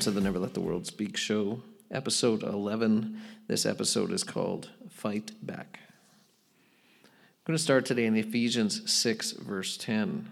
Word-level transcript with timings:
To 0.00 0.10
the 0.10 0.22
Never 0.22 0.38
Let 0.38 0.54
the 0.54 0.62
World 0.62 0.86
Speak 0.86 1.18
show, 1.18 1.60
episode 1.90 2.42
11. 2.42 3.20
This 3.48 3.66
episode 3.66 4.10
is 4.12 4.24
called 4.24 4.70
Fight 4.88 5.32
Back. 5.42 5.78
I'm 7.02 7.08
going 7.44 7.56
to 7.58 7.62
start 7.62 7.84
today 7.84 8.06
in 8.06 8.16
Ephesians 8.16 8.90
6, 8.90 9.32
verse 9.32 9.76
10. 9.76 10.26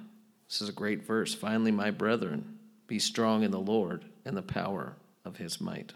This 0.48 0.62
is 0.62 0.70
a 0.70 0.72
great 0.72 1.04
verse. 1.04 1.34
Finally, 1.34 1.72
my 1.72 1.90
brethren, 1.90 2.58
be 2.86 2.98
strong 2.98 3.42
in 3.42 3.50
the 3.50 3.60
Lord 3.60 4.06
and 4.24 4.34
the 4.34 4.42
power 4.42 4.96
of 5.26 5.36
his 5.36 5.60
might. 5.60 5.92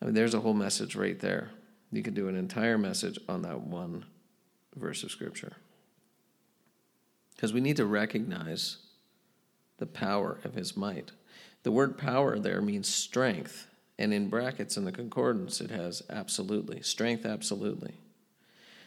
I 0.00 0.06
mean, 0.06 0.14
there's 0.14 0.34
a 0.34 0.40
whole 0.40 0.54
message 0.54 0.96
right 0.96 1.20
there. 1.20 1.50
You 1.92 2.02
could 2.02 2.14
do 2.14 2.26
an 2.26 2.36
entire 2.36 2.78
message 2.78 3.20
on 3.28 3.42
that 3.42 3.60
one 3.60 4.06
verse 4.74 5.04
of 5.04 5.12
Scripture. 5.12 5.52
Because 7.36 7.52
we 7.52 7.60
need 7.60 7.76
to 7.76 7.86
recognize 7.86 8.78
the 9.78 9.86
power 9.86 10.40
of 10.42 10.54
his 10.54 10.76
might. 10.76 11.12
The 11.62 11.72
word 11.72 11.98
power 11.98 12.38
there 12.38 12.60
means 12.60 12.88
strength, 12.88 13.68
and 13.98 14.12
in 14.12 14.28
brackets 14.28 14.76
in 14.76 14.84
the 14.84 14.92
concordance 14.92 15.60
it 15.60 15.70
has 15.70 16.02
absolutely. 16.10 16.82
Strength 16.82 17.24
absolutely. 17.24 17.94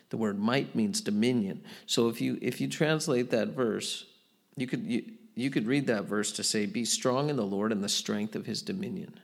The 0.10 0.18
word 0.18 0.40
might 0.40 0.76
means 0.76 1.02
dominion. 1.02 1.64
So 1.86 2.10
if 2.10 2.22
you 2.22 2.38
if 2.42 2.62
you 2.62 2.68
translate 2.68 3.32
that 3.32 3.50
verse, 3.50 4.06
you 4.56 4.68
could 4.68 4.84
you, 4.84 5.04
you 5.36 5.50
could 5.50 5.68
read 5.68 5.88
that 5.88 6.06
verse 6.06 6.32
to 6.34 6.44
say, 6.44 6.66
Be 6.66 6.86
strong 6.86 7.30
in 7.30 7.36
the 7.36 7.46
Lord 7.46 7.72
and 7.72 7.84
the 7.84 7.90
strength 7.90 8.36
of 8.36 8.46
his 8.46 8.62
dominion. 8.62 9.20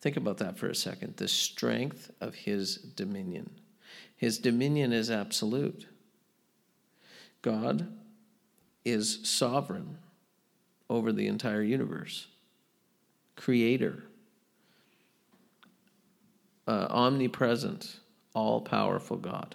Think 0.00 0.16
about 0.16 0.38
that 0.38 0.56
for 0.56 0.68
a 0.68 0.74
second. 0.74 1.16
The 1.16 1.28
strength 1.28 2.10
of 2.20 2.34
his 2.34 2.76
dominion. 2.76 3.50
His 4.16 4.38
dominion 4.38 4.92
is 4.92 5.10
absolute. 5.10 5.86
God 7.42 7.88
is 8.84 9.20
sovereign 9.28 9.98
over 10.88 11.12
the 11.12 11.26
entire 11.26 11.62
universe, 11.62 12.26
creator, 13.38 14.02
uh, 16.66 16.88
omnipresent, 16.90 18.00
all 18.34 18.60
powerful 18.60 19.16
God. 19.16 19.54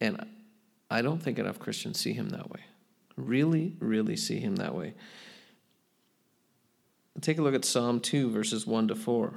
And 0.00 0.24
I 0.90 1.02
don't 1.02 1.22
think 1.22 1.38
enough 1.38 1.58
Christians 1.58 1.98
see 1.98 2.12
him 2.12 2.30
that 2.30 2.50
way. 2.50 2.60
Really, 3.16 3.76
really 3.80 4.16
see 4.16 4.38
him 4.38 4.56
that 4.56 4.74
way. 4.74 4.94
Take 7.20 7.38
a 7.38 7.42
look 7.42 7.54
at 7.54 7.64
Psalm 7.64 8.00
2, 8.00 8.30
verses 8.30 8.66
1 8.66 8.88
to 8.88 8.94
4. 8.94 9.34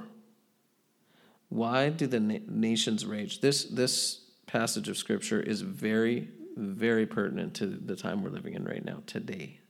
Why 1.48 1.90
do 1.90 2.06
the 2.06 2.20
na- 2.20 2.38
nations 2.48 3.04
rage? 3.04 3.40
This, 3.40 3.64
this 3.64 4.22
passage 4.46 4.88
of 4.88 4.96
Scripture 4.96 5.40
is 5.40 5.60
very, 5.60 6.28
very 6.56 7.06
pertinent 7.06 7.54
to 7.54 7.66
the 7.66 7.96
time 7.96 8.22
we're 8.22 8.30
living 8.30 8.54
in 8.54 8.64
right 8.64 8.84
now, 8.84 9.02
today. 9.06 9.60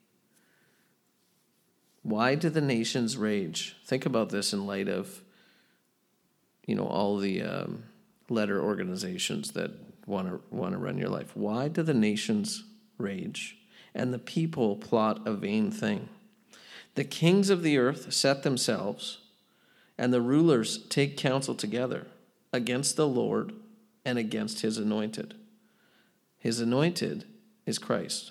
Why 2.07 2.37
do 2.37 2.51
the 2.51 2.61
nations 2.61 3.17
rage? 3.17 3.77
Think 3.85 4.07
about 4.07 4.29
this 4.29 4.53
in 4.53 4.65
light 4.65 4.87
of, 4.87 5.23
you 6.65 6.77
know, 6.77 6.87
all 6.87 7.19
the 7.19 7.43
um, 7.43 7.83
letter 8.29 8.63
organizations 8.63 9.51
that 9.53 9.73
want 10.07 10.29
to 10.29 10.41
want 10.55 10.71
to 10.71 10.79
run 10.79 10.99
your 10.99 11.09
life. 11.09 11.33
Why 11.35 11.67
do 11.67 11.83
the 11.83 11.95
nations 11.95 12.63
rage 12.97 13.59
and 13.93 14.15
the 14.15 14.21
people 14.21 14.77
plot 14.77 15.27
a 15.27 15.33
vain 15.33 15.73
thing? 15.73 16.09
The 16.95 17.03
kings 17.03 17.51
of 17.51 17.65
the 17.65 17.77
earth 17.77 18.13
set 18.13 18.45
themselves, 18.45 19.19
and 19.99 20.15
the 20.15 20.21
rulers 20.21 20.79
take 20.87 21.17
counsel 21.17 21.57
together 21.57 22.07
against 22.53 22.95
the 22.95 23.09
Lord 23.09 23.53
and 24.05 24.17
against 24.17 24.61
his 24.61 24.79
anointed. 24.79 25.35
His 26.39 26.61
anointed 26.61 27.25
is 27.67 27.81
Christ, 27.81 28.31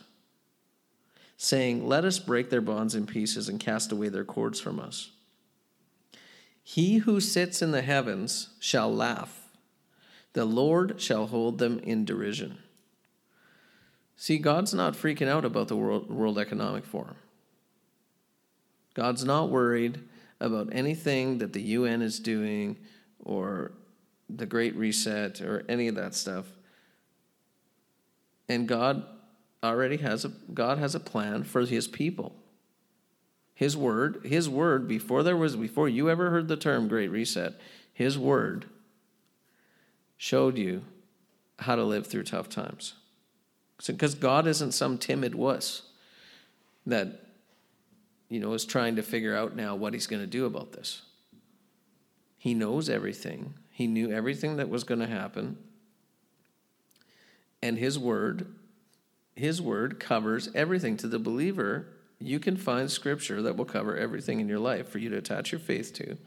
saying, 1.38 1.88
Let 1.88 2.06
us 2.06 2.20
break 2.20 2.50
their 2.50 2.62
bonds 2.62 2.96
in 2.96 3.06
pieces 3.06 3.50
and 3.50 3.60
cast 3.60 3.92
away 3.92 4.10
their 4.10 4.26
cords 4.26 4.60
from 4.60 4.80
us. 4.80 5.12
He 6.64 6.98
who 6.98 7.20
sits 7.20 7.62
in 7.62 7.72
the 7.72 7.82
heavens 7.82 8.50
shall 8.60 8.94
laugh 8.94 9.46
the 10.36 10.46
Lord 10.46 11.00
shall 11.00 11.28
hold 11.28 11.60
them 11.60 11.80
in 11.80 12.04
derision. 12.04 12.58
See, 14.18 14.38
God's 14.38 14.74
not 14.74 14.94
freaking 14.94 15.30
out 15.30 15.46
about 15.46 15.70
the 15.70 15.78
World, 15.78 16.12
World 16.12 16.38
Economic 16.38 16.84
Forum. 16.86 17.16
God's 18.94 19.24
not 19.24 19.50
worried 19.50 20.02
about 20.42 20.68
anything 20.74 21.38
that 21.38 21.54
the 21.54 21.62
UN 21.62 22.02
is 22.02 22.20
doing 22.20 22.78
or 23.24 23.72
the 24.30 24.46
Great 24.46 24.76
Reset 24.76 25.40
or 25.40 25.64
any 25.70 25.88
of 25.88 25.96
that 25.96 26.14
stuff. 26.14 26.48
And 28.50 28.68
God 28.68 29.06
already 29.66 29.98
has 29.98 30.26
a 30.26 30.30
God 30.54 30.78
has 30.78 30.96
a 30.96 31.00
plan 31.00 31.44
for 31.44 31.66
his 31.66 31.88
people. 31.88 32.36
His 33.54 33.78
word, 33.78 34.22
his 34.26 34.50
word 34.50 34.88
before 34.88 35.24
there 35.24 35.38
was 35.38 35.56
before 35.56 35.88
you 35.88 36.10
ever 36.10 36.30
heard 36.30 36.48
the 36.48 36.58
term 36.58 36.88
Great 36.88 37.10
Reset, 37.10 37.54
his 37.94 38.18
word 38.18 38.66
showed 40.18 40.58
you 40.58 40.84
how 41.60 41.76
to 41.76 41.84
live 41.84 42.08
through 42.08 42.24
tough 42.24 42.50
times. 42.50 42.96
Because 43.86 44.16
God 44.16 44.48
isn't 44.48 44.74
some 44.74 44.98
timid 44.98 45.36
wuss 45.36 45.84
that, 46.86 47.28
you 48.30 48.40
know, 48.40 48.54
is 48.54 48.66
trying 48.66 48.96
to 48.96 49.02
figure 49.02 49.36
out 49.36 49.56
now 49.56 49.76
what 49.76 49.94
he's 49.94 50.08
going 50.08 50.22
to 50.22 50.28
do 50.28 50.46
about 50.46 50.74
this. 50.74 51.02
He 52.38 52.54
knows 52.54 52.90
everything. 52.90 53.56
He 53.72 53.88
knew 53.88 54.12
everything 54.12 54.58
that 54.58 54.70
was 54.70 54.84
going 54.84 55.00
to 55.00 55.08
happen. 55.08 55.58
And 57.62 57.78
his 57.78 57.98
word, 57.98 58.48
his 59.36 59.62
word 59.62 60.00
covers 60.00 60.50
everything 60.56 60.96
to 60.98 61.08
the 61.08 61.20
believer. 61.20 61.88
You 62.20 62.40
can 62.40 62.56
find 62.56 62.90
scripture 62.90 63.42
that 63.42 63.58
will 63.58 63.66
cover 63.66 63.98
everything 63.98 64.40
in 64.40 64.48
your 64.48 64.60
life 64.60 64.88
for 64.88 64.98
you 64.98 65.10
to 65.10 65.18
attach 65.18 65.52
your 65.52 65.60
faith 65.60 65.94
to, 65.96 66.18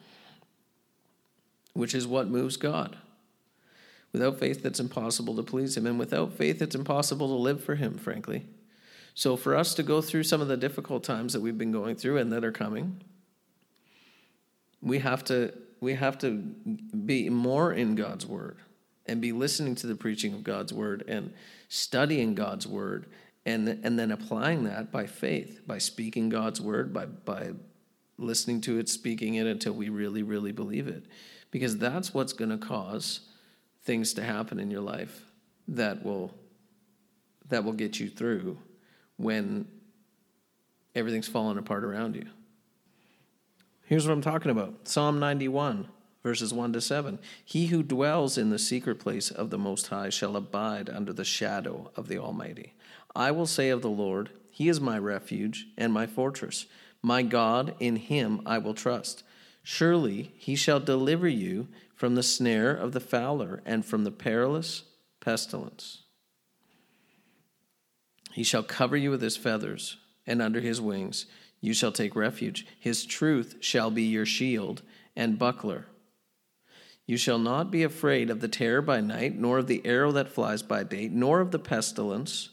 which 1.72 1.94
is 1.94 2.06
what 2.06 2.28
moves 2.28 2.56
God. 2.56 2.98
Without 4.12 4.38
faith, 4.38 4.64
it's 4.64 4.80
impossible 4.80 5.36
to 5.36 5.42
please 5.42 5.76
Him. 5.76 5.86
And 5.86 5.98
without 5.98 6.32
faith, 6.32 6.60
it's 6.60 6.74
impossible 6.74 7.28
to 7.28 7.34
live 7.34 7.62
for 7.62 7.74
Him, 7.74 7.96
frankly. 7.98 8.46
So, 9.14 9.36
for 9.36 9.56
us 9.56 9.74
to 9.74 9.82
go 9.82 10.00
through 10.00 10.22
some 10.22 10.40
of 10.40 10.48
the 10.48 10.56
difficult 10.56 11.02
times 11.02 11.32
that 11.32 11.40
we've 11.40 11.58
been 11.58 11.72
going 11.72 11.96
through 11.96 12.18
and 12.18 12.32
that 12.32 12.44
are 12.44 12.52
coming, 12.52 13.02
we 14.80 15.00
have 15.00 15.24
to, 15.24 15.52
we 15.80 15.94
have 15.94 16.18
to 16.18 16.30
be 16.30 17.28
more 17.28 17.72
in 17.72 17.96
God's 17.96 18.24
Word 18.24 18.58
and 19.06 19.20
be 19.20 19.32
listening 19.32 19.74
to 19.76 19.86
the 19.86 19.96
preaching 19.96 20.34
of 20.34 20.44
God's 20.44 20.72
Word 20.72 21.04
and 21.08 21.32
studying 21.68 22.34
God's 22.34 22.66
Word 22.66 23.06
and, 23.46 23.68
and 23.68 23.98
then 23.98 24.10
applying 24.10 24.64
that 24.64 24.90
by 24.90 25.06
faith, 25.06 25.60
by 25.66 25.78
speaking 25.78 26.28
God's 26.28 26.60
Word, 26.60 26.92
by, 26.92 27.06
by 27.06 27.52
listening 28.18 28.60
to 28.62 28.78
it, 28.78 28.88
speaking 28.88 29.34
it 29.34 29.46
until 29.46 29.72
we 29.72 29.88
really, 29.88 30.22
really 30.22 30.52
believe 30.52 30.88
it. 30.88 31.04
Because 31.50 31.78
that's 31.78 32.12
what's 32.12 32.32
going 32.32 32.50
to 32.50 32.58
cause 32.58 33.20
things 33.84 34.12
to 34.14 34.22
happen 34.22 34.58
in 34.58 34.70
your 34.70 34.82
life 34.82 35.22
that 35.68 36.04
will 36.04 36.34
that 37.48 37.64
will 37.64 37.72
get 37.72 37.98
you 37.98 38.10
through 38.10 38.58
when 39.16 39.66
everything's 40.94 41.28
falling 41.28 41.56
apart 41.56 41.82
around 41.82 42.14
you. 42.14 42.26
Here's 43.86 44.06
what 44.06 44.12
I'm 44.12 44.20
talking 44.20 44.50
about. 44.50 44.86
Psalm 44.86 45.18
91 45.18 45.88
verses 46.28 46.52
1 46.52 46.74
to 46.74 46.80
7. 46.82 47.18
He 47.42 47.68
who 47.68 47.82
dwells 47.82 48.36
in 48.36 48.50
the 48.50 48.58
secret 48.58 49.00
place 49.00 49.30
of 49.30 49.48
the 49.48 49.56
Most 49.56 49.86
High 49.86 50.10
shall 50.10 50.36
abide 50.36 50.90
under 50.90 51.10
the 51.10 51.24
shadow 51.24 51.90
of 51.96 52.06
the 52.06 52.18
Almighty. 52.18 52.74
I 53.16 53.30
will 53.30 53.46
say 53.46 53.70
of 53.70 53.80
the 53.80 53.88
Lord, 53.88 54.28
He 54.50 54.68
is 54.68 54.78
my 54.78 54.98
refuge 54.98 55.68
and 55.78 55.90
my 55.90 56.06
fortress. 56.06 56.66
My 57.00 57.22
God, 57.22 57.74
in 57.80 57.96
Him 57.96 58.42
I 58.44 58.58
will 58.58 58.74
trust. 58.74 59.22
Surely 59.62 60.34
He 60.36 60.54
shall 60.54 60.80
deliver 60.80 61.26
you 61.26 61.68
from 61.94 62.14
the 62.14 62.22
snare 62.22 62.74
of 62.74 62.92
the 62.92 63.00
fowler 63.00 63.62
and 63.64 63.86
from 63.86 64.04
the 64.04 64.10
perilous 64.10 64.82
pestilence. 65.20 66.02
He 68.32 68.42
shall 68.42 68.62
cover 68.62 68.98
you 68.98 69.10
with 69.10 69.22
his 69.22 69.38
feathers, 69.38 69.96
and 70.26 70.42
under 70.42 70.60
his 70.60 70.78
wings 70.78 71.24
you 71.62 71.72
shall 71.72 71.90
take 71.90 72.14
refuge. 72.14 72.66
His 72.78 73.06
truth 73.06 73.56
shall 73.60 73.90
be 73.90 74.02
your 74.02 74.26
shield 74.26 74.82
and 75.16 75.38
buckler. 75.38 75.86
You 77.08 77.16
shall 77.16 77.40
not 77.40 77.72
be 77.72 77.82
afraid 77.82 78.30
of 78.30 78.38
the 78.38 78.46
terror 78.46 78.80
by 78.80 79.00
night, 79.00 79.34
nor 79.34 79.58
of 79.58 79.66
the 79.66 79.84
arrow 79.84 80.12
that 80.12 80.28
flies 80.28 80.62
by 80.62 80.84
day, 80.84 81.08
nor 81.08 81.40
of 81.40 81.50
the 81.50 81.58
pestilence 81.58 82.50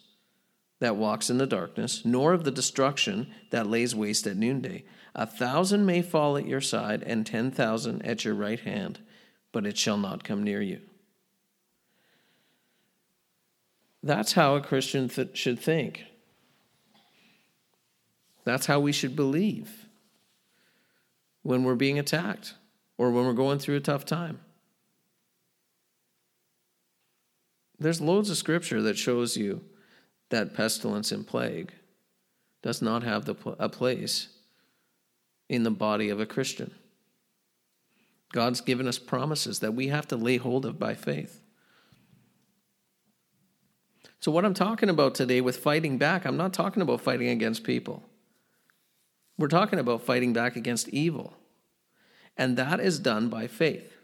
that 0.79 0.95
walks 0.95 1.29
in 1.29 1.37
the 1.37 1.45
darkness, 1.45 2.03
nor 2.03 2.33
of 2.33 2.43
the 2.43 2.51
destruction 2.51 3.31
that 3.51 3.67
lays 3.67 3.93
waste 3.93 4.25
at 4.25 4.35
noonday. 4.35 4.83
A 5.13 5.27
thousand 5.27 5.85
may 5.85 6.01
fall 6.01 6.37
at 6.37 6.47
your 6.47 6.61
side, 6.61 7.03
and 7.03 7.23
ten 7.23 7.51
thousand 7.51 8.03
at 8.03 8.25
your 8.25 8.33
right 8.33 8.59
hand 8.59 8.99
but 9.55 9.65
it 9.65 9.77
shall 9.77 9.95
not 9.95 10.25
come 10.25 10.43
near 10.43 10.61
you. 10.61 10.81
That's 14.03 14.33
how 14.33 14.55
a 14.55 14.61
Christian 14.61 15.07
th- 15.07 15.37
should 15.37 15.61
think. 15.61 16.03
That's 18.43 18.65
how 18.65 18.81
we 18.81 18.91
should 18.91 19.15
believe 19.15 19.87
when 21.41 21.63
we're 21.63 21.75
being 21.75 21.97
attacked 21.97 22.55
or 22.97 23.11
when 23.11 23.25
we're 23.25 23.31
going 23.31 23.59
through 23.59 23.77
a 23.77 23.79
tough 23.79 24.03
time. 24.03 24.41
There's 27.79 28.01
loads 28.01 28.29
of 28.29 28.37
scripture 28.37 28.81
that 28.83 28.97
shows 28.97 29.35
you 29.35 29.61
that 30.29 30.53
pestilence 30.53 31.11
and 31.11 31.25
plague 31.25 31.73
does 32.61 32.81
not 32.81 33.03
have 33.03 33.25
the, 33.25 33.35
a 33.59 33.69
place 33.69 34.29
in 35.49 35.63
the 35.63 35.71
body 35.71 36.09
of 36.09 36.19
a 36.19 36.25
Christian. 36.25 36.73
God's 38.31 38.61
given 38.61 38.87
us 38.87 38.97
promises 38.97 39.59
that 39.59 39.73
we 39.73 39.87
have 39.89 40.07
to 40.07 40.15
lay 40.15 40.37
hold 40.37 40.65
of 40.65 40.79
by 40.79 40.93
faith. 40.93 41.41
So, 44.19 44.31
what 44.31 44.43
I'm 44.43 44.55
talking 44.55 44.89
about 44.89 45.13
today 45.13 45.39
with 45.41 45.57
fighting 45.57 45.97
back, 45.97 46.25
I'm 46.25 46.37
not 46.37 46.53
talking 46.53 46.81
about 46.81 47.01
fighting 47.01 47.29
against 47.29 47.63
people. 47.63 48.03
We're 49.37 49.47
talking 49.47 49.79
about 49.79 50.01
fighting 50.01 50.33
back 50.33 50.55
against 50.55 50.89
evil. 50.89 51.33
And 52.37 52.57
that 52.57 52.79
is 52.79 52.99
done 52.99 53.29
by 53.29 53.47
faith. 53.47 53.94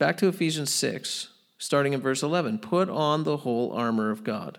Back 0.00 0.16
to 0.16 0.28
Ephesians 0.28 0.72
6, 0.72 1.28
starting 1.58 1.92
in 1.92 2.00
verse 2.00 2.22
11. 2.22 2.60
Put 2.60 2.88
on 2.88 3.24
the 3.24 3.36
whole 3.36 3.70
armor 3.72 4.10
of 4.10 4.24
God, 4.24 4.58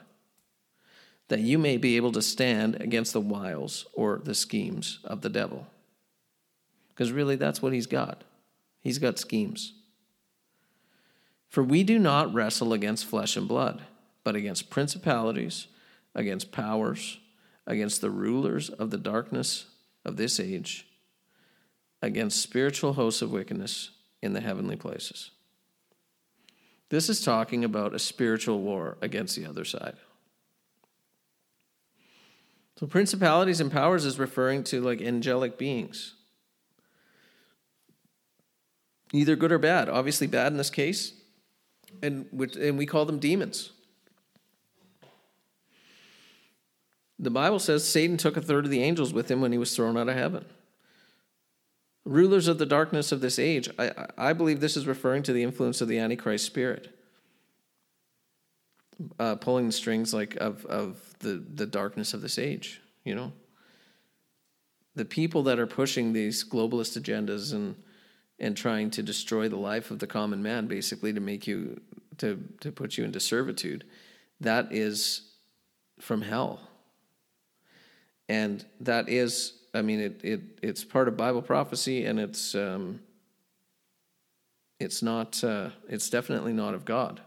that 1.29 1.39
you 1.39 1.57
may 1.57 1.77
be 1.77 1.95
able 1.95 2.11
to 2.11 2.21
stand 2.21 2.79
against 2.79 3.11
the 3.11 3.21
wiles 3.21 3.87
or 3.93 4.21
the 4.23 4.35
schemes 4.35 4.99
of 5.03 5.21
the 5.21 5.29
devil. 5.29 5.65
Because 6.89 7.11
really, 7.11 7.37
that's 7.37 7.59
what 7.59 7.73
he's 7.73 7.87
got. 7.87 8.23
He's 8.81 8.99
got 8.99 9.17
schemes. 9.17 9.73
For 11.49 11.63
we 11.63 11.83
do 11.83 11.97
not 11.97 12.31
wrestle 12.31 12.71
against 12.71 13.07
flesh 13.07 13.35
and 13.35 13.47
blood, 13.47 13.81
but 14.23 14.35
against 14.35 14.69
principalities, 14.69 15.65
against 16.13 16.51
powers, 16.51 17.17
against 17.65 17.99
the 18.01 18.11
rulers 18.11 18.69
of 18.69 18.91
the 18.91 18.97
darkness 18.99 19.65
of 20.05 20.17
this 20.17 20.39
age, 20.39 20.85
against 21.99 22.39
spiritual 22.39 22.93
hosts 22.93 23.23
of 23.23 23.31
wickedness 23.31 23.89
in 24.21 24.33
the 24.33 24.41
heavenly 24.41 24.75
places. 24.75 25.31
This 26.89 27.09
is 27.09 27.23
talking 27.23 27.63
about 27.63 27.93
a 27.95 27.99
spiritual 27.99 28.59
war 28.59 28.97
against 29.01 29.35
the 29.35 29.45
other 29.45 29.63
side. 29.63 29.95
So, 32.77 32.87
principalities 32.87 33.61
and 33.61 33.71
powers 33.71 34.05
is 34.05 34.19
referring 34.19 34.63
to 34.65 34.81
like 34.81 35.01
angelic 35.01 35.57
beings 35.57 36.15
either 39.13 39.35
good 39.35 39.51
or 39.51 39.59
bad. 39.59 39.89
Obviously, 39.89 40.27
bad 40.27 40.51
in 40.51 40.57
this 40.57 40.69
case, 40.69 41.13
and, 42.01 42.25
and 42.59 42.77
we 42.77 42.85
call 42.85 43.05
them 43.05 43.19
demons. 43.19 43.71
The 47.19 47.29
Bible 47.29 47.59
says 47.59 47.87
Satan 47.87 48.17
took 48.17 48.35
a 48.35 48.41
third 48.41 48.65
of 48.65 48.71
the 48.71 48.81
angels 48.81 49.13
with 49.13 49.29
him 49.29 49.41
when 49.41 49.51
he 49.51 49.57
was 49.57 49.75
thrown 49.75 49.97
out 49.97 50.09
of 50.09 50.15
heaven. 50.15 50.45
Rulers 52.05 52.47
of 52.47 52.57
the 52.57 52.65
darkness 52.65 53.11
of 53.11 53.21
this 53.21 53.37
age, 53.37 53.69
I, 53.77 53.91
I 54.17 54.33
believe 54.33 54.59
this 54.59 54.75
is 54.77 54.87
referring 54.87 55.23
to 55.23 55.33
the 55.33 55.43
influence 55.43 55.81
of 55.81 55.87
the 55.87 55.99
Antichrist 55.99 56.45
spirit. 56.45 56.97
Uh, 59.19 59.35
pulling 59.35 59.65
the 59.65 59.71
strings 59.71 60.13
like 60.13 60.35
of, 60.35 60.65
of 60.65 61.15
the, 61.19 61.43
the 61.55 61.65
darkness 61.65 62.13
of 62.13 62.21
this 62.21 62.37
age, 62.37 62.81
you 63.03 63.15
know? 63.15 63.31
The 64.95 65.05
people 65.05 65.43
that 65.43 65.57
are 65.57 65.67
pushing 65.67 66.13
these 66.13 66.43
globalist 66.43 66.99
agendas 66.99 67.53
and 67.53 67.75
and 68.39 68.57
trying 68.57 68.89
to 68.89 69.03
destroy 69.03 69.47
the 69.47 69.55
life 69.55 69.91
of 69.91 69.99
the 69.99 70.07
common 70.07 70.41
man, 70.41 70.67
basically 70.67 71.13
to 71.13 71.19
make 71.19 71.47
you 71.47 71.79
to 72.17 72.43
to 72.59 72.71
put 72.71 72.97
you 72.97 73.03
into 73.03 73.19
servitude, 73.19 73.85
that 74.39 74.71
is 74.71 75.31
from 75.99 76.21
hell. 76.21 76.59
And 78.27 78.65
that 78.79 79.09
is, 79.09 79.53
I 79.73 79.81
mean, 79.81 79.99
it 79.99 80.21
it 80.23 80.41
it's 80.61 80.83
part 80.83 81.07
of 81.07 81.15
Bible 81.15 81.41
prophecy, 81.41 82.05
and 82.05 82.19
it's 82.19 82.55
um, 82.55 82.99
it's 84.79 85.01
not 85.01 85.43
uh, 85.43 85.69
it's 85.87 86.09
definitely 86.09 86.53
not 86.53 86.73
of 86.73 86.85
God. 86.85 87.21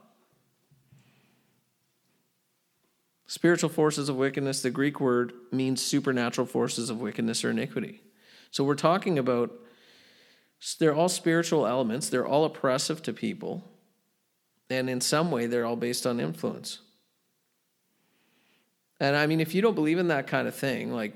Spiritual 3.26 3.70
forces 3.70 4.08
of 4.08 4.16
wickedness, 4.16 4.60
the 4.60 4.70
Greek 4.70 5.00
word 5.00 5.32
means 5.50 5.80
supernatural 5.82 6.46
forces 6.46 6.90
of 6.90 7.00
wickedness 7.00 7.44
or 7.44 7.50
iniquity. 7.50 8.02
So 8.50 8.62
we're 8.62 8.74
talking 8.74 9.18
about 9.18 9.50
they're 10.78 10.94
all 10.94 11.08
spiritual 11.08 11.66
elements, 11.66 12.08
they're 12.08 12.26
all 12.26 12.44
oppressive 12.44 13.02
to 13.02 13.12
people, 13.12 13.64
and 14.68 14.90
in 14.90 15.00
some 15.00 15.30
way, 15.30 15.46
they're 15.46 15.64
all 15.64 15.76
based 15.76 16.06
on 16.06 16.20
influence. 16.20 16.80
And 19.00 19.16
I 19.16 19.26
mean, 19.26 19.40
if 19.40 19.54
you 19.54 19.62
don't 19.62 19.74
believe 19.74 19.98
in 19.98 20.08
that 20.08 20.26
kind 20.26 20.46
of 20.46 20.54
thing, 20.54 20.92
like, 20.92 21.14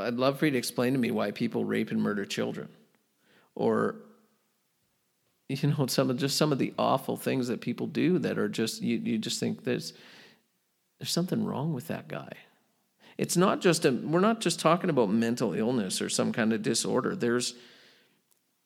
I'd 0.00 0.14
love 0.14 0.38
for 0.38 0.46
you 0.46 0.52
to 0.52 0.58
explain 0.58 0.92
to 0.92 0.98
me 0.98 1.10
why 1.10 1.30
people 1.30 1.64
rape 1.64 1.90
and 1.90 2.00
murder 2.00 2.24
children. 2.24 2.68
Or, 3.54 3.96
you 5.48 5.56
know, 5.68 5.86
some 5.88 6.10
of 6.10 6.16
just 6.16 6.36
some 6.36 6.52
of 6.52 6.58
the 6.58 6.74
awful 6.78 7.16
things 7.16 7.48
that 7.48 7.60
people 7.60 7.86
do 7.86 8.18
that 8.18 8.38
are 8.38 8.48
just, 8.48 8.82
you, 8.82 8.98
you 8.98 9.18
just 9.18 9.40
think 9.40 9.64
there's, 9.64 9.92
there's 10.98 11.10
something 11.10 11.44
wrong 11.44 11.72
with 11.72 11.88
that 11.88 12.08
guy. 12.08 12.30
It's 13.18 13.36
not 13.36 13.60
just 13.60 13.84
a 13.84 13.92
we're 13.92 14.20
not 14.20 14.40
just 14.40 14.60
talking 14.60 14.90
about 14.90 15.08
mental 15.08 15.54
illness 15.54 16.02
or 16.02 16.08
some 16.08 16.32
kind 16.32 16.52
of 16.52 16.62
disorder. 16.62 17.16
There's 17.16 17.54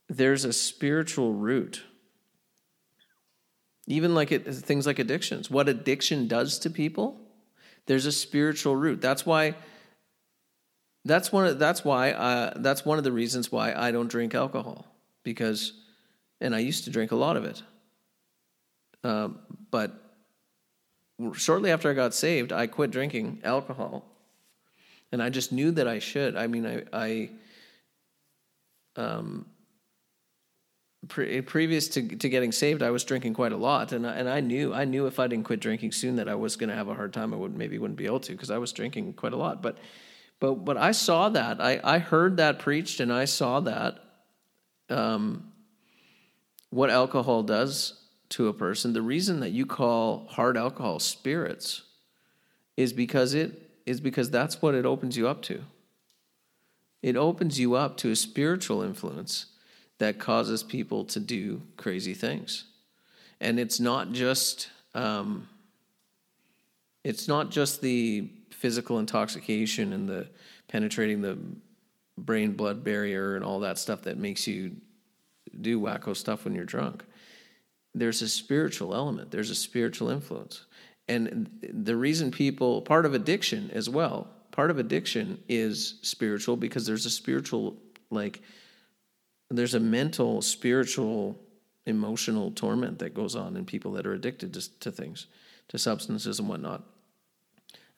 there's 0.08 0.44
a 0.44 0.52
spiritual 0.52 1.32
root. 1.32 1.84
Even 3.86 4.14
like 4.14 4.32
it, 4.32 4.52
things 4.52 4.86
like 4.86 4.98
addictions. 4.98 5.50
What 5.50 5.68
addiction 5.68 6.26
does 6.26 6.58
to 6.60 6.70
people, 6.70 7.20
there's 7.86 8.06
a 8.06 8.12
spiritual 8.12 8.76
root. 8.76 9.00
That's 9.00 9.24
why 9.24 9.54
that's 11.04 11.32
one 11.32 11.46
of, 11.46 11.58
that's 11.58 11.84
why 11.84 12.12
uh, 12.12 12.54
that's 12.56 12.84
one 12.84 12.98
of 12.98 13.04
the 13.04 13.12
reasons 13.12 13.50
why 13.50 13.72
I 13.72 13.90
don't 13.90 14.08
drink 14.08 14.34
alcohol 14.34 14.86
because 15.22 15.72
and 16.40 16.54
I 16.54 16.58
used 16.58 16.84
to 16.84 16.90
drink 16.90 17.12
a 17.12 17.16
lot 17.16 17.36
of 17.36 17.44
it. 17.44 17.62
Uh, 19.02 19.28
but 19.70 19.92
shortly 21.34 21.70
after 21.70 21.90
I 21.90 21.94
got 21.94 22.14
saved, 22.14 22.52
I 22.52 22.66
quit 22.66 22.90
drinking 22.90 23.40
alcohol 23.44 24.04
and 25.12 25.22
I 25.22 25.30
just 25.30 25.52
knew 25.52 25.70
that 25.72 25.88
I 25.88 25.98
should. 25.98 26.36
I 26.36 26.46
mean, 26.46 26.66
I, 26.66 26.84
I 26.92 27.30
um, 28.96 29.46
pre- 31.08 31.40
previous 31.42 31.88
to 31.88 32.02
to 32.16 32.28
getting 32.28 32.52
saved, 32.52 32.82
I 32.82 32.90
was 32.90 33.04
drinking 33.04 33.34
quite 33.34 33.52
a 33.52 33.56
lot, 33.56 33.92
and 33.92 34.06
I, 34.06 34.14
and 34.14 34.28
I 34.28 34.40
knew 34.40 34.72
I 34.72 34.84
knew 34.84 35.06
if 35.06 35.18
I 35.18 35.26
didn't 35.26 35.44
quit 35.44 35.60
drinking 35.60 35.92
soon 35.92 36.16
that 36.16 36.28
I 36.28 36.34
was 36.34 36.56
going 36.56 36.70
to 36.70 36.76
have 36.76 36.88
a 36.88 36.94
hard 36.94 37.12
time. 37.12 37.34
I 37.34 37.36
would 37.36 37.56
maybe 37.56 37.78
wouldn't 37.78 37.98
be 37.98 38.06
able 38.06 38.20
to 38.20 38.32
because 38.32 38.50
I 38.50 38.58
was 38.58 38.72
drinking 38.72 39.14
quite 39.14 39.32
a 39.32 39.36
lot. 39.36 39.62
But 39.62 39.78
but 40.40 40.64
but 40.64 40.76
I 40.76 40.92
saw 40.92 41.28
that 41.28 41.60
I 41.60 41.80
I 41.84 41.98
heard 41.98 42.38
that 42.38 42.58
preached, 42.58 43.00
and 43.00 43.12
I 43.12 43.26
saw 43.26 43.60
that 43.60 43.98
um, 44.88 45.52
what 46.70 46.90
alcohol 46.90 47.42
does 47.42 48.00
to 48.30 48.48
a 48.48 48.54
person. 48.54 48.92
The 48.92 49.02
reason 49.02 49.40
that 49.40 49.50
you 49.50 49.66
call 49.66 50.26
hard 50.28 50.56
alcohol 50.56 50.98
spirits 50.98 51.82
is 52.76 52.92
because 52.92 53.34
it 53.34 53.70
is 53.86 54.00
because 54.00 54.30
that's 54.30 54.62
what 54.62 54.74
it 54.74 54.86
opens 54.86 55.16
you 55.16 55.28
up 55.28 55.42
to. 55.42 55.62
It 57.02 57.16
opens 57.16 57.58
you 57.58 57.74
up 57.74 57.96
to 57.98 58.10
a 58.10 58.16
spiritual 58.16 58.82
influence 58.82 59.46
that 59.98 60.18
causes 60.18 60.62
people 60.62 61.04
to 61.06 61.20
do 61.20 61.62
crazy 61.76 62.14
things. 62.14 62.64
And 63.40 63.58
it's 63.58 63.80
not 63.80 64.12
just 64.12 64.68
um, 64.94 65.48
it's 67.04 67.26
not 67.26 67.50
just 67.50 67.80
the 67.80 68.30
physical 68.60 68.98
intoxication 68.98 69.94
and 69.94 70.06
the 70.06 70.28
penetrating 70.68 71.22
the 71.22 71.38
brain 72.18 72.52
blood 72.52 72.84
barrier 72.84 73.34
and 73.34 73.42
all 73.42 73.60
that 73.60 73.78
stuff 73.78 74.02
that 74.02 74.18
makes 74.18 74.46
you 74.46 74.76
do 75.62 75.80
wacko 75.80 76.14
stuff 76.14 76.44
when 76.44 76.54
you're 76.54 76.66
drunk. 76.66 77.02
There's 77.94 78.20
a 78.20 78.28
spiritual 78.28 78.94
element. 78.94 79.30
There's 79.30 79.48
a 79.48 79.54
spiritual 79.54 80.10
influence. 80.10 80.66
And 81.08 81.50
the 81.62 81.96
reason 81.96 82.30
people, 82.30 82.82
part 82.82 83.06
of 83.06 83.14
addiction 83.14 83.70
as 83.72 83.88
well, 83.88 84.28
part 84.50 84.70
of 84.70 84.78
addiction 84.78 85.42
is 85.48 85.98
spiritual 86.02 86.58
because 86.58 86.86
there's 86.86 87.06
a 87.06 87.10
spiritual, 87.10 87.78
like, 88.10 88.42
there's 89.48 89.74
a 89.74 89.80
mental, 89.80 90.42
spiritual, 90.42 91.40
emotional 91.86 92.50
torment 92.50 92.98
that 92.98 93.14
goes 93.14 93.34
on 93.34 93.56
in 93.56 93.64
people 93.64 93.92
that 93.92 94.06
are 94.06 94.12
addicted 94.12 94.52
to, 94.52 94.78
to 94.80 94.92
things, 94.92 95.26
to 95.68 95.78
substances 95.78 96.38
and 96.38 96.48
whatnot. 96.48 96.84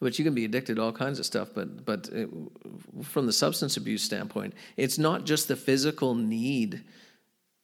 But 0.02 0.18
you 0.18 0.24
can 0.24 0.34
be 0.34 0.44
addicted 0.44 0.76
to 0.76 0.82
all 0.82 0.92
kinds 0.92 1.20
of 1.20 1.26
stuff. 1.26 1.50
But 1.54 1.84
but 1.84 2.08
it, 2.08 2.28
from 3.04 3.26
the 3.26 3.32
substance 3.32 3.76
abuse 3.76 4.02
standpoint, 4.02 4.54
it's 4.76 4.98
not 4.98 5.24
just 5.24 5.46
the 5.46 5.54
physical 5.54 6.16
need 6.16 6.82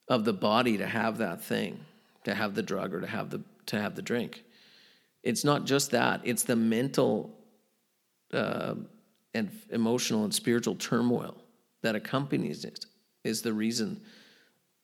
of 0.08 0.24
the 0.24 0.32
body 0.32 0.78
to 0.78 0.86
have 0.86 1.18
that 1.18 1.42
thing, 1.42 1.80
to 2.22 2.34
have 2.34 2.54
the 2.54 2.62
drug 2.62 2.94
or 2.94 3.00
to 3.00 3.08
have 3.08 3.30
the 3.30 3.42
to 3.66 3.80
have 3.80 3.96
the 3.96 4.02
drink. 4.02 4.44
It's 5.24 5.44
not 5.44 5.64
just 5.64 5.90
that, 5.90 6.20
it's 6.22 6.44
the 6.44 6.54
mental 6.54 7.36
uh, 8.32 8.76
and 9.34 9.50
emotional 9.70 10.22
and 10.22 10.32
spiritual 10.32 10.76
turmoil 10.76 11.36
that 11.82 11.96
accompanies 11.96 12.64
it 12.64 12.86
is 13.24 13.42
the 13.42 13.52
reason 13.52 14.00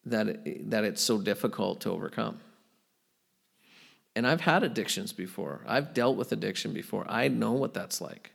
that 0.05 0.27
it, 0.27 0.71
that 0.71 0.83
it's 0.83 1.01
so 1.01 1.21
difficult 1.21 1.81
to 1.83 1.91
overcome. 1.91 2.41
And 4.17 4.27
I've 4.27 4.43
had 4.43 4.63
addictions 4.63 5.13
before. 5.13 5.65
I've 5.67 5.93
dealt 5.93 6.17
with 6.17 6.31
addiction 6.33 6.73
before. 6.73 7.05
I 7.09 7.29
know 7.29 7.53
what 7.53 7.75
that's 7.75 8.01
like. 8.01 8.33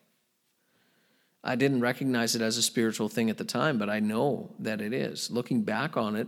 I 1.43 1.55
didn't 1.55 1.79
recognize 1.81 2.35
it 2.35 2.41
as 2.41 2.57
a 2.57 2.61
spiritual 2.61 3.07
thing 3.07 3.29
at 3.29 3.37
the 3.37 3.45
time, 3.45 3.77
but 3.77 3.89
I 3.89 3.99
know 3.99 4.51
that 4.59 4.81
it 4.81 4.93
is. 4.93 5.31
Looking 5.31 5.63
back 5.63 5.95
on 5.95 6.15
it 6.17 6.27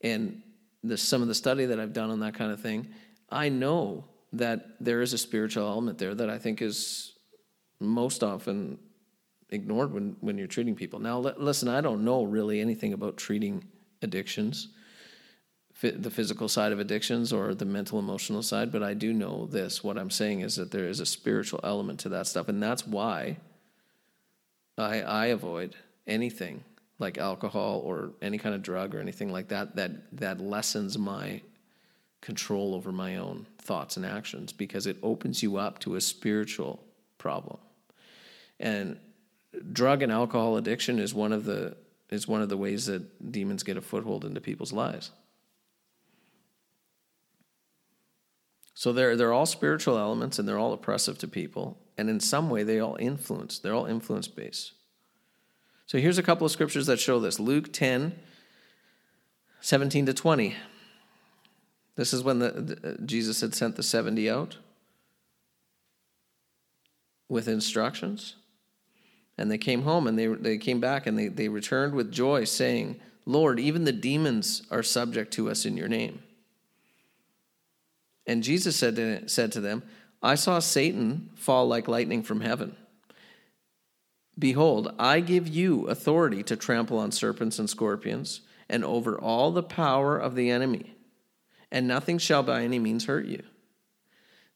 and 0.00 0.42
the, 0.82 0.96
some 0.96 1.22
of 1.22 1.28
the 1.28 1.34
study 1.34 1.66
that 1.66 1.78
I've 1.78 1.92
done 1.92 2.10
on 2.10 2.20
that 2.20 2.34
kind 2.34 2.50
of 2.50 2.60
thing, 2.60 2.88
I 3.30 3.48
know 3.48 4.04
that 4.32 4.76
there 4.80 5.00
is 5.00 5.12
a 5.12 5.18
spiritual 5.18 5.66
element 5.66 5.98
there 5.98 6.14
that 6.14 6.28
I 6.28 6.38
think 6.38 6.60
is 6.60 7.12
most 7.80 8.24
often 8.24 8.78
ignored 9.50 9.92
when, 9.92 10.16
when 10.20 10.36
you're 10.36 10.46
treating 10.46 10.74
people. 10.74 10.98
Now, 10.98 11.24
l- 11.24 11.34
listen, 11.38 11.68
I 11.68 11.80
don't 11.80 12.04
know 12.04 12.24
really 12.24 12.60
anything 12.60 12.92
about 12.92 13.16
treating 13.16 13.64
addictions, 14.02 14.68
the 15.80 16.10
physical 16.10 16.48
side 16.48 16.72
of 16.72 16.80
addictions 16.80 17.32
or 17.32 17.54
the 17.54 17.64
mental 17.64 17.98
emotional 17.98 18.42
side, 18.42 18.72
but 18.72 18.82
I 18.82 18.94
do 18.94 19.12
know 19.12 19.46
this. 19.46 19.84
What 19.84 19.96
I'm 19.96 20.10
saying 20.10 20.40
is 20.40 20.56
that 20.56 20.72
there 20.72 20.88
is 20.88 20.98
a 20.98 21.06
spiritual 21.06 21.60
element 21.62 22.00
to 22.00 22.08
that 22.10 22.26
stuff, 22.26 22.48
and 22.48 22.62
that's 22.62 22.86
why 22.86 23.36
I, 24.76 25.02
I 25.02 25.26
avoid 25.26 25.76
anything 26.06 26.64
like 26.98 27.16
alcohol 27.16 27.80
or 27.84 28.10
any 28.20 28.38
kind 28.38 28.54
of 28.54 28.62
drug 28.62 28.94
or 28.94 29.00
anything 29.00 29.30
like 29.30 29.48
that 29.48 29.76
that 29.76 30.16
that 30.18 30.40
lessens 30.40 30.98
my 30.98 31.42
control 32.20 32.74
over 32.74 32.90
my 32.90 33.16
own 33.16 33.46
thoughts 33.58 33.96
and 33.96 34.04
actions 34.04 34.52
because 34.52 34.86
it 34.86 34.96
opens 35.02 35.42
you 35.42 35.56
up 35.56 35.78
to 35.78 35.94
a 35.94 36.00
spiritual 36.00 36.82
problem. 37.18 37.58
And 38.58 38.98
drug 39.72 40.02
and 40.02 40.10
alcohol 40.10 40.56
addiction 40.56 40.98
is 40.98 41.14
one 41.14 41.32
of 41.32 41.44
the 41.44 41.76
is 42.10 42.26
one 42.26 42.42
of 42.42 42.48
the 42.48 42.56
ways 42.56 42.86
that 42.86 43.30
demons 43.30 43.62
get 43.62 43.76
a 43.76 43.80
foothold 43.80 44.24
into 44.24 44.40
people's 44.40 44.72
lives. 44.72 45.12
So 48.78 48.92
they're 48.92 49.16
they're 49.16 49.32
all 49.32 49.44
spiritual 49.44 49.98
elements 49.98 50.38
and 50.38 50.46
they're 50.46 50.56
all 50.56 50.72
oppressive 50.72 51.18
to 51.18 51.26
people, 51.26 51.76
and 51.96 52.08
in 52.08 52.20
some 52.20 52.48
way 52.48 52.62
they 52.62 52.78
all 52.78 52.94
influence. 53.00 53.58
They're 53.58 53.74
all 53.74 53.86
influence 53.86 54.28
based. 54.28 54.70
So 55.86 55.98
here's 55.98 56.16
a 56.16 56.22
couple 56.22 56.44
of 56.44 56.52
scriptures 56.52 56.86
that 56.86 57.00
show 57.00 57.18
this. 57.18 57.40
Luke 57.40 57.72
10, 57.72 58.16
17 59.62 60.06
to 60.06 60.14
20. 60.14 60.54
This 61.96 62.12
is 62.12 62.22
when 62.22 62.38
the, 62.38 62.50
the, 62.52 62.98
Jesus 63.04 63.40
had 63.40 63.52
sent 63.52 63.74
the 63.74 63.82
70 63.82 64.30
out 64.30 64.58
with 67.28 67.48
instructions. 67.48 68.36
And 69.36 69.50
they 69.50 69.58
came 69.58 69.82
home 69.82 70.06
and 70.06 70.16
they, 70.16 70.26
they 70.28 70.56
came 70.56 70.78
back 70.78 71.04
and 71.08 71.18
they, 71.18 71.26
they 71.26 71.48
returned 71.48 71.94
with 71.94 72.12
joy, 72.12 72.44
saying, 72.44 73.00
Lord, 73.26 73.58
even 73.58 73.82
the 73.82 73.92
demons 73.92 74.62
are 74.70 74.84
subject 74.84 75.32
to 75.32 75.50
us 75.50 75.64
in 75.64 75.76
your 75.76 75.88
name. 75.88 76.22
And 78.28 78.44
Jesus 78.44 78.76
said 78.76 78.94
to, 78.94 79.28
said 79.28 79.50
to 79.52 79.60
them, 79.60 79.82
I 80.22 80.36
saw 80.36 80.60
Satan 80.60 81.30
fall 81.34 81.66
like 81.66 81.88
lightning 81.88 82.22
from 82.22 82.42
heaven. 82.42 82.76
Behold, 84.38 84.94
I 85.00 85.18
give 85.18 85.48
you 85.48 85.88
authority 85.88 86.44
to 86.44 86.54
trample 86.54 86.98
on 86.98 87.10
serpents 87.10 87.58
and 87.58 87.68
scorpions 87.68 88.42
and 88.68 88.84
over 88.84 89.18
all 89.18 89.50
the 89.50 89.64
power 89.64 90.16
of 90.16 90.36
the 90.36 90.50
enemy 90.50 90.94
and 91.70 91.86
nothing 91.86 92.18
shall 92.18 92.42
by 92.42 92.62
any 92.62 92.78
means 92.78 93.04
hurt 93.04 93.26
you. 93.26 93.42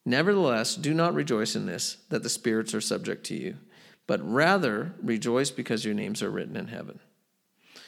Nevertheless, 0.04 0.74
do 0.74 0.94
not 0.94 1.14
rejoice 1.14 1.54
in 1.54 1.66
this, 1.66 1.98
that 2.08 2.22
the 2.22 2.28
spirits 2.28 2.74
are 2.74 2.80
subject 2.80 3.24
to 3.26 3.36
you, 3.36 3.56
but 4.06 4.20
rather 4.28 4.94
rejoice 5.02 5.50
because 5.50 5.84
your 5.84 5.94
names 5.94 6.22
are 6.22 6.30
written 6.30 6.56
in 6.56 6.68
heaven. 6.68 6.98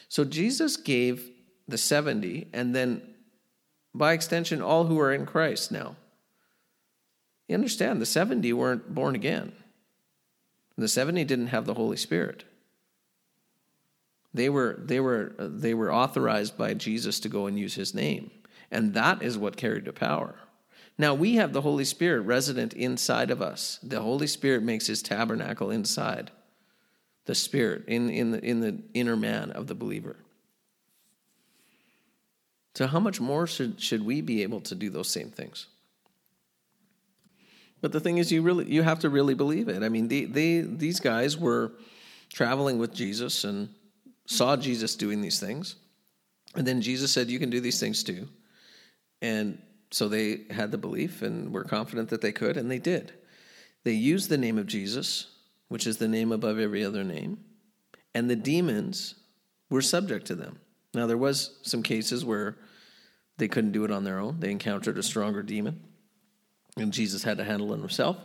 So 0.09 0.25
Jesus 0.25 0.76
gave 0.76 1.29
the 1.67 1.79
70, 1.79 2.49
and 2.53 2.75
then 2.75 3.03
by 3.94 4.12
extension, 4.12 4.60
all 4.60 4.84
who 4.84 4.98
are 4.98 5.12
in 5.12 5.26
Christ 5.26 5.70
now. 5.70 5.96
You 7.48 7.54
understand, 7.54 8.00
the 8.00 8.06
70 8.06 8.52
weren't 8.52 8.94
born 8.94 9.14
again. 9.14 9.52
The 10.76 10.88
70 10.88 11.24
didn't 11.24 11.48
have 11.48 11.66
the 11.66 11.74
Holy 11.74 11.96
Spirit. 11.96 12.44
They 14.32 14.48
were, 14.48 14.76
they, 14.78 14.98
were, 14.98 15.32
they 15.38 15.74
were 15.74 15.94
authorized 15.94 16.58
by 16.58 16.74
Jesus 16.74 17.20
to 17.20 17.28
go 17.28 17.46
and 17.46 17.58
use 17.58 17.74
his 17.74 17.94
name. 17.94 18.32
And 18.70 18.94
that 18.94 19.22
is 19.22 19.38
what 19.38 19.56
carried 19.56 19.84
the 19.84 19.92
power. 19.92 20.34
Now 20.98 21.14
we 21.14 21.36
have 21.36 21.52
the 21.52 21.60
Holy 21.60 21.84
Spirit 21.84 22.22
resident 22.22 22.72
inside 22.72 23.30
of 23.30 23.40
us. 23.40 23.78
The 23.82 24.00
Holy 24.00 24.26
Spirit 24.26 24.62
makes 24.62 24.86
his 24.86 25.02
tabernacle 25.02 25.70
inside 25.70 26.32
the 27.26 27.34
Spirit, 27.34 27.84
in, 27.86 28.10
in, 28.10 28.32
the, 28.32 28.44
in 28.44 28.60
the 28.60 28.82
inner 28.92 29.16
man 29.16 29.50
of 29.52 29.66
the 29.66 29.74
believer. 29.74 30.16
So, 32.75 32.87
how 32.87 33.00
much 33.00 33.21
more 33.21 33.47
should, 33.47 33.81
should 33.81 34.04
we 34.04 34.21
be 34.21 34.43
able 34.43 34.61
to 34.62 34.75
do 34.75 34.90
those 34.90 35.09
same 35.09 35.31
things? 35.31 35.66
But 37.81 37.93
the 37.93 38.00
thing 38.00 38.16
is, 38.16 38.33
you 38.33 38.40
really 38.40 38.64
you 38.64 38.83
have 38.83 39.00
to 39.00 39.11
really 39.11 39.35
believe 39.35 39.69
it. 39.69 39.83
I 39.83 39.90
mean, 39.90 40.09
they, 40.09 40.25
they 40.25 40.61
these 40.62 41.00
guys 41.00 41.37
were 41.37 41.73
traveling 42.33 42.78
with 42.78 42.95
Jesus 42.95 43.45
and 43.45 43.69
saw 44.26 44.57
Jesus 44.57 44.97
doing 44.97 45.21
these 45.21 45.38
things, 45.38 45.76
and 46.54 46.66
then 46.66 46.81
Jesus 46.81 47.12
said, 47.12 47.28
"You 47.28 47.38
can 47.38 47.50
do 47.50 47.61
these 47.61 47.78
things 47.78 48.02
too." 48.02 48.26
And 49.21 49.61
so 49.90 50.09
they 50.09 50.45
had 50.49 50.71
the 50.71 50.78
belief 50.78 51.21
and 51.21 51.52
were 51.52 51.64
confident 51.64 52.09
that 52.09 52.23
they 52.23 52.33
could, 52.33 52.57
and 52.57 52.71
they 52.71 52.78
did. 52.78 53.12
They 53.85 53.93
used 53.93 54.31
the 54.31 54.38
name 54.38 54.57
of 54.57 54.66
Jesus, 54.66 55.26
which 55.69 55.87
is 55.87 55.99
the 55.99 56.09
name 56.09 56.33
above 56.33 56.59
every 56.59 56.83
other 56.83 57.04
name, 57.04 57.38
and 58.14 58.31
the 58.31 58.35
demons 58.37 59.14
were 59.69 59.83
subject 59.83 60.26
to 60.28 60.35
them. 60.35 60.59
Now 60.95 61.07
there 61.07 61.19
was 61.19 61.59
some 61.61 61.83
cases 61.83 62.25
where 62.25 62.57
they 63.38 63.49
couldn't 63.49 63.73
do 63.73 63.85
it 63.85 63.91
on 63.91 64.05
their 64.05 64.19
own. 64.19 64.41
They 64.41 64.50
encountered 64.50 64.99
a 64.99 65.03
stronger 65.03 65.43
demon, 65.43 65.81
and 66.76 66.93
Jesus 66.93 67.25
had 67.25 67.38
to 67.38 67.45
handle 67.45 67.73
it 67.73 67.79
himself. 67.79 68.17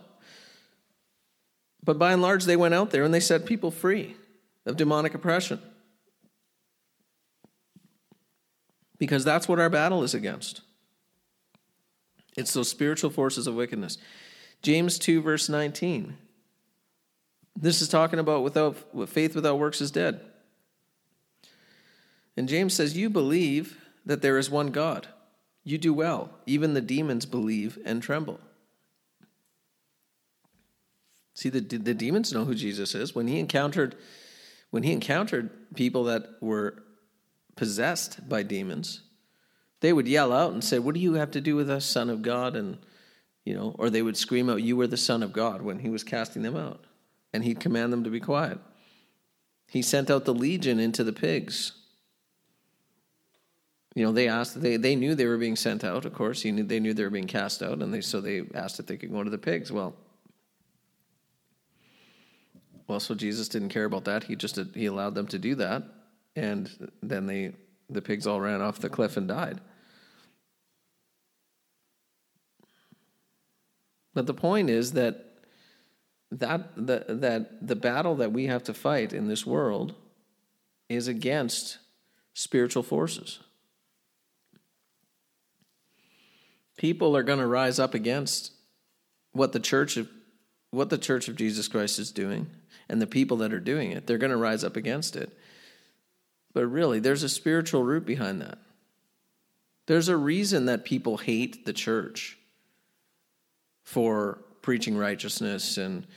But 1.84 1.98
by 1.98 2.14
and 2.14 2.22
large, 2.22 2.46
they 2.46 2.58
went 2.58 2.74
out 2.74 2.92
there 2.92 3.04
and 3.04 3.14
they 3.14 3.20
set 3.20 3.46
people 3.46 3.72
free 3.72 4.16
of 4.66 4.78
demonic 4.78 5.14
oppression. 5.14 5.62
Because 8.98 9.24
that's 9.24 9.48
what 9.48 9.60
our 9.60 9.70
battle 9.70 10.04
is 10.04 10.14
against. 10.14 10.62
It's 12.36 12.54
those 12.54 12.70
spiritual 12.70 13.10
forces 13.10 13.48
of 13.48 13.56
wickedness. 13.56 13.98
James 14.62 15.00
2, 15.00 15.22
verse 15.22 15.48
19. 15.48 16.18
This 17.56 17.82
is 17.82 17.88
talking 17.88 18.20
about 18.20 18.44
without 18.44 18.76
faith 19.10 19.36
without 19.36 19.58
works 19.58 19.82
is 19.82 19.92
dead. 19.92 20.22
And 22.38 22.48
James 22.48 22.74
says, 22.74 22.96
You 22.96 23.10
believe 23.10 23.78
that 24.10 24.24
there 24.24 24.40
is 24.40 24.50
one 24.50 24.72
God. 24.72 25.08
You 25.64 25.78
do 25.78 25.94
well. 25.94 26.32
Even 26.48 26.74
the 26.74 26.82
demons 26.82 27.28
believe 27.28 27.78
and 27.86 28.02
tremble. 28.02 28.40
See, 31.36 31.50
the, 31.50 31.60
the 31.60 31.94
demons 31.94 32.34
know 32.34 32.44
who 32.44 32.56
Jesus 32.56 32.96
is. 32.96 33.14
When 33.14 33.28
he 33.28 33.38
encountered 33.38 33.96
when 34.72 34.82
he 34.82 34.92
encountered 34.92 35.52
people 35.76 36.06
that 36.06 36.28
were 36.42 36.84
possessed 37.56 38.28
by 38.28 38.42
demons, 38.42 39.02
they 39.82 39.94
would 39.94 40.08
yell 40.08 40.34
out 40.34 40.54
and 40.54 40.64
say, 40.64 40.80
What 40.80 40.96
do 40.96 41.02
you 41.02 41.14
have 41.14 41.30
to 41.32 41.42
do 41.42 41.56
with 41.56 41.70
us, 41.70 41.86
Son 41.86 42.10
of 42.10 42.24
God? 42.24 42.56
And, 42.56 42.80
you 43.46 43.54
know, 43.54 43.76
or 43.78 43.92
they 43.92 44.02
would 44.02 44.18
scream 44.18 44.50
out, 44.50 44.64
You 44.64 44.76
were 44.76 44.88
the 44.88 44.98
Son 44.98 45.22
of 45.22 45.34
God 45.34 45.62
when 45.62 45.78
he 45.80 45.90
was 45.90 46.04
casting 46.04 46.42
them 46.42 46.56
out. 46.56 46.84
And 47.32 47.44
he'd 47.44 47.60
command 47.60 47.94
them 47.94 48.04
to 48.06 48.10
be 48.10 48.20
quiet. 48.20 48.58
He 49.68 49.84
sent 49.84 50.10
out 50.10 50.26
the 50.26 50.34
legion 50.34 50.80
into 50.80 51.04
the 51.04 51.14
pigs. 51.14 51.74
You 53.96 54.06
know, 54.06 54.12
they 54.12 54.28
asked, 54.28 54.62
they, 54.62 54.78
they 54.78 54.96
knew 54.96 55.16
they 55.16 55.26
were 55.26 55.38
being 55.38 55.56
sent 55.56 55.84
out, 55.84 56.06
of 56.06 56.14
course. 56.14 56.46
Knew, 56.46 56.64
they 56.64 56.80
knew 56.80 56.94
they 56.94 57.04
were 57.04 57.10
being 57.10 57.28
cast 57.28 57.64
out, 57.64 57.82
and 57.82 57.94
they, 57.94 58.02
so 58.02 58.22
they 58.22 58.44
asked 58.54 58.80
if 58.80 58.86
they 58.86 58.98
could 58.98 59.12
go 59.12 59.24
to 59.24 59.30
the 59.30 59.38
pigs. 59.38 59.72
Well, 59.72 59.96
well, 62.88 63.00
so 63.00 63.14
Jesus 63.14 63.48
didn't 63.48 63.70
care 63.70 63.86
about 63.86 64.06
that. 64.06 64.24
He 64.24 64.36
just 64.36 64.60
he 64.74 64.88
allowed 64.88 65.14
them 65.14 65.28
to 65.28 65.38
do 65.38 65.54
that, 65.56 65.84
and 66.36 66.90
then 67.04 67.28
they 67.28 67.54
the 67.88 68.02
pigs 68.02 68.26
all 68.26 68.42
ran 68.42 68.62
off 68.62 68.80
the 68.80 68.90
cliff 68.90 69.16
and 69.16 69.28
died. 69.28 69.62
But 74.16 74.26
the 74.26 74.34
point 74.34 74.72
is 74.72 74.94
that 74.94 75.26
that 76.32 76.76
the, 76.76 77.06
that 77.08 77.68
the 77.68 77.76
battle 77.76 78.16
that 78.16 78.32
we 78.32 78.48
have 78.48 78.64
to 78.64 78.74
fight 78.74 79.14
in 79.14 79.28
this 79.28 79.46
world 79.46 79.94
is 80.88 81.08
against 81.08 81.78
spiritual 82.34 82.84
forces. 82.84 83.40
People 86.80 87.18
are 87.18 87.24
going 87.24 87.40
to 87.40 87.46
rise 87.46 87.78
up 87.78 87.94
against 87.94 88.54
what 89.34 89.52
the 89.52 89.60
church 89.60 89.98
of 89.98 90.08
what 90.72 90.90
the 90.90 90.98
church 90.98 91.28
of 91.28 91.36
Jesus 91.36 91.68
Christ 91.68 92.00
is 92.00 92.10
doing 92.10 92.48
and 92.88 93.02
the 93.02 93.08
people 93.08 93.36
that 93.38 93.54
are 93.54 93.60
doing 93.60 93.92
it. 93.92 94.08
They're 94.08 94.18
going 94.18 94.32
to 94.32 94.38
rise 94.38 94.64
up 94.64 94.78
against 94.78 95.18
it. 95.18 95.38
But 96.54 96.68
really, 96.68 97.02
there's 97.02 97.24
a 97.24 97.28
spiritual 97.28 97.84
root 97.84 98.06
behind 98.06 98.40
that. 98.40 98.60
There's 99.88 100.08
a 100.08 100.16
reason 100.16 100.68
that 100.68 100.86
people 100.86 101.18
hate 101.18 101.66
the 101.66 101.74
church 101.74 102.38
for 103.84 104.40
preaching 104.62 104.96
righteousness 104.96 105.78
and 105.78 106.08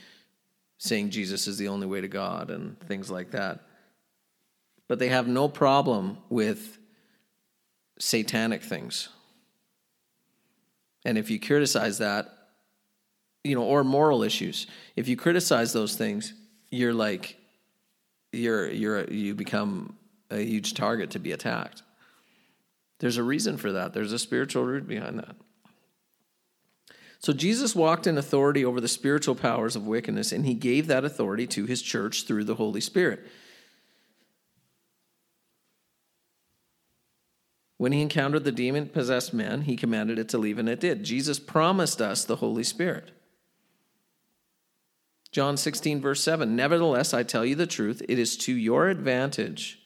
saying 0.77 1.09
Jesus 1.09 1.45
is 1.45 1.57
the 1.57 1.67
only 1.67 1.87
way 1.87 1.99
to 1.99 2.07
God 2.07 2.49
and 2.49 2.79
things 2.81 3.11
like 3.11 3.31
that. 3.31 3.59
But 4.87 4.99
they 4.99 5.09
have 5.09 5.27
no 5.27 5.49
problem 5.49 6.19
with 6.29 6.77
satanic 7.99 8.63
things. 8.63 9.09
And 11.05 11.17
if 11.17 11.29
you 11.29 11.39
criticize 11.39 11.97
that, 11.97 12.29
you 13.43 13.55
know, 13.55 13.63
or 13.63 13.83
moral 13.83 14.23
issues, 14.23 14.67
if 14.95 15.07
you 15.07 15.17
criticize 15.17 15.73
those 15.73 15.95
things, 15.95 16.33
you're 16.71 16.93
like, 16.93 17.37
you're, 18.31 18.69
you're, 18.69 19.03
you 19.05 19.35
become 19.35 19.95
a 20.31 20.39
huge 20.43 20.73
target 20.73 21.11
to 21.11 21.19
be 21.19 21.31
attacked. 21.31 21.83
There's 22.99 23.17
a 23.17 23.23
reason 23.23 23.57
for 23.57 23.73
that, 23.73 23.93
there's 23.93 24.13
a 24.13 24.19
spiritual 24.19 24.63
root 24.63 24.87
behind 24.87 25.19
that. 25.19 25.35
So 27.19 27.31
Jesus 27.31 27.73
walked 27.73 28.05
in 28.05 28.17
authority 28.17 28.65
over 28.65 28.81
the 28.81 28.87
spiritual 28.89 29.35
powers 29.35 29.77
of 29.77 29.87
wickedness, 29.87 30.33
and 30.33 30.45
he 30.45 30.53
gave 30.53 30.87
that 30.87 31.05
authority 31.05 31.47
to 31.47 31.65
his 31.65 31.81
church 31.81 32.23
through 32.23 32.43
the 32.43 32.55
Holy 32.55 32.81
Spirit. 32.81 33.25
When 37.83 37.91
he 37.91 38.01
encountered 38.01 38.45
the 38.45 38.53
demon 38.53 38.87
possessed 38.87 39.33
man, 39.33 39.63
he 39.63 39.75
commanded 39.75 40.17
it 40.17 40.29
to 40.29 40.37
leave, 40.37 40.57
and 40.57 40.69
it 40.69 40.79
did. 40.79 41.03
Jesus 41.03 41.37
promised 41.37 42.01
us 42.01 42.23
the 42.23 42.37
Holy 42.37 42.63
Spirit. 42.63 43.11
John 45.33 45.57
16, 45.57 45.99
verse 45.99 46.23
7 46.23 46.55
Nevertheless, 46.55 47.13
I 47.13 47.23
tell 47.23 47.43
you 47.43 47.55
the 47.55 47.67
truth, 47.67 48.01
it 48.07 48.17
is 48.17 48.37
to 48.37 48.53
your 48.53 48.87
advantage 48.87 49.81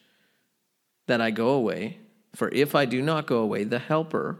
that 1.08 1.20
I 1.20 1.32
go 1.32 1.48
away, 1.48 1.98
for 2.36 2.48
if 2.50 2.76
I 2.76 2.84
do 2.84 3.02
not 3.02 3.26
go 3.26 3.38
away, 3.38 3.64
the 3.64 3.80
Helper 3.80 4.38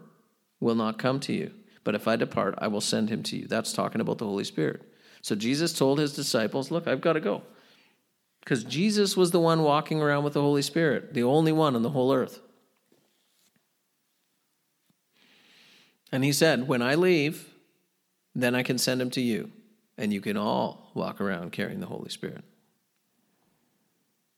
will 0.60 0.76
not 0.76 0.96
come 0.96 1.18
to 1.18 1.32
you. 1.32 1.50
But 1.82 1.96
if 1.96 2.06
I 2.06 2.14
depart, 2.14 2.54
I 2.58 2.68
will 2.68 2.80
send 2.80 3.10
him 3.10 3.24
to 3.24 3.36
you. 3.36 3.48
That's 3.48 3.72
talking 3.72 4.00
about 4.00 4.18
the 4.18 4.26
Holy 4.26 4.44
Spirit. 4.44 4.82
So 5.20 5.34
Jesus 5.34 5.72
told 5.72 5.98
his 5.98 6.14
disciples, 6.14 6.70
Look, 6.70 6.86
I've 6.86 7.00
got 7.00 7.14
to 7.14 7.20
go. 7.20 7.42
Because 8.38 8.62
Jesus 8.62 9.16
was 9.16 9.32
the 9.32 9.40
one 9.40 9.64
walking 9.64 10.00
around 10.00 10.22
with 10.22 10.34
the 10.34 10.42
Holy 10.42 10.62
Spirit, 10.62 11.12
the 11.12 11.24
only 11.24 11.50
one 11.50 11.74
on 11.74 11.82
the 11.82 11.90
whole 11.90 12.14
earth. 12.14 12.40
And 16.10 16.24
he 16.24 16.32
said, 16.32 16.68
When 16.68 16.82
I 16.82 16.94
leave, 16.94 17.48
then 18.34 18.54
I 18.54 18.62
can 18.62 18.78
send 18.78 19.00
him 19.00 19.10
to 19.10 19.20
you, 19.20 19.50
and 19.96 20.12
you 20.12 20.20
can 20.20 20.36
all 20.36 20.90
walk 20.94 21.20
around 21.20 21.52
carrying 21.52 21.80
the 21.80 21.86
Holy 21.86 22.08
Spirit. 22.08 22.44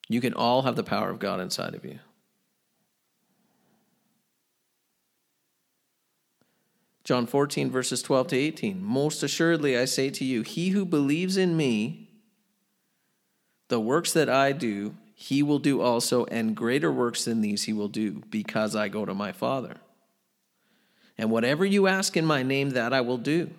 You 0.09 0.21
can 0.21 0.35
all 0.35 0.63
have 0.63 0.77
the 0.77 0.83
power 0.83 1.11
of 1.11 1.19
God 1.19 1.41
inside 1.41 1.75
of 1.75 1.85
you. 1.85 2.01
John 7.05 7.27
14, 7.27 7.71
verses 7.71 8.03
12 8.03 8.29
to 8.29 8.37
18. 8.37 8.85
Most 8.85 9.23
assuredly, 9.23 9.77
I 9.77 9.85
say 9.85 10.11
to 10.11 10.25
you, 10.25 10.43
he 10.43 10.71
who 10.71 10.85
believes 10.85 11.37
in 11.37 11.57
me, 11.57 12.09
the 13.69 13.81
works 13.81 14.13
that 14.13 14.29
I 14.29 14.53
do, 14.53 14.95
he 15.15 15.43
will 15.43 15.59
do 15.59 15.81
also, 15.81 16.25
and 16.27 16.57
greater 16.57 16.93
works 16.93 17.25
than 17.25 17.41
these 17.41 17.65
he 17.65 17.73
will 17.73 17.89
do, 17.89 18.23
because 18.31 18.75
I 18.77 18.89
go 18.89 19.05
to 19.05 19.15
my 19.15 19.33
Father. 19.33 19.77
And 21.21 21.31
whatever 21.31 21.67
you 21.67 21.87
ask 21.87 22.17
in 22.17 22.25
my 22.25 22.43
name, 22.43 22.71
that 22.71 22.95
I 22.95 23.03
will 23.03 23.19
do, 23.19 23.51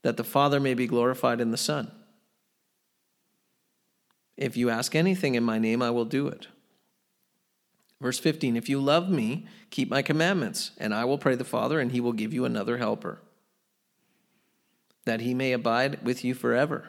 that 0.00 0.16
the 0.16 0.24
Father 0.24 0.58
may 0.58 0.72
be 0.72 0.86
glorified 0.86 1.38
in 1.38 1.50
the 1.50 1.58
Son. 1.58 1.92
If 4.38 4.56
you 4.56 4.70
ask 4.70 4.94
anything 4.94 5.34
in 5.34 5.44
my 5.44 5.58
name, 5.58 5.82
I 5.82 5.90
will 5.90 6.06
do 6.06 6.28
it. 6.28 6.46
Verse 8.00 8.18
15 8.18 8.56
If 8.56 8.70
you 8.70 8.80
love 8.80 9.10
me, 9.10 9.44
keep 9.68 9.90
my 9.90 10.00
commandments, 10.00 10.70
and 10.78 10.94
I 10.94 11.04
will 11.04 11.18
pray 11.18 11.34
the 11.34 11.44
Father, 11.44 11.78
and 11.78 11.92
he 11.92 12.00
will 12.00 12.14
give 12.14 12.32
you 12.32 12.46
another 12.46 12.78
helper, 12.78 13.20
that 15.04 15.20
he 15.20 15.34
may 15.34 15.52
abide 15.52 16.02
with 16.06 16.24
you 16.24 16.32
forever. 16.32 16.88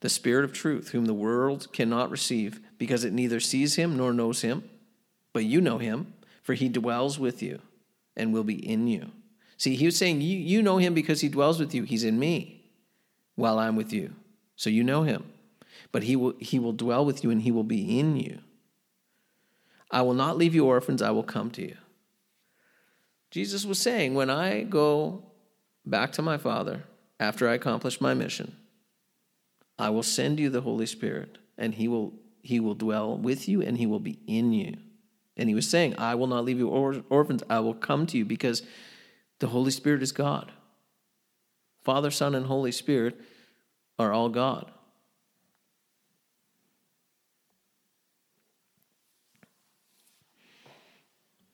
The 0.00 0.08
Spirit 0.08 0.46
of 0.46 0.54
truth, 0.54 0.92
whom 0.92 1.04
the 1.04 1.12
world 1.12 1.70
cannot 1.74 2.10
receive, 2.10 2.60
because 2.78 3.04
it 3.04 3.12
neither 3.12 3.40
sees 3.40 3.74
him 3.74 3.98
nor 3.98 4.14
knows 4.14 4.40
him. 4.40 4.64
But 5.34 5.44
you 5.44 5.60
know 5.60 5.76
him, 5.76 6.14
for 6.42 6.54
he 6.54 6.70
dwells 6.70 7.18
with 7.18 7.42
you 7.42 7.60
and 8.20 8.32
will 8.32 8.44
be 8.44 8.54
in 8.54 8.86
you. 8.86 9.10
See, 9.56 9.76
he 9.76 9.86
was 9.86 9.96
saying, 9.96 10.20
You, 10.20 10.38
you 10.38 10.62
know 10.62 10.78
him 10.78 10.94
because 10.94 11.20
he 11.20 11.28
dwells 11.28 11.58
with 11.58 11.74
you. 11.74 11.82
He's 11.82 12.04
in 12.04 12.18
me 12.18 12.70
while 13.34 13.58
I'm 13.58 13.76
with 13.76 13.92
you. 13.92 14.14
So 14.56 14.70
you 14.70 14.84
know 14.84 15.02
him. 15.02 15.24
But 15.92 16.04
he 16.04 16.16
will, 16.16 16.34
he 16.38 16.58
will 16.58 16.72
dwell 16.72 17.04
with 17.04 17.24
you 17.24 17.30
and 17.30 17.42
he 17.42 17.50
will 17.50 17.64
be 17.64 17.98
in 17.98 18.16
you. 18.16 18.40
I 19.90 20.02
will 20.02 20.14
not 20.14 20.36
leave 20.36 20.54
you 20.54 20.66
orphans, 20.66 21.02
I 21.02 21.10
will 21.10 21.24
come 21.24 21.50
to 21.52 21.62
you. 21.62 21.76
Jesus 23.30 23.64
was 23.64 23.78
saying, 23.78 24.14
When 24.14 24.30
I 24.30 24.62
go 24.62 25.24
back 25.84 26.12
to 26.12 26.22
my 26.22 26.36
Father 26.36 26.84
after 27.18 27.48
I 27.48 27.54
accomplish 27.54 28.00
my 28.00 28.14
mission, 28.14 28.56
I 29.78 29.90
will 29.90 30.02
send 30.02 30.38
you 30.38 30.50
the 30.50 30.60
Holy 30.60 30.86
Spirit, 30.86 31.38
and 31.56 31.74
he 31.74 31.88
will, 31.88 32.12
he 32.42 32.60
will 32.60 32.74
dwell 32.74 33.16
with 33.16 33.48
you 33.48 33.62
and 33.62 33.78
he 33.78 33.86
will 33.86 34.00
be 34.00 34.18
in 34.26 34.52
you. 34.52 34.76
And 35.40 35.48
he 35.48 35.54
was 35.54 35.66
saying, 35.66 35.94
I 35.96 36.16
will 36.16 36.26
not 36.26 36.44
leave 36.44 36.58
you 36.58 36.68
or- 36.68 37.02
orphans, 37.08 37.42
I 37.48 37.60
will 37.60 37.72
come 37.72 38.06
to 38.08 38.18
you 38.18 38.26
because 38.26 38.62
the 39.38 39.46
Holy 39.46 39.70
Spirit 39.70 40.02
is 40.02 40.12
God. 40.12 40.52
Father, 41.82 42.10
Son, 42.10 42.34
and 42.34 42.44
Holy 42.44 42.72
Spirit 42.72 43.18
are 43.98 44.12
all 44.12 44.28
God. 44.28 44.70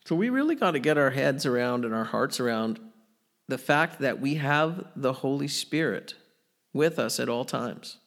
So 0.04 0.16
we 0.16 0.30
really 0.30 0.56
got 0.56 0.72
to 0.72 0.80
get 0.80 0.98
our 0.98 1.10
heads 1.10 1.46
around 1.46 1.84
and 1.84 1.94
our 1.94 2.04
hearts 2.04 2.40
around 2.40 2.80
the 3.46 3.58
fact 3.58 4.00
that 4.00 4.20
we 4.20 4.34
have 4.34 4.84
the 4.96 5.12
Holy 5.12 5.48
Spirit 5.48 6.14
with 6.72 6.98
us 6.98 7.20
at 7.20 7.28
all 7.28 7.44
times. 7.44 7.98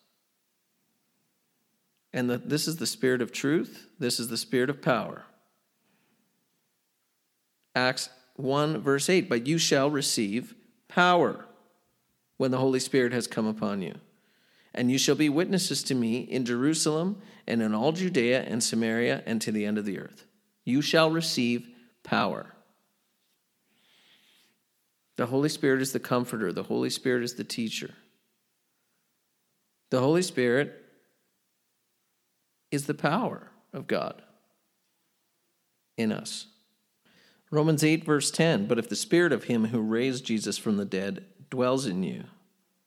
And 2.12 2.30
the, 2.30 2.38
this 2.38 2.68
is 2.68 2.78
the 2.78 2.88
Spirit 2.88 3.22
of 3.22 3.32
truth, 3.32 3.88
this 3.98 4.20
is 4.20 4.28
the 4.28 4.38
Spirit 4.38 4.70
of 4.70 4.82
power. 4.82 5.24
Acts 7.80 8.10
1, 8.36 8.82
verse 8.82 9.10
8 9.10 9.30
But 9.30 9.48
you 9.48 9.58
shall 9.58 9.90
receive 9.90 10.54
power 10.88 11.46
when 12.38 12.52
the 12.52 12.58
Holy 12.58 12.80
Spirit 12.80 13.14
has 13.14 13.28
come 13.28 13.48
upon 13.48 13.82
you. 13.82 13.96
And 14.74 14.92
you 14.92 14.98
shall 14.98 15.16
be 15.16 15.30
witnesses 15.30 15.82
to 15.84 15.96
me 15.96 16.20
in 16.20 16.46
Jerusalem 16.46 17.22
and 17.48 17.62
in 17.62 17.74
all 17.74 17.92
Judea 17.92 18.44
and 18.44 18.64
Samaria 18.64 19.24
and 19.26 19.42
to 19.42 19.52
the 19.52 19.66
end 19.66 19.78
of 19.78 19.86
the 19.86 20.00
earth. 20.00 20.26
You 20.66 20.82
shall 20.82 21.10
receive 21.10 21.68
power. 22.04 22.54
The 25.16 25.26
Holy 25.26 25.50
Spirit 25.50 25.82
is 25.82 25.92
the 25.92 26.00
comforter, 26.00 26.54
the 26.54 26.64
Holy 26.64 26.90
Spirit 26.90 27.24
is 27.24 27.34
the 27.34 27.44
teacher. 27.44 27.94
The 29.90 30.00
Holy 30.00 30.22
Spirit 30.22 30.86
is 32.72 32.86
the 32.86 32.94
power 32.94 33.50
of 33.74 33.88
God 33.88 34.22
in 35.98 36.12
us. 36.12 36.46
Romans 37.52 37.84
8, 37.84 38.04
verse 38.04 38.32
10 38.32 38.68
But 38.68 38.80
if 38.80 38.90
the 38.90 38.96
Spirit 38.96 39.32
of 39.32 39.46
Him 39.46 39.68
who 39.68 39.82
raised 39.82 40.26
Jesus 40.26 40.58
from 40.58 40.78
the 40.78 40.86
dead 40.86 41.26
dwells 41.50 41.86
in 41.86 42.04
you, 42.04 42.26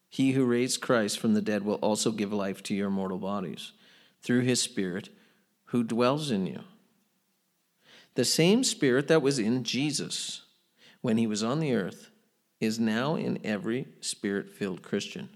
he 0.08 0.32
who 0.32 0.44
raised 0.44 0.80
Christ 0.80 1.18
from 1.18 1.34
the 1.34 1.42
dead 1.42 1.64
will 1.64 1.76
also 1.76 2.10
give 2.12 2.32
life 2.32 2.62
to 2.64 2.74
your 2.74 2.90
mortal 2.90 3.18
bodies 3.18 3.72
through 4.22 4.42
His 4.42 4.60
Spirit 4.60 5.08
who 5.66 5.82
dwells 5.82 6.30
in 6.30 6.46
you. 6.46 6.60
The 8.14 8.24
same 8.24 8.62
Spirit 8.62 9.08
that 9.08 9.22
was 9.22 9.38
in 9.38 9.64
Jesus 9.64 10.42
when 11.02 11.18
he 11.18 11.26
was 11.26 11.42
on 11.42 11.60
the 11.60 11.74
earth 11.74 12.10
is 12.60 12.78
now 12.78 13.16
in 13.16 13.38
every 13.44 13.86
spirit 14.00 14.48
filled 14.48 14.82
Christian. 14.82 15.28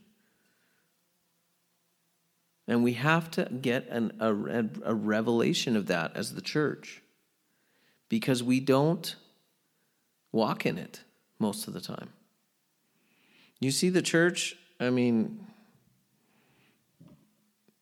And 2.68 2.82
we 2.82 2.94
have 2.94 3.30
to 3.32 3.44
get 3.44 3.88
an, 3.88 4.12
a, 4.20 4.90
a 4.90 4.94
revelation 4.94 5.76
of 5.76 5.86
that 5.86 6.16
as 6.16 6.34
the 6.34 6.40
church 6.40 7.02
because 8.08 8.42
we 8.42 8.60
don't 8.60 9.16
walk 10.32 10.66
in 10.66 10.78
it 10.78 11.00
most 11.38 11.66
of 11.66 11.74
the 11.74 11.80
time. 11.80 12.10
You 13.60 13.70
see, 13.70 13.88
the 13.88 14.02
church, 14.02 14.56
I 14.78 14.90
mean, 14.90 15.46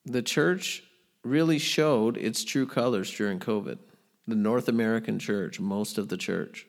the 0.04 0.22
church 0.22 0.82
really 1.22 1.58
showed 1.58 2.16
its 2.16 2.44
true 2.44 2.66
colors 2.66 3.10
during 3.10 3.38
COVID 3.38 3.78
the 4.26 4.34
North 4.34 4.68
American 4.68 5.18
church, 5.18 5.60
most 5.60 5.98
of 5.98 6.08
the 6.08 6.16
church, 6.16 6.66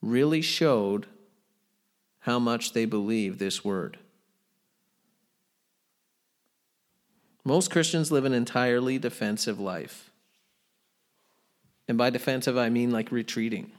really 0.00 0.40
showed 0.40 1.06
how 2.20 2.38
much 2.38 2.72
they 2.72 2.84
believe 2.84 3.38
this 3.38 3.64
word. 3.64 3.98
Most 7.44 7.70
Christians 7.70 8.10
live 8.10 8.24
an 8.24 8.32
entirely 8.32 8.98
defensive 8.98 9.60
life. 9.60 10.10
And 11.88 11.98
by 11.98 12.10
defensive, 12.10 12.56
I 12.56 12.70
mean 12.70 12.90
like 12.90 13.12
retreating. 13.12 13.72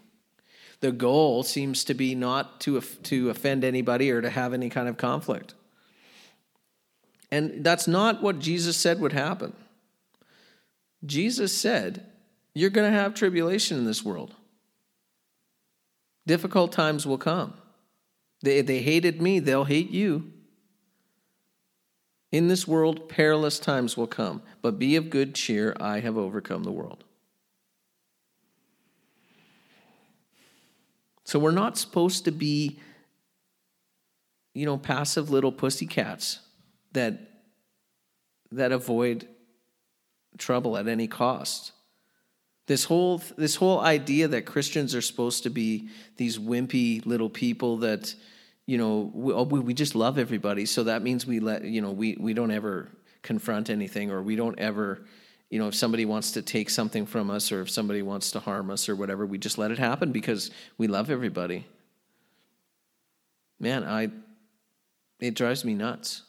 The 0.81 0.91
goal 0.91 1.43
seems 1.43 1.83
to 1.85 1.93
be 1.93 2.15
not 2.15 2.59
to, 2.61 2.79
to 2.81 3.29
offend 3.29 3.63
anybody 3.63 4.11
or 4.11 4.21
to 4.21 4.29
have 4.29 4.53
any 4.53 4.69
kind 4.69 4.87
of 4.87 4.97
conflict. 4.97 5.53
And 7.31 7.63
that's 7.63 7.87
not 7.87 8.21
what 8.21 8.39
Jesus 8.39 8.77
said 8.77 8.99
would 8.99 9.13
happen. 9.13 9.53
Jesus 11.05 11.55
said, 11.55 12.05
you're 12.53 12.69
going 12.69 12.91
to 12.91 12.97
have 12.97 13.13
tribulation 13.13 13.77
in 13.77 13.85
this 13.85 14.03
world. 14.03 14.35
Difficult 16.27 16.71
times 16.71 17.05
will 17.05 17.17
come. 17.17 17.53
They, 18.41 18.61
they 18.61 18.79
hated 18.79 19.21
me, 19.21 19.39
they'll 19.39 19.63
hate 19.63 19.91
you. 19.91 20.31
In 22.31 22.47
this 22.47 22.67
world, 22.67 23.07
perilous 23.07 23.59
times 23.59 23.95
will 23.95 24.07
come, 24.07 24.41
but 24.61 24.77
be 24.77 24.97
of 24.97 25.09
good 25.09 25.35
cheer. 25.35 25.75
I 25.79 26.01
have 26.01 26.17
overcome 26.17 26.63
the 26.63 26.71
world. 26.71 27.04
So 31.25 31.37
we're 31.37 31.51
not 31.51 31.77
supposed 31.77 32.25
to 32.25 32.31
be, 32.31 32.79
you 34.53 34.65
know, 34.65 34.77
passive 34.77 35.29
little 35.29 35.51
pussycats 35.51 36.39
that 36.93 37.19
that 38.51 38.71
avoid 38.71 39.27
trouble 40.37 40.77
at 40.77 40.87
any 40.87 41.07
cost. 41.07 41.73
This 42.67 42.85
whole 42.85 43.21
this 43.37 43.55
whole 43.55 43.81
idea 43.81 44.27
that 44.29 44.45
Christians 44.45 44.95
are 44.95 45.01
supposed 45.01 45.43
to 45.43 45.49
be 45.49 45.89
these 46.17 46.39
wimpy 46.39 47.05
little 47.05 47.29
people 47.29 47.77
that 47.77 48.15
you 48.65 48.77
know, 48.77 49.11
we, 49.13 49.33
oh, 49.33 49.43
we 49.43 49.73
just 49.73 49.95
love 49.95 50.17
everybody. 50.17 50.65
So 50.65 50.83
that 50.85 51.03
means 51.03 51.25
we 51.25 51.39
let, 51.39 51.63
you 51.63 51.81
know, 51.81 51.91
we, 51.91 52.17
we 52.19 52.33
don't 52.33 52.51
ever 52.51 52.89
confront 53.21 53.69
anything 53.69 54.11
or 54.11 54.21
we 54.21 54.35
don't 54.35 54.57
ever, 54.59 55.05
you 55.49 55.59
know, 55.59 55.67
if 55.67 55.75
somebody 55.75 56.05
wants 56.05 56.31
to 56.31 56.41
take 56.41 56.69
something 56.69 57.05
from 57.05 57.29
us 57.29 57.51
or 57.51 57.61
if 57.61 57.69
somebody 57.69 58.01
wants 58.01 58.31
to 58.31 58.39
harm 58.39 58.69
us 58.69 58.89
or 58.89 58.95
whatever, 58.95 59.25
we 59.25 59.37
just 59.37 59.57
let 59.57 59.71
it 59.71 59.77
happen 59.77 60.11
because 60.11 60.51
we 60.77 60.87
love 60.87 61.09
everybody. 61.09 61.65
Man, 63.59 63.83
I, 63.83 64.09
it 65.19 65.35
drives 65.35 65.63
me 65.63 65.73
nuts. 65.73 66.23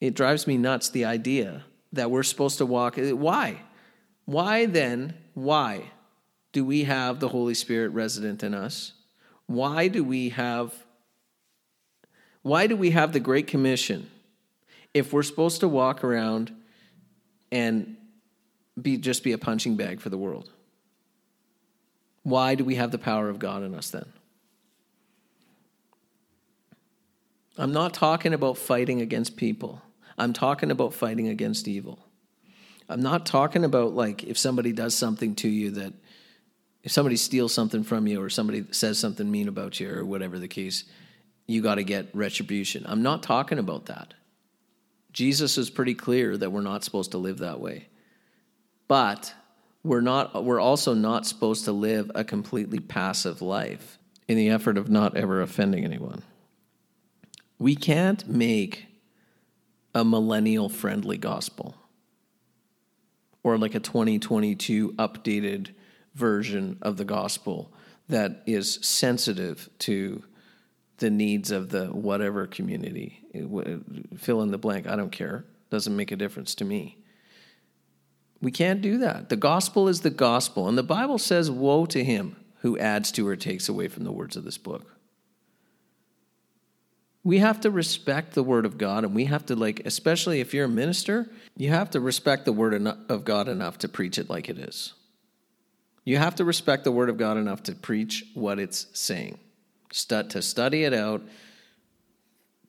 It 0.00 0.14
drives 0.14 0.46
me 0.46 0.58
nuts 0.58 0.88
the 0.88 1.04
idea 1.04 1.64
that 1.92 2.10
we're 2.10 2.22
supposed 2.22 2.58
to 2.58 2.66
walk. 2.66 2.98
Eh, 2.98 3.12
why? 3.12 3.62
Why 4.24 4.66
then, 4.66 5.14
why 5.34 5.92
do 6.52 6.64
we 6.64 6.84
have 6.84 7.20
the 7.20 7.28
Holy 7.28 7.54
Spirit 7.54 7.90
resident 7.90 8.42
in 8.42 8.54
us? 8.54 8.92
Why 9.46 9.88
do 9.88 10.02
we 10.02 10.30
have 10.30 10.74
why 12.42 12.66
do 12.66 12.76
we 12.76 12.90
have 12.90 13.14
the 13.14 13.20
Great 13.20 13.46
Commission 13.46 14.10
if 14.92 15.14
we're 15.14 15.22
supposed 15.22 15.60
to 15.60 15.68
walk 15.68 16.04
around 16.04 16.54
and 17.54 17.96
be 18.80 18.98
just 18.98 19.22
be 19.22 19.32
a 19.32 19.38
punching 19.38 19.76
bag 19.76 20.00
for 20.00 20.10
the 20.10 20.18
world? 20.18 20.50
Why 22.24 22.56
do 22.56 22.64
we 22.64 22.74
have 22.74 22.90
the 22.90 22.98
power 22.98 23.28
of 23.28 23.38
God 23.38 23.62
in 23.62 23.74
us 23.74 23.90
then? 23.90 24.12
I'm 27.56 27.72
not 27.72 27.94
talking 27.94 28.34
about 28.34 28.58
fighting 28.58 29.00
against 29.00 29.36
people. 29.36 29.80
I'm 30.18 30.32
talking 30.32 30.72
about 30.72 30.92
fighting 30.92 31.28
against 31.28 31.68
evil. 31.68 32.00
I'm 32.88 33.00
not 33.00 33.24
talking 33.24 33.64
about 33.64 33.94
like 33.94 34.24
if 34.24 34.36
somebody 34.36 34.72
does 34.72 34.96
something 34.96 35.36
to 35.36 35.48
you 35.48 35.70
that 35.72 35.92
if 36.82 36.90
somebody 36.90 37.16
steals 37.16 37.54
something 37.54 37.84
from 37.84 38.08
you 38.08 38.20
or 38.20 38.28
somebody 38.28 38.64
says 38.72 38.98
something 38.98 39.30
mean 39.30 39.46
about 39.46 39.78
you 39.78 39.90
or 39.94 40.04
whatever 40.04 40.38
the 40.38 40.48
case, 40.48 40.84
you 41.46 41.62
got 41.62 41.76
to 41.76 41.84
get 41.84 42.08
retribution. 42.14 42.84
I'm 42.86 43.02
not 43.02 43.22
talking 43.22 43.58
about 43.58 43.86
that. 43.86 44.14
Jesus 45.14 45.56
is 45.56 45.70
pretty 45.70 45.94
clear 45.94 46.36
that 46.36 46.50
we're 46.50 46.60
not 46.60 46.84
supposed 46.84 47.12
to 47.12 47.18
live 47.18 47.38
that 47.38 47.60
way. 47.60 47.86
But 48.88 49.32
we're 49.82 50.00
not 50.00 50.44
we're 50.44 50.60
also 50.60 50.92
not 50.92 51.24
supposed 51.24 51.64
to 51.64 51.72
live 51.72 52.10
a 52.14 52.24
completely 52.24 52.80
passive 52.80 53.40
life 53.40 53.98
in 54.28 54.36
the 54.36 54.50
effort 54.50 54.76
of 54.76 54.90
not 54.90 55.16
ever 55.16 55.40
offending 55.40 55.84
anyone. 55.84 56.22
We 57.58 57.76
can't 57.76 58.26
make 58.28 58.86
a 59.94 60.04
millennial 60.04 60.68
friendly 60.68 61.16
gospel 61.16 61.76
or 63.44 63.56
like 63.56 63.74
a 63.74 63.80
2022 63.80 64.94
updated 64.94 65.68
version 66.14 66.78
of 66.82 66.96
the 66.96 67.04
gospel 67.04 67.72
that 68.08 68.42
is 68.46 68.80
sensitive 68.82 69.68
to 69.78 70.24
the 70.98 71.10
needs 71.10 71.50
of 71.50 71.70
the 71.70 71.86
whatever 71.86 72.46
community. 72.46 73.20
Fill 74.16 74.42
in 74.42 74.50
the 74.50 74.58
blank. 74.58 74.86
I 74.86 74.96
don't 74.96 75.12
care. 75.12 75.44
Doesn't 75.70 75.96
make 75.96 76.12
a 76.12 76.16
difference 76.16 76.54
to 76.56 76.64
me. 76.64 76.98
We 78.40 78.50
can't 78.50 78.82
do 78.82 78.98
that. 78.98 79.28
The 79.28 79.36
gospel 79.36 79.88
is 79.88 80.02
the 80.02 80.10
gospel. 80.10 80.68
And 80.68 80.76
the 80.76 80.82
Bible 80.82 81.18
says, 81.18 81.50
Woe 81.50 81.86
to 81.86 82.04
him 82.04 82.36
who 82.58 82.78
adds 82.78 83.10
to 83.12 83.26
or 83.26 83.36
takes 83.36 83.68
away 83.68 83.88
from 83.88 84.04
the 84.04 84.12
words 84.12 84.36
of 84.36 84.44
this 84.44 84.58
book 84.58 84.94
we 87.24 87.38
have 87.38 87.62
to 87.62 87.70
respect 87.70 88.34
the 88.34 88.42
word 88.42 88.66
of 88.66 88.76
God 88.76 89.02
and 89.02 89.14
we 89.14 89.24
have 89.24 89.46
to 89.46 89.56
like 89.56 89.84
especially 89.86 90.40
if 90.40 90.52
you're 90.52 90.66
a 90.66 90.68
minister, 90.68 91.30
you 91.56 91.70
have 91.70 91.90
to 91.90 92.00
respect 92.00 92.44
the 92.44 92.52
word 92.52 92.74
of 93.08 93.24
God 93.24 93.48
enough 93.48 93.78
to 93.78 93.88
preach 93.88 94.18
it 94.18 94.28
like 94.28 94.50
it 94.50 94.58
is. 94.58 94.92
You 96.04 96.18
have 96.18 96.34
to 96.36 96.44
respect 96.44 96.84
the 96.84 96.92
word 96.92 97.08
of 97.08 97.16
God 97.16 97.38
enough 97.38 97.62
to 97.64 97.74
preach 97.74 98.26
what 98.34 98.58
it's 98.58 98.86
saying. 98.92 99.38
To 100.30 100.42
study 100.42 100.84
it 100.84 100.92
out, 100.92 101.22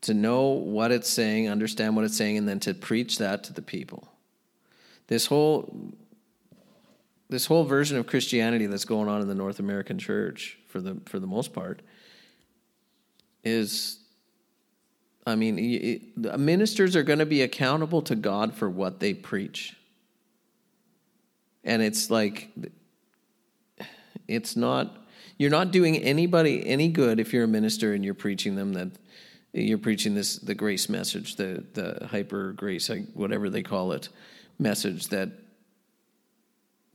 to 0.01 0.13
know 0.13 0.49
what 0.49 0.91
it's 0.91 1.09
saying, 1.09 1.49
understand 1.49 1.95
what 1.95 2.05
it's 2.05 2.17
saying 2.17 2.37
and 2.37 2.47
then 2.47 2.59
to 2.61 2.73
preach 2.73 3.17
that 3.17 3.43
to 3.45 3.53
the 3.53 3.61
people. 3.61 4.07
This 5.07 5.25
whole 5.25 5.93
this 7.27 7.47
whole 7.47 7.63
version 7.63 7.97
of 7.97 8.05
Christianity 8.05 8.67
that's 8.67 8.85
going 8.85 9.09
on 9.09 9.19
in 9.19 9.27
the 9.27 9.33
North 9.33 9.59
American 9.59 9.97
church 9.97 10.59
for 10.67 10.79
the 10.79 11.01
for 11.05 11.19
the 11.19 11.27
most 11.27 11.53
part 11.53 11.81
is 13.43 13.99
I 15.27 15.35
mean, 15.35 15.57
it, 15.57 16.39
ministers 16.39 16.95
are 16.95 17.03
going 17.03 17.19
to 17.19 17.25
be 17.25 17.41
accountable 17.41 18.03
to 18.03 18.15
God 18.15 18.53
for 18.53 18.69
what 18.69 18.99
they 18.99 19.13
preach. 19.13 19.75
And 21.63 21.81
it's 21.81 22.11
like, 22.11 22.51
it's 24.27 24.55
not, 24.55 25.04
you're 25.37 25.51
not 25.51 25.71
doing 25.71 25.97
anybody 25.97 26.65
any 26.65 26.87
good 26.87 27.19
if 27.19 27.33
you're 27.33 27.43
a 27.43 27.47
minister 27.47 27.93
and 27.93 28.03
you're 28.05 28.13
preaching 28.13 28.55
them 28.55 28.73
that 28.73 28.91
you're 29.55 29.77
preaching 29.77 30.13
this, 30.13 30.35
the 30.37 30.53
grace 30.53 30.89
message, 30.89 31.37
the, 31.37 31.63
the 31.73 32.07
hyper 32.07 32.51
grace, 32.51 32.91
whatever 33.13 33.49
they 33.49 33.63
call 33.63 33.93
it, 33.93 34.09
message 34.59 35.07
that, 35.07 35.29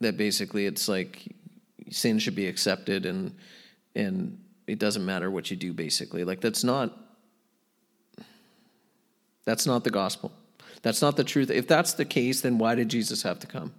that 0.00 0.18
basically 0.18 0.66
it's 0.66 0.87
like 0.87 1.35
sin 1.88 2.18
should 2.18 2.35
be 2.35 2.46
accepted 2.46 3.07
and, 3.07 3.35
and 3.94 4.38
it 4.66 4.79
doesn't 4.79 5.05
matter 5.07 5.31
what 5.31 5.50
you 5.50 5.57
do 5.57 5.72
basically. 5.72 6.22
Like 6.22 6.40
that's 6.40 6.62
not, 6.62 6.96
that's 9.46 9.66
not 9.66 9.83
the 9.83 9.90
gospel. 9.90 10.31
That's 10.83 11.00
not 11.00 11.16
the 11.16 11.24
truth. 11.24 11.50
If 11.50 11.66
that's 11.66 11.94
the 11.94 12.05
case, 12.05 12.42
then 12.42 12.59
why 12.59 12.74
did 12.74 12.90
Jesus 12.90 13.22
have 13.22 13.38
to 13.40 13.46
come? 13.46 13.72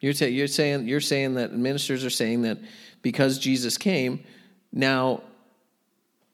You're, 0.00 0.12
t- 0.12 0.28
you're, 0.28 0.48
saying, 0.48 0.88
you're 0.88 1.00
saying 1.00 1.34
that 1.34 1.52
ministers 1.52 2.04
are 2.04 2.10
saying 2.10 2.42
that 2.42 2.58
because 3.02 3.38
Jesus 3.38 3.76
came, 3.76 4.22
now 4.72 5.22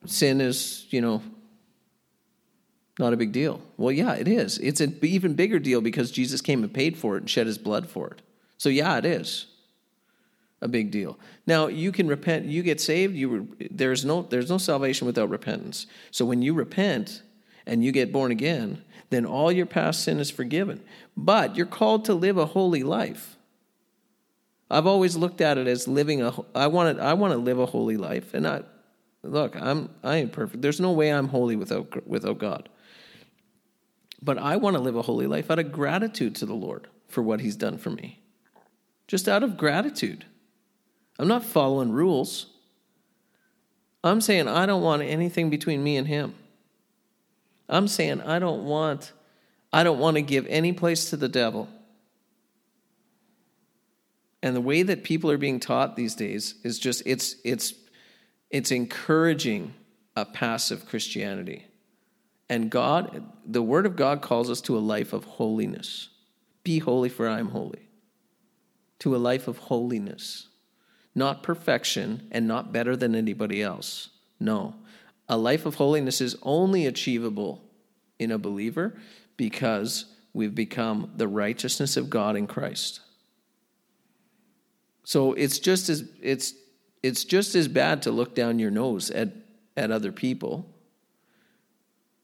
sin 0.06 0.40
is, 0.40 0.86
you 0.90 1.00
know, 1.00 1.22
not 2.98 3.12
a 3.12 3.16
big 3.16 3.32
deal. 3.32 3.60
Well, 3.76 3.92
yeah, 3.92 4.14
it 4.14 4.28
is. 4.28 4.58
It's 4.58 4.80
an 4.80 4.98
even 5.02 5.34
bigger 5.34 5.58
deal 5.58 5.80
because 5.80 6.10
Jesus 6.10 6.40
came 6.40 6.62
and 6.62 6.72
paid 6.72 6.96
for 6.96 7.16
it 7.16 7.20
and 7.20 7.30
shed 7.30 7.46
his 7.46 7.58
blood 7.58 7.88
for 7.88 8.08
it. 8.08 8.22
So, 8.56 8.68
yeah, 8.68 8.98
it 8.98 9.04
is 9.04 9.46
a 10.60 10.68
big 10.68 10.90
deal. 10.90 11.18
Now, 11.46 11.68
you 11.68 11.92
can 11.92 12.08
repent, 12.08 12.46
you 12.46 12.62
get 12.62 12.80
saved, 12.80 13.14
you 13.14 13.56
there's 13.70 14.04
no 14.04 14.22
there's 14.22 14.50
no 14.50 14.58
salvation 14.58 15.06
without 15.06 15.30
repentance. 15.30 15.86
So 16.10 16.24
when 16.24 16.42
you 16.42 16.54
repent, 16.54 17.22
and 17.68 17.84
you 17.84 17.92
get 17.92 18.12
born 18.12 18.32
again, 18.32 18.82
then 19.10 19.24
all 19.24 19.52
your 19.52 19.66
past 19.66 20.02
sin 20.02 20.18
is 20.18 20.30
forgiven. 20.30 20.82
But 21.16 21.54
you're 21.54 21.66
called 21.66 22.06
to 22.06 22.14
live 22.14 22.38
a 22.38 22.46
holy 22.46 22.82
life. 22.82 23.36
I've 24.70 24.86
always 24.86 25.16
looked 25.16 25.40
at 25.40 25.58
it 25.58 25.66
as 25.66 25.88
living 25.88 26.22
a 26.22 26.32
I 26.54 26.66
want 26.66 26.98
to 26.98 27.02
I 27.02 27.14
want 27.14 27.32
to 27.32 27.38
live 27.38 27.58
a 27.58 27.66
holy 27.66 27.96
life 27.96 28.34
and 28.34 28.46
I 28.46 28.62
look, 29.22 29.56
I'm 29.56 29.90
I 30.02 30.16
ain't 30.16 30.32
perfect. 30.32 30.62
There's 30.62 30.80
no 30.80 30.92
way 30.92 31.12
I'm 31.12 31.28
holy 31.28 31.56
without 31.56 32.06
without 32.06 32.38
God. 32.38 32.68
But 34.20 34.38
I 34.38 34.56
want 34.56 34.76
to 34.76 34.82
live 34.82 34.96
a 34.96 35.02
holy 35.02 35.26
life 35.26 35.50
out 35.50 35.58
of 35.58 35.72
gratitude 35.72 36.34
to 36.36 36.46
the 36.46 36.54
Lord 36.54 36.88
for 37.06 37.22
what 37.22 37.40
he's 37.40 37.56
done 37.56 37.78
for 37.78 37.90
me. 37.90 38.20
Just 39.06 39.28
out 39.28 39.42
of 39.42 39.56
gratitude. 39.56 40.26
I'm 41.18 41.28
not 41.28 41.44
following 41.44 41.92
rules. 41.92 42.46
I'm 44.04 44.20
saying 44.20 44.48
I 44.48 44.66
don't 44.66 44.82
want 44.82 45.02
anything 45.02 45.50
between 45.50 45.82
me 45.82 45.96
and 45.96 46.06
him. 46.06 46.34
I'm 47.68 47.88
saying 47.88 48.20
I 48.20 48.38
don't 48.38 48.64
want 48.64 49.12
I 49.72 49.82
don't 49.82 49.98
want 49.98 50.16
to 50.16 50.22
give 50.22 50.46
any 50.48 50.72
place 50.72 51.10
to 51.10 51.16
the 51.16 51.28
devil. 51.28 51.68
And 54.42 54.54
the 54.54 54.60
way 54.60 54.82
that 54.82 55.04
people 55.04 55.30
are 55.30 55.38
being 55.38 55.60
taught 55.60 55.96
these 55.96 56.14
days 56.14 56.54
is 56.62 56.78
just 56.78 57.02
it's 57.06 57.36
it's 57.44 57.74
it's 58.50 58.70
encouraging 58.70 59.74
a 60.16 60.24
passive 60.24 60.86
Christianity. 60.86 61.66
And 62.48 62.70
God, 62.70 63.24
the 63.44 63.62
word 63.62 63.84
of 63.84 63.96
God 63.96 64.22
calls 64.22 64.48
us 64.48 64.60
to 64.62 64.76
a 64.76 64.80
life 64.80 65.12
of 65.12 65.24
holiness. 65.24 66.08
Be 66.64 66.78
holy 66.78 67.08
for 67.08 67.28
I 67.28 67.38
am 67.38 67.48
holy. 67.48 67.88
To 69.00 69.14
a 69.14 69.18
life 69.18 69.48
of 69.48 69.58
holiness. 69.58 70.48
Not 71.14 71.42
perfection 71.42 72.28
and 72.30 72.46
not 72.46 72.72
better 72.72 72.96
than 72.96 73.14
anybody 73.14 73.62
else. 73.62 74.10
No, 74.40 74.76
a 75.28 75.36
life 75.36 75.66
of 75.66 75.74
holiness 75.74 76.20
is 76.20 76.36
only 76.42 76.86
achievable 76.86 77.64
in 78.18 78.30
a 78.30 78.38
believer 78.38 78.96
because 79.36 80.06
we've 80.32 80.54
become 80.54 81.12
the 81.16 81.28
righteousness 81.28 81.96
of 81.96 82.08
God 82.08 82.36
in 82.36 82.46
Christ. 82.46 83.00
So 85.08 85.32
it's 85.32 85.58
just 85.58 85.88
as 85.88 86.04
it's 86.20 86.52
it's 87.02 87.24
just 87.24 87.54
as 87.54 87.66
bad 87.66 88.02
to 88.02 88.10
look 88.10 88.34
down 88.34 88.58
your 88.58 88.70
nose 88.70 89.10
at 89.10 89.30
at 89.74 89.90
other 89.90 90.12
people 90.12 90.68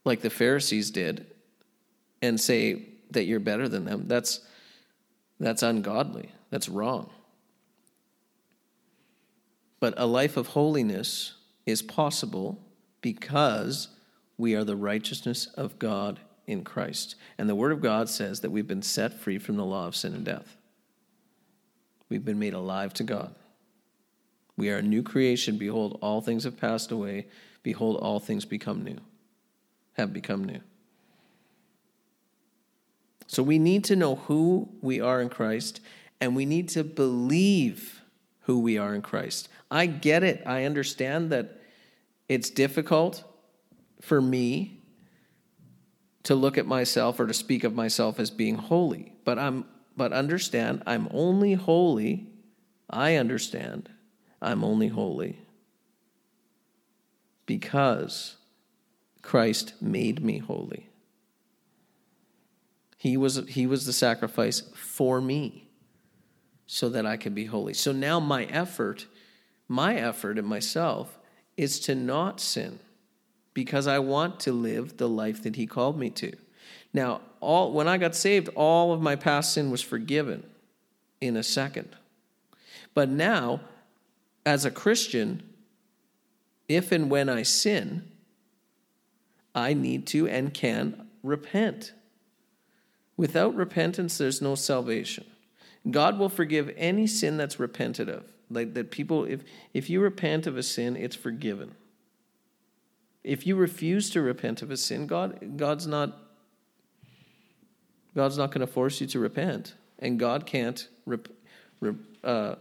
like 0.04 0.20
the 0.20 0.28
Pharisees 0.28 0.90
did 0.90 1.24
and 2.20 2.38
say 2.38 2.84
that 3.12 3.24
you're 3.24 3.40
better 3.40 3.70
than 3.70 3.86
them. 3.86 4.06
That's 4.06 4.40
that's 5.40 5.62
ungodly. 5.62 6.32
That's 6.50 6.68
wrong. 6.68 7.08
But 9.80 9.94
a 9.96 10.04
life 10.04 10.36
of 10.36 10.48
holiness 10.48 11.36
is 11.64 11.80
possible 11.80 12.62
because 13.00 13.88
we 14.36 14.54
are 14.54 14.64
the 14.64 14.76
righteousness 14.76 15.46
of 15.46 15.78
God 15.78 16.20
in 16.46 16.64
Christ. 16.64 17.14
And 17.38 17.48
the 17.48 17.54
Word 17.54 17.72
of 17.72 17.80
God 17.80 18.10
says 18.10 18.40
that 18.40 18.50
we've 18.50 18.68
been 18.68 18.82
set 18.82 19.14
free 19.14 19.38
from 19.38 19.56
the 19.56 19.64
law 19.64 19.86
of 19.86 19.96
sin 19.96 20.12
and 20.12 20.26
death. 20.26 20.58
We've 22.14 22.24
been 22.24 22.38
made 22.38 22.54
alive 22.54 22.94
to 22.94 23.02
God. 23.02 23.34
We 24.56 24.70
are 24.70 24.76
a 24.76 24.82
new 24.82 25.02
creation. 25.02 25.58
Behold, 25.58 25.98
all 26.00 26.20
things 26.20 26.44
have 26.44 26.56
passed 26.56 26.92
away. 26.92 27.26
Behold, 27.64 27.96
all 27.96 28.20
things 28.20 28.44
become 28.44 28.84
new, 28.84 28.98
have 29.94 30.12
become 30.12 30.44
new. 30.44 30.60
So 33.26 33.42
we 33.42 33.58
need 33.58 33.82
to 33.86 33.96
know 33.96 34.14
who 34.14 34.68
we 34.80 35.00
are 35.00 35.20
in 35.20 35.28
Christ, 35.28 35.80
and 36.20 36.36
we 36.36 36.46
need 36.46 36.68
to 36.68 36.84
believe 36.84 38.02
who 38.42 38.60
we 38.60 38.78
are 38.78 38.94
in 38.94 39.02
Christ. 39.02 39.48
I 39.68 39.86
get 39.86 40.22
it. 40.22 40.40
I 40.46 40.66
understand 40.66 41.30
that 41.30 41.60
it's 42.28 42.48
difficult 42.48 43.24
for 44.00 44.20
me 44.20 44.84
to 46.22 46.36
look 46.36 46.58
at 46.58 46.66
myself 46.68 47.18
or 47.18 47.26
to 47.26 47.34
speak 47.34 47.64
of 47.64 47.74
myself 47.74 48.20
as 48.20 48.30
being 48.30 48.54
holy, 48.54 49.14
but 49.24 49.36
I'm 49.36 49.64
but 49.96 50.12
understand 50.12 50.82
I'm 50.86 51.08
only 51.10 51.54
holy. 51.54 52.26
I 52.88 53.16
understand 53.16 53.88
I'm 54.40 54.62
only 54.62 54.88
holy 54.88 55.38
because 57.46 58.36
Christ 59.22 59.74
made 59.80 60.22
me 60.22 60.38
holy. 60.38 60.88
He 62.96 63.16
was, 63.16 63.42
he 63.48 63.66
was 63.66 63.86
the 63.86 63.92
sacrifice 63.92 64.60
for 64.74 65.20
me 65.20 65.68
so 66.66 66.88
that 66.88 67.04
I 67.04 67.16
could 67.16 67.34
be 67.34 67.46
holy. 67.46 67.74
So 67.74 67.92
now 67.92 68.20
my 68.20 68.44
effort, 68.44 69.06
my 69.68 69.94
effort 69.96 70.38
in 70.38 70.44
myself, 70.44 71.18
is 71.56 71.78
to 71.80 71.94
not 71.94 72.40
sin 72.40 72.78
because 73.52 73.86
I 73.86 73.98
want 73.98 74.40
to 74.40 74.52
live 74.52 74.96
the 74.96 75.08
life 75.08 75.42
that 75.42 75.56
He 75.56 75.66
called 75.66 75.98
me 75.98 76.10
to. 76.10 76.32
Now, 76.94 77.20
all, 77.40 77.72
when 77.72 77.88
I 77.88 77.98
got 77.98 78.14
saved, 78.14 78.48
all 78.54 78.92
of 78.92 79.02
my 79.02 79.16
past 79.16 79.52
sin 79.52 79.70
was 79.70 79.82
forgiven 79.82 80.44
in 81.20 81.36
a 81.36 81.42
second. 81.42 81.88
But 82.94 83.10
now 83.10 83.60
as 84.46 84.64
a 84.64 84.70
Christian, 84.70 85.42
if 86.68 86.92
and 86.92 87.10
when 87.10 87.28
I 87.28 87.42
sin, 87.42 88.10
I 89.54 89.74
need 89.74 90.06
to 90.08 90.28
and 90.28 90.54
can 90.54 91.08
repent. 91.22 91.92
Without 93.16 93.54
repentance, 93.54 94.16
there's 94.16 94.40
no 94.40 94.54
salvation. 94.54 95.24
God 95.90 96.18
will 96.18 96.28
forgive 96.28 96.72
any 96.76 97.06
sin 97.06 97.36
that's 97.36 97.60
repented 97.60 98.08
of. 98.08 98.24
Like 98.50 98.74
that 98.74 98.90
people, 98.90 99.24
if, 99.24 99.42
if 99.72 99.90
you 99.90 100.00
repent 100.00 100.46
of 100.46 100.56
a 100.56 100.62
sin, 100.62 100.96
it's 100.96 101.16
forgiven. 101.16 101.74
If 103.22 103.46
you 103.46 103.56
refuse 103.56 104.10
to 104.10 104.20
repent 104.20 104.62
of 104.62 104.70
a 104.70 104.76
sin, 104.76 105.06
God, 105.06 105.56
God's 105.56 105.86
not 105.86 106.23
God's 108.14 108.38
not 108.38 108.50
going 108.50 108.60
to 108.60 108.66
force 108.66 109.00
you 109.00 109.06
to 109.08 109.18
repent, 109.18 109.74
and 109.98 110.18
God 110.18 110.46
can't 110.46 110.88
rep, 111.06 111.28
rep, 111.80 111.96
uh, 112.22 112.54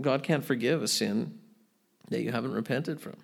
God 0.00 0.22
can't 0.22 0.44
forgive 0.44 0.82
a 0.82 0.88
sin 0.88 1.38
that 2.10 2.22
you 2.22 2.32
haven't 2.32 2.52
repented 2.52 3.00
from. 3.00 3.16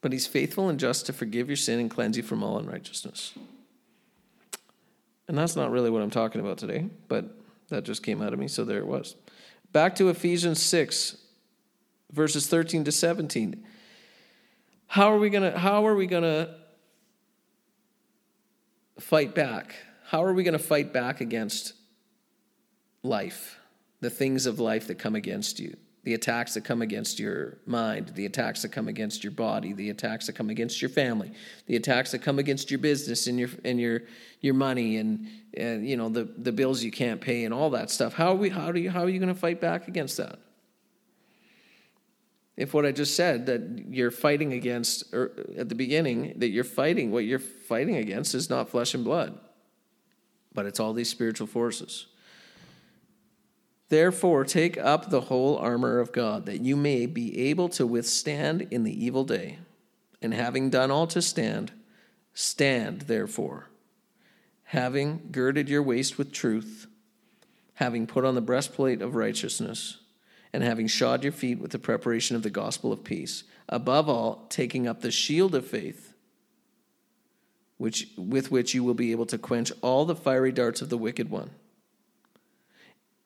But 0.00 0.12
he's 0.12 0.26
faithful 0.26 0.68
and 0.68 0.78
just 0.78 1.06
to 1.06 1.12
forgive 1.12 1.48
your 1.48 1.56
sin 1.56 1.80
and 1.80 1.90
cleanse 1.90 2.16
you 2.16 2.22
from 2.22 2.42
all 2.42 2.58
unrighteousness. 2.58 3.34
And 5.26 5.36
that's 5.36 5.56
not 5.56 5.72
really 5.72 5.90
what 5.90 6.02
I'm 6.02 6.10
talking 6.10 6.40
about 6.40 6.58
today, 6.58 6.88
but 7.08 7.24
that 7.68 7.84
just 7.84 8.04
came 8.04 8.22
out 8.22 8.32
of 8.32 8.38
me, 8.38 8.46
so 8.46 8.64
there 8.64 8.78
it 8.78 8.86
was. 8.86 9.16
Back 9.72 9.96
to 9.96 10.08
Ephesians 10.08 10.62
6, 10.62 11.16
verses 12.12 12.46
13 12.46 12.84
to 12.84 12.92
17. 12.92 13.64
How 14.86 15.12
are 15.12 15.18
we 15.18 15.30
gonna 15.30 15.58
how 15.58 15.84
are 15.86 15.96
we 15.96 16.06
gonna 16.06 16.54
fight 18.98 19.34
back? 19.34 19.74
How 20.04 20.24
are 20.24 20.32
we 20.32 20.44
gonna 20.44 20.58
fight 20.58 20.92
back 20.92 21.20
against 21.20 21.74
life? 23.02 23.58
the 24.00 24.10
things 24.10 24.46
of 24.46 24.60
life 24.60 24.86
that 24.86 24.96
come 24.96 25.14
against 25.14 25.58
you, 25.58 25.76
the 26.04 26.14
attacks 26.14 26.54
that 26.54 26.62
come 26.62 26.82
against 26.82 27.18
your 27.18 27.58
mind, 27.66 28.12
the 28.14 28.26
attacks 28.26 28.62
that 28.62 28.68
come 28.68 28.88
against 28.88 29.24
your 29.24 29.32
body, 29.32 29.72
the 29.72 29.90
attacks 29.90 30.26
that 30.26 30.34
come 30.34 30.50
against 30.50 30.80
your 30.80 30.88
family, 30.88 31.32
the 31.66 31.76
attacks 31.76 32.12
that 32.12 32.20
come 32.20 32.38
against 32.38 32.70
your 32.70 32.78
business 32.78 33.26
and 33.26 33.38
your 33.38 33.48
and 33.64 33.80
your 33.80 34.02
your 34.40 34.54
money 34.54 34.98
and 34.98 35.26
and 35.54 35.88
you 35.88 35.96
know 35.96 36.08
the 36.08 36.24
the 36.38 36.52
bills 36.52 36.82
you 36.82 36.92
can't 36.92 37.20
pay 37.20 37.44
and 37.44 37.52
all 37.52 37.70
that 37.70 37.90
stuff. 37.90 38.12
How 38.12 38.28
are 38.28 38.36
we 38.36 38.50
how 38.50 38.70
do 38.70 38.78
you 38.78 38.90
how 38.90 39.02
are 39.02 39.08
you 39.08 39.18
going 39.18 39.34
to 39.34 39.40
fight 39.40 39.60
back 39.60 39.88
against 39.88 40.16
that? 40.18 40.38
If 42.56 42.72
what 42.72 42.86
I 42.86 42.92
just 42.92 43.14
said 43.14 43.46
that 43.46 43.86
you're 43.90 44.10
fighting 44.10 44.52
against 44.52 45.12
at 45.12 45.68
the 45.68 45.74
beginning 45.74 46.34
that 46.38 46.48
you're 46.48 46.64
fighting 46.64 47.10
what 47.10 47.24
you're 47.24 47.38
fighting 47.38 47.96
against 47.96 48.34
is 48.34 48.48
not 48.48 48.70
flesh 48.70 48.94
and 48.94 49.04
blood, 49.04 49.38
but 50.54 50.64
it's 50.64 50.80
all 50.80 50.94
these 50.94 51.10
spiritual 51.10 51.46
forces. 51.46 52.06
Therefore, 53.88 54.44
take 54.44 54.76
up 54.78 55.10
the 55.10 55.22
whole 55.22 55.56
armor 55.58 56.00
of 56.00 56.12
God, 56.12 56.46
that 56.46 56.60
you 56.60 56.74
may 56.74 57.06
be 57.06 57.38
able 57.50 57.68
to 57.70 57.86
withstand 57.86 58.66
in 58.70 58.82
the 58.82 59.04
evil 59.04 59.22
day. 59.22 59.58
And 60.20 60.34
having 60.34 60.70
done 60.70 60.90
all 60.90 61.06
to 61.08 61.22
stand, 61.22 61.72
stand 62.34 63.02
therefore, 63.02 63.68
having 64.64 65.28
girded 65.30 65.68
your 65.68 65.82
waist 65.82 66.18
with 66.18 66.32
truth, 66.32 66.88
having 67.74 68.06
put 68.06 68.24
on 68.24 68.34
the 68.34 68.40
breastplate 68.40 69.02
of 69.02 69.14
righteousness, 69.14 69.98
and 70.56 70.64
having 70.64 70.86
shod 70.86 71.22
your 71.22 71.34
feet 71.34 71.58
with 71.58 71.70
the 71.70 71.78
preparation 71.78 72.34
of 72.34 72.42
the 72.42 72.48
gospel 72.48 72.90
of 72.90 73.04
peace. 73.04 73.44
Above 73.68 74.08
all, 74.08 74.46
taking 74.48 74.86
up 74.88 75.02
the 75.02 75.10
shield 75.10 75.54
of 75.54 75.66
faith, 75.66 76.14
which, 77.76 78.08
with 78.16 78.50
which 78.50 78.72
you 78.72 78.82
will 78.82 78.94
be 78.94 79.12
able 79.12 79.26
to 79.26 79.36
quench 79.36 79.70
all 79.82 80.06
the 80.06 80.16
fiery 80.16 80.50
darts 80.52 80.80
of 80.80 80.88
the 80.88 80.96
wicked 80.96 81.28
one 81.28 81.50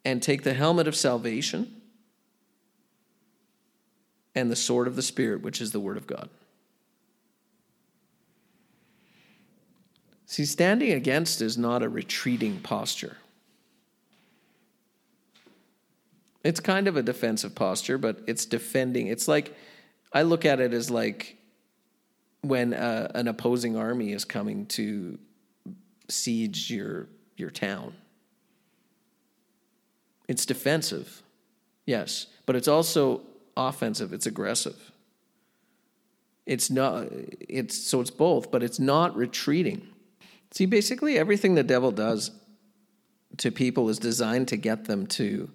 and 0.05 0.21
take 0.21 0.43
the 0.43 0.55
helmet 0.55 0.89
of 0.89 0.97
salvation 0.97 1.81
and 4.35 4.51
the 4.51 4.57
sword 4.57 4.89
of 4.89 4.97
the 4.97 5.01
Spirit, 5.01 5.41
which 5.41 5.61
is 5.61 5.71
the 5.71 5.79
Word 5.79 5.97
of 5.97 6.09
God. 6.09 6.29
See, 10.27 10.45
standing 10.45 10.91
against 10.91 11.41
is 11.41 11.57
not 11.57 11.85
a 11.85 11.89
retreating 11.89 12.59
posture. 12.59 13.19
It's 16.43 16.61
kind 16.61 16.89
of 16.89 16.97
a 16.97 17.03
defensive 17.03 17.55
posture, 17.55 17.99
but 17.99 18.21
it's 18.27 18.47
defending. 18.47 19.09
It's 19.09 19.29
like, 19.29 19.55
I 20.13 20.23
look 20.23 20.45
at 20.45 20.61
it 20.61 20.73
as 20.73 20.91
like 20.91 21.37
when 22.41 22.73
uh, 22.73 23.11
an 23.15 23.29
opposing 23.29 23.77
army 23.77 24.13
is 24.13 24.25
coming 24.25 24.67
to 24.67 25.19
siege 26.09 26.71
your, 26.71 27.09
your 27.37 27.51
town 27.51 27.95
it's 30.31 30.47
defensive, 30.47 31.25
yes, 31.87 32.29
but 32.47 32.55
it's 32.55 32.69
also 32.69 33.23
offensive, 33.57 34.13
it's 34.13 34.27
aggressive. 34.27 34.93
It's 36.47 36.71
not 36.71 37.09
it's 37.49 37.77
so 37.77 38.01
it's 38.01 38.13
both, 38.13 38.53
but 38.53 38.63
it's 38.63 38.79
not 38.79 39.17
retreating. 39.17 39.89
See, 40.53 40.67
basically 40.67 41.19
everything 41.19 41.57
the 41.57 41.65
devil 41.65 41.91
does 41.91 42.31
to 43.39 43.51
people 43.51 43.89
is 43.89 43.99
designed 43.99 44.47
to 44.49 44.57
get 44.57 44.85
them 44.85 45.09
to 45.09 45.51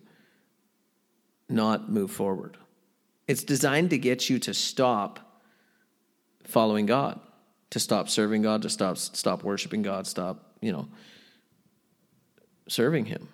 not 1.50 1.92
move 1.92 2.12
forward. 2.12 2.58
It's 3.28 3.44
designed 3.44 3.90
to 3.92 3.98
get 3.98 4.30
you 4.30 4.40
to 4.40 4.54
stop 4.54 5.42
following 6.44 6.86
God, 6.86 7.20
to 7.72 7.80
stop 7.80 8.10
serving 8.10 8.42
God, 8.44 8.62
to 8.64 8.70
stop 8.70 8.98
stop 8.98 9.44
worshiping 9.44 9.82
God, 9.82 10.08
stop, 10.08 10.56
you 10.62 10.72
know, 10.72 10.88
serving 12.68 13.06
him. 13.06 13.30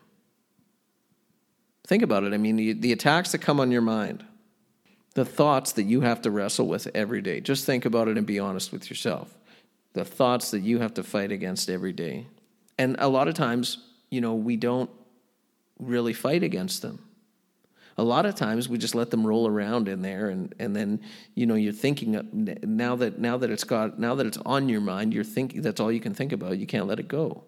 Think 1.87 2.03
about 2.03 2.23
it. 2.23 2.33
I 2.33 2.37
mean, 2.37 2.55
the, 2.55 2.73
the 2.73 2.93
attacks 2.93 3.33
that 3.33 3.39
come 3.39 3.59
on 3.59 3.71
your 3.71 3.81
mind, 3.81 4.23
the 5.13 5.25
thoughts 5.25 5.73
that 5.73 5.83
you 5.83 6.01
have 6.01 6.21
to 6.21 6.31
wrestle 6.31 6.67
with 6.67 6.87
every 6.95 7.21
day. 7.21 7.41
Just 7.41 7.65
think 7.65 7.83
about 7.83 8.07
it 8.07 8.17
and 8.17 8.25
be 8.25 8.39
honest 8.39 8.71
with 8.71 8.89
yourself. 8.89 9.37
The 9.93 10.05
thoughts 10.05 10.51
that 10.51 10.61
you 10.61 10.79
have 10.79 10.93
to 10.93 11.03
fight 11.03 11.33
against 11.33 11.69
every 11.69 11.91
day. 11.91 12.27
And 12.77 12.95
a 12.99 13.09
lot 13.09 13.27
of 13.27 13.33
times, 13.33 13.77
you 14.09 14.21
know, 14.21 14.35
we 14.35 14.55
don't 14.55 14.89
really 15.79 16.13
fight 16.13 16.43
against 16.43 16.81
them. 16.81 17.05
A 17.97 18.03
lot 18.03 18.25
of 18.25 18.35
times 18.35 18.69
we 18.69 18.77
just 18.77 18.95
let 18.95 19.11
them 19.11 19.25
roll 19.27 19.47
around 19.47 19.87
in 19.87 20.01
there 20.01 20.29
and, 20.29 20.53
and 20.59 20.75
then 20.75 21.01
you 21.35 21.45
know 21.45 21.55
you're 21.55 21.73
thinking 21.73 22.57
now 22.63 22.95
that 22.95 23.19
now 23.19 23.37
that 23.37 23.49
it's 23.49 23.63
got 23.63 23.99
now 23.99 24.15
that 24.15 24.25
it's 24.25 24.37
on 24.45 24.69
your 24.69 24.81
mind 24.81 25.13
you're 25.13 25.23
thinking 25.23 25.61
that's 25.61 25.79
all 25.79 25.91
you 25.91 25.99
can 25.99 26.13
think 26.13 26.31
about. 26.31 26.57
You 26.57 26.65
can't 26.65 26.87
let 26.87 26.99
it 26.99 27.07
go. 27.07 27.43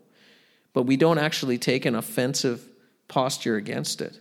But 0.74 0.84
we 0.84 0.98
don't 0.98 1.18
actually 1.18 1.58
take 1.58 1.86
an 1.86 1.96
offensive 1.96 2.68
posture 3.08 3.56
against 3.56 4.02
it. 4.02 4.20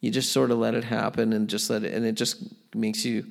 You 0.00 0.10
just 0.10 0.32
sort 0.32 0.50
of 0.50 0.58
let 0.58 0.74
it 0.74 0.84
happen 0.84 1.32
and 1.32 1.48
just 1.48 1.70
let 1.70 1.84
it 1.84 1.94
and 1.94 2.04
it 2.04 2.14
just 2.14 2.42
makes 2.74 3.04
you 3.04 3.26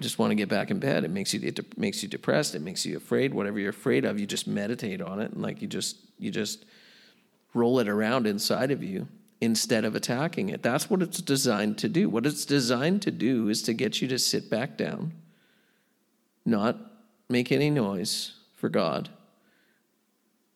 just 0.00 0.18
want 0.18 0.30
to 0.30 0.34
get 0.36 0.48
back 0.48 0.70
in 0.70 0.78
bed. 0.78 1.04
It 1.04 1.10
makes 1.10 1.32
you 1.32 1.40
it 1.42 1.78
makes 1.78 2.02
you 2.02 2.08
depressed. 2.08 2.54
It 2.54 2.62
makes 2.62 2.84
you 2.84 2.96
afraid. 2.96 3.32
Whatever 3.32 3.58
you're 3.60 3.70
afraid 3.70 4.04
of 4.04 4.18
you 4.18 4.26
just 4.26 4.46
meditate 4.46 5.00
on 5.00 5.20
it 5.20 5.32
and 5.32 5.42
like 5.42 5.62
you 5.62 5.68
just 5.68 5.96
you 6.18 6.30
just 6.30 6.64
roll 7.54 7.78
it 7.78 7.88
around 7.88 8.26
inside 8.26 8.70
of 8.70 8.82
you 8.82 9.06
instead 9.40 9.84
of 9.84 9.94
attacking 9.94 10.48
it 10.48 10.62
that's 10.62 10.90
what 10.90 11.02
it's 11.02 11.20
designed 11.20 11.78
to 11.78 11.88
do 11.88 12.08
what 12.08 12.26
it's 12.26 12.44
designed 12.44 13.00
to 13.02 13.10
do 13.10 13.48
is 13.48 13.62
to 13.62 13.72
get 13.72 14.02
you 14.02 14.08
to 14.08 14.18
sit 14.18 14.50
back 14.50 14.76
down 14.76 15.12
not 16.44 16.76
make 17.28 17.52
any 17.52 17.70
noise 17.70 18.34
for 18.56 18.68
god 18.68 19.08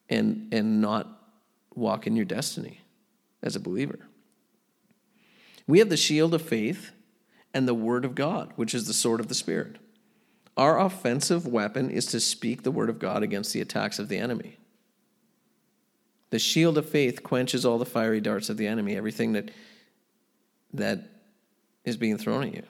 and 0.09 0.53
and 0.53 0.81
not 0.81 1.07
walk 1.75 2.07
in 2.07 2.17
your 2.17 2.25
destiny 2.25 2.81
as 3.43 3.57
a 3.57 3.61
believer 3.61 4.01
We 5.67 5.79
have 5.79 5.89
the 5.89 5.97
shield 5.97 6.35
of 6.35 6.43
faith 6.43 6.91
and 7.55 7.69
the 7.69 7.75
word 7.75 8.05
of 8.05 8.15
God, 8.15 8.53
which 8.57 8.75
is 8.75 8.87
the 8.87 8.93
sword 8.93 9.21
of 9.21 9.29
the 9.29 9.35
Spirit. 9.35 9.77
Our 10.57 10.79
offensive 10.79 11.47
weapon 11.47 11.91
is 11.91 12.07
to 12.07 12.21
speak 12.21 12.63
the 12.63 12.71
word 12.71 12.91
of 12.91 12.99
God 12.99 13.23
against 13.23 13.53
the 13.53 13.61
attacks 13.61 13.99
of 13.99 14.09
the 14.09 14.19
enemy. 14.19 14.59
The 16.33 16.39
shield 16.39 16.79
of 16.79 16.89
faith 16.89 17.23
quenches 17.23 17.67
all 17.67 17.77
the 17.77 17.85
fiery 17.85 18.23
darts 18.23 18.49
of 18.49 18.57
the 18.57 18.67
enemy, 18.67 18.97
everything 18.97 19.33
that 19.33 19.51
that 20.73 21.11
is 21.85 21.99
being 21.99 22.17
thrown 22.17 22.45
at 22.45 22.55
you. 22.55 22.63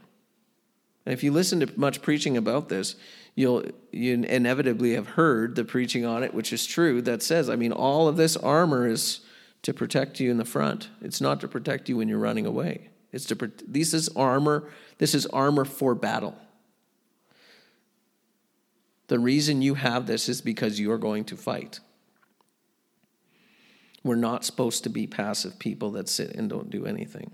And 1.07 1.13
if 1.13 1.23
you 1.23 1.31
listen 1.31 1.61
to 1.61 1.79
much 1.79 2.03
preaching 2.03 2.37
about 2.37 2.69
this, 2.69 2.97
you'll 3.37 3.63
you 3.93 4.15
inevitably 4.15 4.95
have 4.95 5.11
heard 5.11 5.55
the 5.55 5.65
preaching 5.65 6.05
on 6.05 6.25
it, 6.25 6.35
which 6.35 6.53
is 6.53 6.67
true, 6.67 7.01
that 7.03 7.23
says, 7.23 7.49
I 7.49 7.55
mean, 7.55 7.71
all 7.71 8.09
of 8.09 8.17
this 8.17 8.37
armor 8.37 8.89
is 8.89 9.21
to 9.63 9.73
protect 9.73 10.19
you 10.19 10.33
in 10.33 10.39
the 10.39 10.45
front. 10.45 10.89
It's 11.01 11.21
not 11.21 11.41
to 11.43 11.47
protect 11.47 11.89
you 11.89 11.99
when 11.99 12.09
you're 12.09 12.19
running 12.19 12.47
away. 12.47 12.89
It's 13.13 13.27
to 13.27 13.53
this 13.69 13.95
is 13.95 14.09
armor. 14.17 14.71
This 14.99 15.15
is 15.15 15.25
armor 15.27 15.65
for 15.65 15.95
battle. 15.95 16.37
The 19.07 19.21
reason 19.21 19.63
you 19.63 19.75
have 19.75 20.07
this 20.09 20.29
is 20.29 20.41
because 20.41 20.81
you're 20.81 20.99
going 20.99 21.27
to 21.27 21.37
fight. 21.37 21.79
We're 24.05 24.17
not 24.17 24.45
supposed 24.45 24.85
to 24.85 24.91
be 24.91 25.07
passive 25.07 25.59
people 25.59 25.93
that 25.93 26.09
sit 26.09 26.35
and 26.35 26.49
don't 26.51 26.71
do 26.71 26.87
anything. 26.87 27.31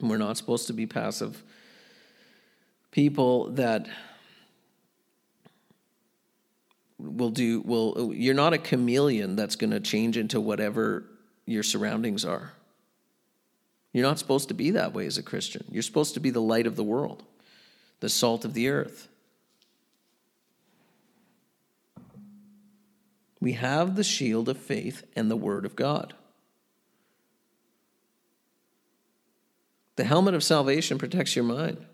We're 0.00 0.18
not 0.18 0.36
supposed 0.36 0.66
to 0.68 0.72
be 0.72 0.86
passive 0.86 1.42
people 2.94 3.50
that 3.50 3.88
will 6.96 7.30
do 7.30 7.60
will 7.62 8.12
you're 8.14 8.34
not 8.34 8.52
a 8.52 8.58
chameleon 8.58 9.34
that's 9.34 9.56
going 9.56 9.72
to 9.72 9.80
change 9.80 10.16
into 10.16 10.40
whatever 10.40 11.04
your 11.44 11.64
surroundings 11.64 12.24
are. 12.24 12.52
You're 13.92 14.06
not 14.06 14.18
supposed 14.18 14.48
to 14.48 14.54
be 14.54 14.70
that 14.70 14.94
way 14.94 15.06
as 15.06 15.18
a 15.18 15.22
Christian. 15.22 15.64
You're 15.70 15.82
supposed 15.82 16.14
to 16.14 16.20
be 16.20 16.30
the 16.30 16.40
light 16.40 16.66
of 16.66 16.76
the 16.76 16.84
world, 16.84 17.24
the 18.00 18.08
salt 18.08 18.44
of 18.44 18.54
the 18.54 18.68
earth. 18.68 19.08
We 23.44 23.52
have 23.52 23.94
the 23.94 24.02
shield 24.02 24.48
of 24.48 24.56
faith 24.56 25.04
and 25.14 25.30
the 25.30 25.36
word 25.36 25.66
of 25.66 25.76
God. 25.76 26.14
The 29.96 30.04
helmet 30.04 30.32
of 30.32 30.42
salvation 30.42 30.96
protects 30.96 31.36
your 31.36 31.44
mind. 31.44 31.84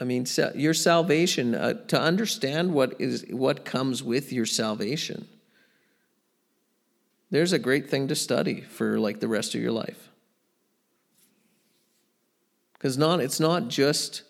I 0.00 0.04
mean, 0.04 0.26
your 0.56 0.74
salvation, 0.74 1.54
uh, 1.54 1.74
to 1.86 2.00
understand 2.00 2.74
what 2.74 3.00
is 3.00 3.26
what 3.30 3.64
comes 3.64 4.02
with 4.02 4.32
your 4.32 4.44
salvation. 4.44 5.28
There's 7.30 7.52
a 7.52 7.60
great 7.60 7.88
thing 7.88 8.08
to 8.08 8.16
study 8.16 8.60
for 8.60 8.98
like 8.98 9.20
the 9.20 9.28
rest 9.28 9.54
of 9.54 9.62
your 9.62 9.70
life. 9.70 10.10
Cuz 12.80 12.98
not 12.98 13.20
it's 13.20 13.38
not 13.38 13.68
just 13.68 14.24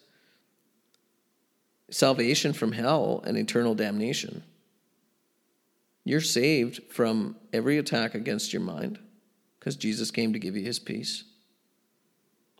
salvation 1.94 2.52
from 2.52 2.72
hell 2.72 3.22
and 3.24 3.36
eternal 3.36 3.72
damnation. 3.76 4.42
You're 6.02 6.20
saved 6.20 6.82
from 6.90 7.36
every 7.52 7.78
attack 7.78 8.16
against 8.16 8.52
your 8.52 8.62
mind 8.62 8.98
because 9.58 9.76
Jesus 9.76 10.10
came 10.10 10.32
to 10.32 10.40
give 10.40 10.56
you 10.56 10.64
his 10.64 10.80
peace. 10.80 11.22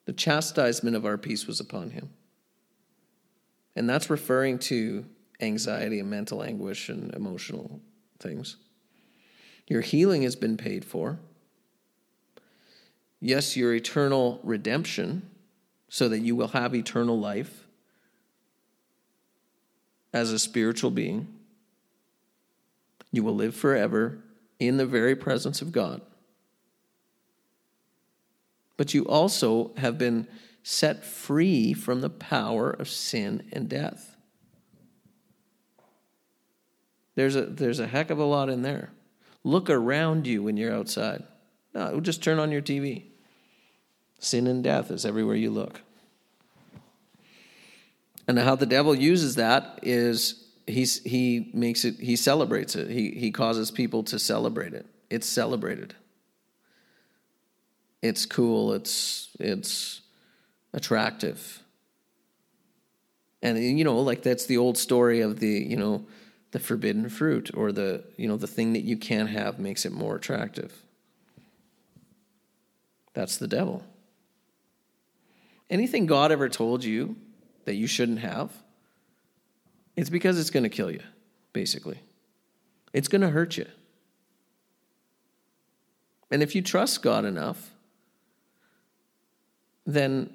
The 0.04 0.12
chastisement 0.12 0.94
of 0.94 1.04
our 1.04 1.18
peace 1.18 1.48
was 1.48 1.58
upon 1.58 1.90
him. 1.90 2.10
And 3.74 3.90
that's 3.90 4.08
referring 4.08 4.60
to 4.60 5.04
anxiety 5.40 5.98
and 5.98 6.08
mental 6.08 6.40
anguish 6.40 6.88
and 6.88 7.12
emotional 7.12 7.80
things. 8.20 8.56
Your 9.66 9.80
healing 9.80 10.22
has 10.22 10.36
been 10.36 10.56
paid 10.56 10.84
for. 10.84 11.18
Yes, 13.18 13.56
your 13.56 13.74
eternal 13.74 14.38
redemption, 14.44 15.28
so 15.88 16.08
that 16.08 16.20
you 16.20 16.36
will 16.36 16.48
have 16.48 16.72
eternal 16.72 17.18
life 17.18 17.63
as 20.14 20.32
a 20.32 20.38
spiritual 20.38 20.92
being. 20.92 21.26
You 23.12 23.24
will 23.24 23.34
live 23.34 23.54
forever 23.54 24.20
in 24.58 24.76
the 24.76 24.86
very 24.86 25.16
presence 25.16 25.60
of 25.60 25.72
God. 25.72 26.00
But 28.76 28.94
you 28.94 29.04
also 29.04 29.72
have 29.76 29.98
been 29.98 30.26
set 30.62 31.04
free 31.04 31.74
from 31.74 32.00
the 32.00 32.10
power 32.10 32.70
of 32.70 32.88
sin 32.88 33.46
and 33.52 33.68
death. 33.68 34.16
There's 37.16 37.36
a, 37.36 37.42
there's 37.42 37.80
a 37.80 37.86
heck 37.86 38.10
of 38.10 38.18
a 38.18 38.24
lot 38.24 38.48
in 38.48 38.62
there. 38.62 38.90
Look 39.42 39.68
around 39.68 40.26
you 40.26 40.42
when 40.42 40.56
you're 40.56 40.74
outside. 40.74 41.24
No, 41.74 42.00
just 42.00 42.22
turn 42.22 42.38
on 42.38 42.50
your 42.50 42.62
TV. 42.62 43.04
Sin 44.18 44.46
and 44.46 44.64
death 44.64 44.90
is 44.90 45.04
everywhere 45.04 45.36
you 45.36 45.50
look. 45.50 45.82
And 48.26 48.38
how 48.38 48.56
the 48.56 48.66
devil 48.66 48.94
uses 48.94 49.34
that 49.34 49.80
is 49.82 50.44
he's, 50.66 51.02
he 51.02 51.50
makes 51.52 51.84
it, 51.84 51.96
he 51.98 52.16
celebrates 52.16 52.74
it. 52.74 52.90
He, 52.90 53.10
he 53.10 53.30
causes 53.30 53.70
people 53.70 54.02
to 54.04 54.18
celebrate 54.18 54.72
it. 54.72 54.86
It's 55.10 55.26
celebrated. 55.26 55.94
It's 58.02 58.26
cool. 58.26 58.72
It's, 58.72 59.28
it's 59.38 60.00
attractive. 60.72 61.62
And, 63.42 63.58
you 63.58 63.84
know, 63.84 63.98
like 64.00 64.22
that's 64.22 64.46
the 64.46 64.56
old 64.56 64.78
story 64.78 65.20
of 65.20 65.38
the, 65.38 65.48
you 65.48 65.76
know, 65.76 66.06
the 66.52 66.58
forbidden 66.58 67.08
fruit 67.08 67.50
or 67.52 67.72
the, 67.72 68.04
you 68.16 68.28
know, 68.28 68.36
the 68.36 68.46
thing 68.46 68.72
that 68.72 68.84
you 68.84 68.96
can't 68.96 69.28
have 69.28 69.58
makes 69.58 69.84
it 69.84 69.92
more 69.92 70.16
attractive. 70.16 70.72
That's 73.12 73.36
the 73.36 73.48
devil. 73.48 73.84
Anything 75.68 76.06
God 76.06 76.32
ever 76.32 76.48
told 76.48 76.84
you 76.84 77.16
that 77.64 77.74
you 77.74 77.86
shouldn't 77.86 78.20
have, 78.20 78.50
it's 79.96 80.10
because 80.10 80.38
it's 80.38 80.50
going 80.50 80.62
to 80.62 80.68
kill 80.68 80.90
you, 80.90 81.00
basically. 81.52 81.98
It's 82.92 83.08
going 83.08 83.22
to 83.22 83.30
hurt 83.30 83.56
you. 83.56 83.66
And 86.30 86.42
if 86.42 86.54
you 86.54 86.62
trust 86.62 87.02
God 87.02 87.24
enough, 87.24 87.70
then 89.86 90.30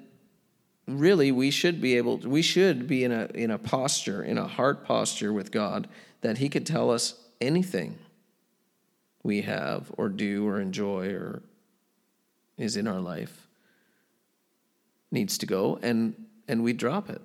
really 0.86 1.30
we 1.30 1.50
should 1.50 1.80
be 1.80 1.96
able 1.96 2.18
we 2.18 2.42
should 2.42 2.86
be 2.86 3.04
in 3.04 3.12
a 3.12 3.26
in 3.34 3.50
a 3.50 3.58
posture, 3.58 4.22
in 4.22 4.38
a 4.38 4.46
heart 4.46 4.84
posture 4.84 5.32
with 5.32 5.50
God 5.50 5.88
that 6.22 6.38
he 6.38 6.48
could 6.48 6.66
tell 6.66 6.90
us 6.90 7.14
anything 7.40 7.98
we 9.22 9.42
have 9.42 9.90
or 9.96 10.08
do 10.08 10.46
or 10.46 10.60
enjoy 10.60 11.12
or 11.12 11.42
is 12.56 12.76
in 12.76 12.86
our 12.86 13.00
life 13.00 13.46
needs 15.10 15.38
to 15.38 15.46
go 15.46 15.78
and 15.82 16.14
and 16.50 16.62
we 16.62 16.72
drop 16.72 17.08
it. 17.08 17.22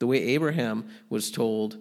The 0.00 0.06
way 0.06 0.18
Abraham 0.18 0.88
was 1.08 1.30
told 1.30 1.76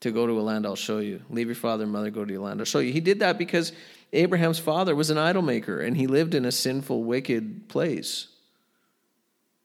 to 0.00 0.10
go 0.10 0.26
to 0.26 0.38
a 0.38 0.42
land 0.42 0.66
I'll 0.66 0.76
show 0.76 0.98
you. 0.98 1.22
Leave 1.30 1.46
your 1.46 1.56
father 1.56 1.84
and 1.84 1.92
mother, 1.92 2.10
go 2.10 2.24
to 2.24 2.34
a 2.34 2.40
land 2.40 2.60
I'll 2.60 2.66
show 2.66 2.78
you. 2.78 2.92
He 2.92 3.00
did 3.00 3.20
that 3.20 3.38
because 3.38 3.72
Abraham's 4.12 4.58
father 4.58 4.94
was 4.94 5.10
an 5.10 5.18
idol 5.18 5.42
maker 5.42 5.80
and 5.80 5.96
he 5.96 6.06
lived 6.06 6.34
in 6.34 6.44
a 6.44 6.52
sinful, 6.52 7.04
wicked 7.04 7.68
place. 7.68 8.28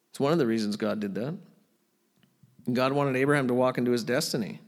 It's 0.10 0.20
one 0.20 0.34
of 0.34 0.40
the 0.40 0.48
reasons 0.48 0.76
God 0.76 1.00
did 1.00 1.16
that. 1.16 1.36
God 2.72 2.94
wanted 2.94 3.16
Abraham 3.16 3.48
to 3.48 3.54
walk 3.54 3.78
into 3.78 3.92
his 3.92 4.04
destiny. 4.04 4.60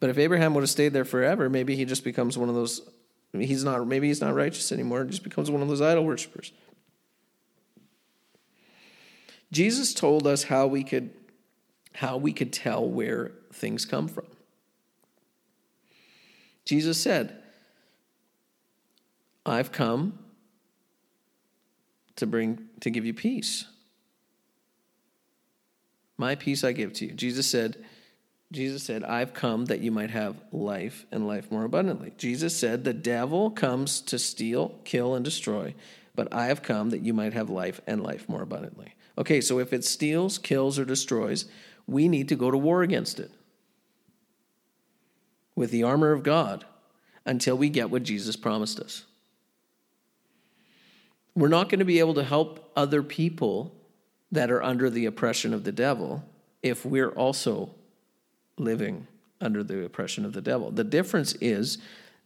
But 0.00 0.10
if 0.10 0.18
Abraham 0.18 0.54
would 0.54 0.62
have 0.62 0.70
stayed 0.70 0.92
there 0.92 1.04
forever, 1.04 1.48
maybe 1.48 1.76
he 1.76 1.84
just 1.84 2.04
becomes 2.04 2.36
one 2.36 2.48
of 2.48 2.54
those 2.54 2.80
he's 3.32 3.64
not 3.64 3.86
maybe 3.86 4.08
he's 4.08 4.20
not 4.20 4.34
righteous 4.34 4.72
anymore, 4.72 5.04
just 5.04 5.22
becomes 5.22 5.50
one 5.50 5.62
of 5.62 5.68
those 5.68 5.82
idol 5.82 6.04
worshippers. 6.04 6.52
Jesus 9.52 9.94
told 9.94 10.26
us 10.26 10.44
how 10.44 10.66
we 10.66 10.82
could 10.82 11.10
how 11.94 12.18
we 12.18 12.32
could 12.32 12.52
tell 12.52 12.86
where 12.86 13.32
things 13.52 13.86
come 13.86 14.06
from. 14.06 14.26
Jesus 16.66 17.00
said, 17.00 17.42
I've 19.46 19.72
come 19.72 20.18
to 22.16 22.26
bring 22.26 22.68
to 22.80 22.90
give 22.90 23.06
you 23.06 23.14
peace. 23.14 23.64
My 26.18 26.34
peace 26.34 26.64
I 26.64 26.72
give 26.72 26.92
to 26.94 27.06
you. 27.06 27.12
Jesus 27.12 27.46
said, 27.46 27.84
Jesus 28.52 28.82
said, 28.82 29.04
I've 29.04 29.34
come 29.34 29.66
that 29.66 29.80
you 29.80 29.90
might 29.90 30.10
have 30.10 30.36
life 30.52 31.06
and 31.10 31.26
life 31.26 31.50
more 31.50 31.64
abundantly. 31.64 32.12
Jesus 32.16 32.56
said, 32.56 32.84
The 32.84 32.94
devil 32.94 33.50
comes 33.50 34.00
to 34.02 34.18
steal, 34.18 34.78
kill, 34.84 35.14
and 35.14 35.24
destroy, 35.24 35.74
but 36.14 36.32
I 36.32 36.46
have 36.46 36.62
come 36.62 36.90
that 36.90 37.02
you 37.02 37.12
might 37.12 37.32
have 37.32 37.50
life 37.50 37.80
and 37.86 38.02
life 38.02 38.28
more 38.28 38.42
abundantly. 38.42 38.95
Okay, 39.18 39.40
so 39.40 39.58
if 39.58 39.72
it 39.72 39.84
steals, 39.84 40.38
kills, 40.38 40.78
or 40.78 40.84
destroys, 40.84 41.46
we 41.86 42.08
need 42.08 42.28
to 42.28 42.36
go 42.36 42.50
to 42.50 42.58
war 42.58 42.82
against 42.82 43.18
it 43.18 43.30
with 45.54 45.70
the 45.70 45.82
armor 45.82 46.12
of 46.12 46.22
God 46.22 46.64
until 47.24 47.56
we 47.56 47.68
get 47.68 47.90
what 47.90 48.02
Jesus 48.02 48.36
promised 48.36 48.78
us. 48.78 49.04
We're 51.34 51.48
not 51.48 51.68
going 51.68 51.80
to 51.80 51.84
be 51.84 51.98
able 51.98 52.14
to 52.14 52.24
help 52.24 52.70
other 52.76 53.02
people 53.02 53.74
that 54.32 54.50
are 54.50 54.62
under 54.62 54.90
the 54.90 55.06
oppression 55.06 55.54
of 55.54 55.64
the 55.64 55.72
devil 55.72 56.24
if 56.62 56.84
we're 56.84 57.10
also 57.10 57.74
living 58.58 59.06
under 59.40 59.62
the 59.62 59.84
oppression 59.84 60.24
of 60.24 60.32
the 60.32 60.40
devil. 60.40 60.70
The 60.70 60.84
difference 60.84 61.34
is 61.40 61.78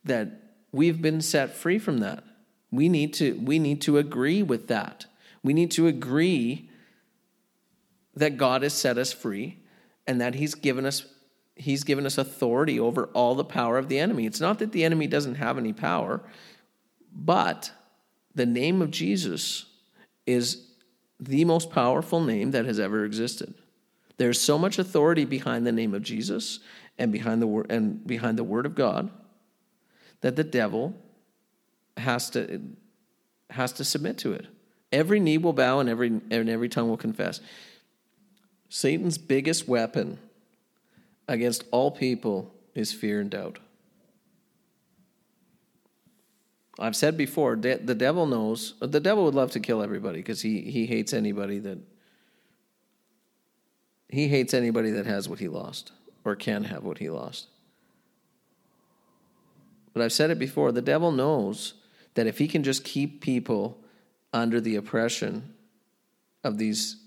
that 0.04 0.28
we've 0.72 1.02
been 1.02 1.20
set 1.20 1.54
free 1.54 1.78
from 1.78 1.98
that. 1.98 2.24
We 2.70 2.88
need 2.88 3.12
to 3.14 3.34
we 3.34 3.58
need 3.58 3.80
to 3.82 3.98
agree 3.98 4.42
with 4.42 4.68
that. 4.68 5.06
We 5.42 5.52
need 5.52 5.72
to 5.72 5.88
agree 5.88 6.69
that 8.14 8.36
God 8.36 8.62
has 8.62 8.72
set 8.72 8.98
us 8.98 9.12
free 9.12 9.58
and 10.06 10.20
that 10.20 10.34
he's 10.34 10.54
given 10.54 10.86
us 10.86 11.06
he's 11.56 11.84
given 11.84 12.06
us 12.06 12.16
authority 12.16 12.80
over 12.80 13.06
all 13.12 13.34
the 13.34 13.44
power 13.44 13.76
of 13.76 13.88
the 13.88 13.98
enemy. 13.98 14.24
It's 14.24 14.40
not 14.40 14.58
that 14.60 14.72
the 14.72 14.82
enemy 14.82 15.06
doesn't 15.06 15.34
have 15.34 15.58
any 15.58 15.74
power, 15.74 16.22
but 17.12 17.70
the 18.34 18.46
name 18.46 18.80
of 18.80 18.90
Jesus 18.90 19.66
is 20.26 20.68
the 21.18 21.44
most 21.44 21.70
powerful 21.70 22.22
name 22.22 22.52
that 22.52 22.64
has 22.64 22.80
ever 22.80 23.04
existed. 23.04 23.52
There's 24.16 24.40
so 24.40 24.58
much 24.58 24.78
authority 24.78 25.24
behind 25.24 25.66
the 25.66 25.72
name 25.72 25.92
of 25.92 26.02
Jesus 26.02 26.60
and 26.98 27.12
behind 27.12 27.42
the 27.42 27.46
word 27.46 27.70
and 27.70 28.06
behind 28.06 28.38
the 28.38 28.44
word 28.44 28.66
of 28.66 28.74
God 28.74 29.10
that 30.20 30.36
the 30.36 30.44
devil 30.44 30.94
has 31.96 32.30
to 32.30 32.60
has 33.50 33.72
to 33.72 33.84
submit 33.84 34.18
to 34.18 34.32
it. 34.32 34.46
Every 34.92 35.20
knee 35.20 35.38
will 35.38 35.52
bow 35.52 35.80
and 35.80 35.88
every 35.88 36.08
and 36.08 36.48
every 36.48 36.68
tongue 36.68 36.88
will 36.88 36.96
confess. 36.96 37.40
Satan's 38.70 39.18
biggest 39.18 39.68
weapon 39.68 40.18
against 41.28 41.64
all 41.72 41.90
people 41.90 42.54
is 42.74 42.92
fear 42.92 43.20
and 43.20 43.28
doubt. 43.28 43.58
I've 46.78 46.96
said 46.96 47.16
before, 47.16 47.56
the 47.56 47.94
devil 47.94 48.26
knows, 48.26 48.74
the 48.80 49.00
devil 49.00 49.24
would 49.24 49.34
love 49.34 49.50
to 49.50 49.60
kill 49.60 49.82
everybody 49.82 50.20
because 50.20 50.40
he, 50.40 50.62
he 50.62 50.86
hates 50.86 51.12
anybody 51.12 51.58
that 51.58 51.78
he 54.08 54.28
hates 54.28 54.54
anybody 54.54 54.90
that 54.92 55.06
has 55.06 55.28
what 55.28 55.38
he 55.38 55.46
lost 55.46 55.92
or 56.24 56.34
can 56.34 56.64
have 56.64 56.82
what 56.82 56.98
he 56.98 57.10
lost. 57.10 57.48
But 59.92 60.02
I've 60.02 60.12
said 60.12 60.30
it 60.30 60.38
before, 60.38 60.72
the 60.72 60.82
devil 60.82 61.12
knows 61.12 61.74
that 62.14 62.26
if 62.26 62.38
he 62.38 62.48
can 62.48 62.62
just 62.62 62.82
keep 62.84 63.20
people 63.20 63.78
under 64.32 64.60
the 64.60 64.76
oppression 64.76 65.54
of 66.42 66.58
these 66.58 66.99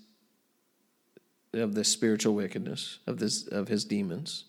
of 1.54 1.74
the 1.74 1.84
spiritual 1.84 2.34
wickedness 2.34 2.98
of 3.06 3.18
this 3.18 3.46
of 3.46 3.68
his 3.68 3.84
demons 3.84 4.44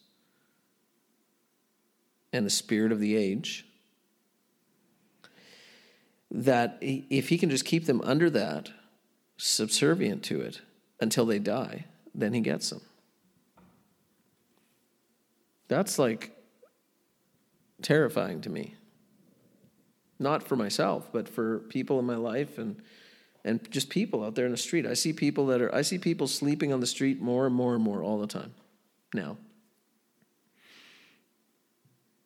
and 2.34 2.46
the 2.46 2.50
spirit 2.50 2.92
of 2.92 3.00
the 3.00 3.16
age 3.16 3.66
that 6.32 6.78
if 6.82 7.30
he 7.30 7.38
can 7.38 7.50
just 7.50 7.66
keep 7.66 7.86
them 7.86 8.02
under 8.04 8.30
that 8.30 8.70
subservient 9.38 10.24
to 10.24 10.42
it 10.42 10.62
until 11.00 11.26
they 11.26 11.40
die 11.40 11.86
then 12.14 12.34
he 12.34 12.40
gets 12.40 12.70
them. 12.70 12.82
That's 15.68 16.00
like 16.00 16.32
terrifying 17.82 18.40
to 18.42 18.50
me. 18.50 18.76
Not 20.20 20.44
for 20.44 20.56
myself 20.56 21.10
but 21.12 21.28
for 21.28 21.60
people 21.60 22.00
in 22.00 22.06
my 22.06 22.16
life 22.16 22.58
and 22.58 22.82
and 23.46 23.72
just 23.72 23.90
people 23.90 24.24
out 24.26 24.34
there 24.34 24.46
in 24.46 24.52
the 24.52 24.58
street. 24.58 24.88
I 24.88 24.96
see 24.96 25.14
people 25.14 25.46
that 25.48 25.62
are 25.62 25.74
I 25.74 25.84
see 25.84 26.00
people 26.00 26.28
sleeping 26.28 26.74
on 26.74 26.82
the 26.82 26.88
street 26.88 27.22
more 27.22 27.46
and 27.46 27.56
more 27.56 27.76
and 27.76 27.84
more 27.84 28.04
all 28.04 28.20
the 28.20 28.28
time 28.28 28.54
now. 29.14 29.38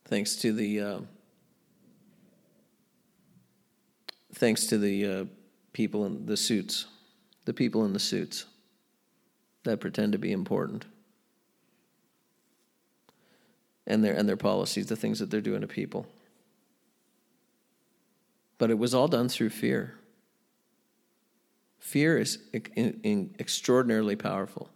Thanks 0.06 0.38
to 0.38 0.54
the 0.54 0.80
uh, 0.80 1.00
thanks 4.34 4.66
to 4.68 4.78
the 4.80 5.06
uh, 5.06 5.26
people 5.74 6.06
in 6.06 6.26
the 6.26 6.38
suits, 6.38 6.86
the 7.46 7.54
people 7.54 7.86
in 7.86 7.94
the 7.94 8.00
suits 8.00 8.46
that 9.66 9.82
pretend 9.82 10.14
to 10.14 10.18
be 10.18 10.32
important, 10.32 10.86
and 13.86 14.04
their 14.04 14.14
and 14.14 14.28
their 14.28 14.38
policies, 14.38 14.88
the 14.88 14.96
things 14.96 15.20
that 15.20 15.30
they're 15.30 15.42
doing 15.42 15.62
to 15.62 15.68
people. 15.68 16.08
But 18.58 18.72
it 18.72 18.80
was 18.80 18.94
all 18.94 19.10
done 19.10 19.28
through 19.28 19.50
fear. 19.50 19.99
Fear 21.80 22.20
is 22.20 22.40
extraordinarily 22.54 24.16
powerful. 24.16 24.70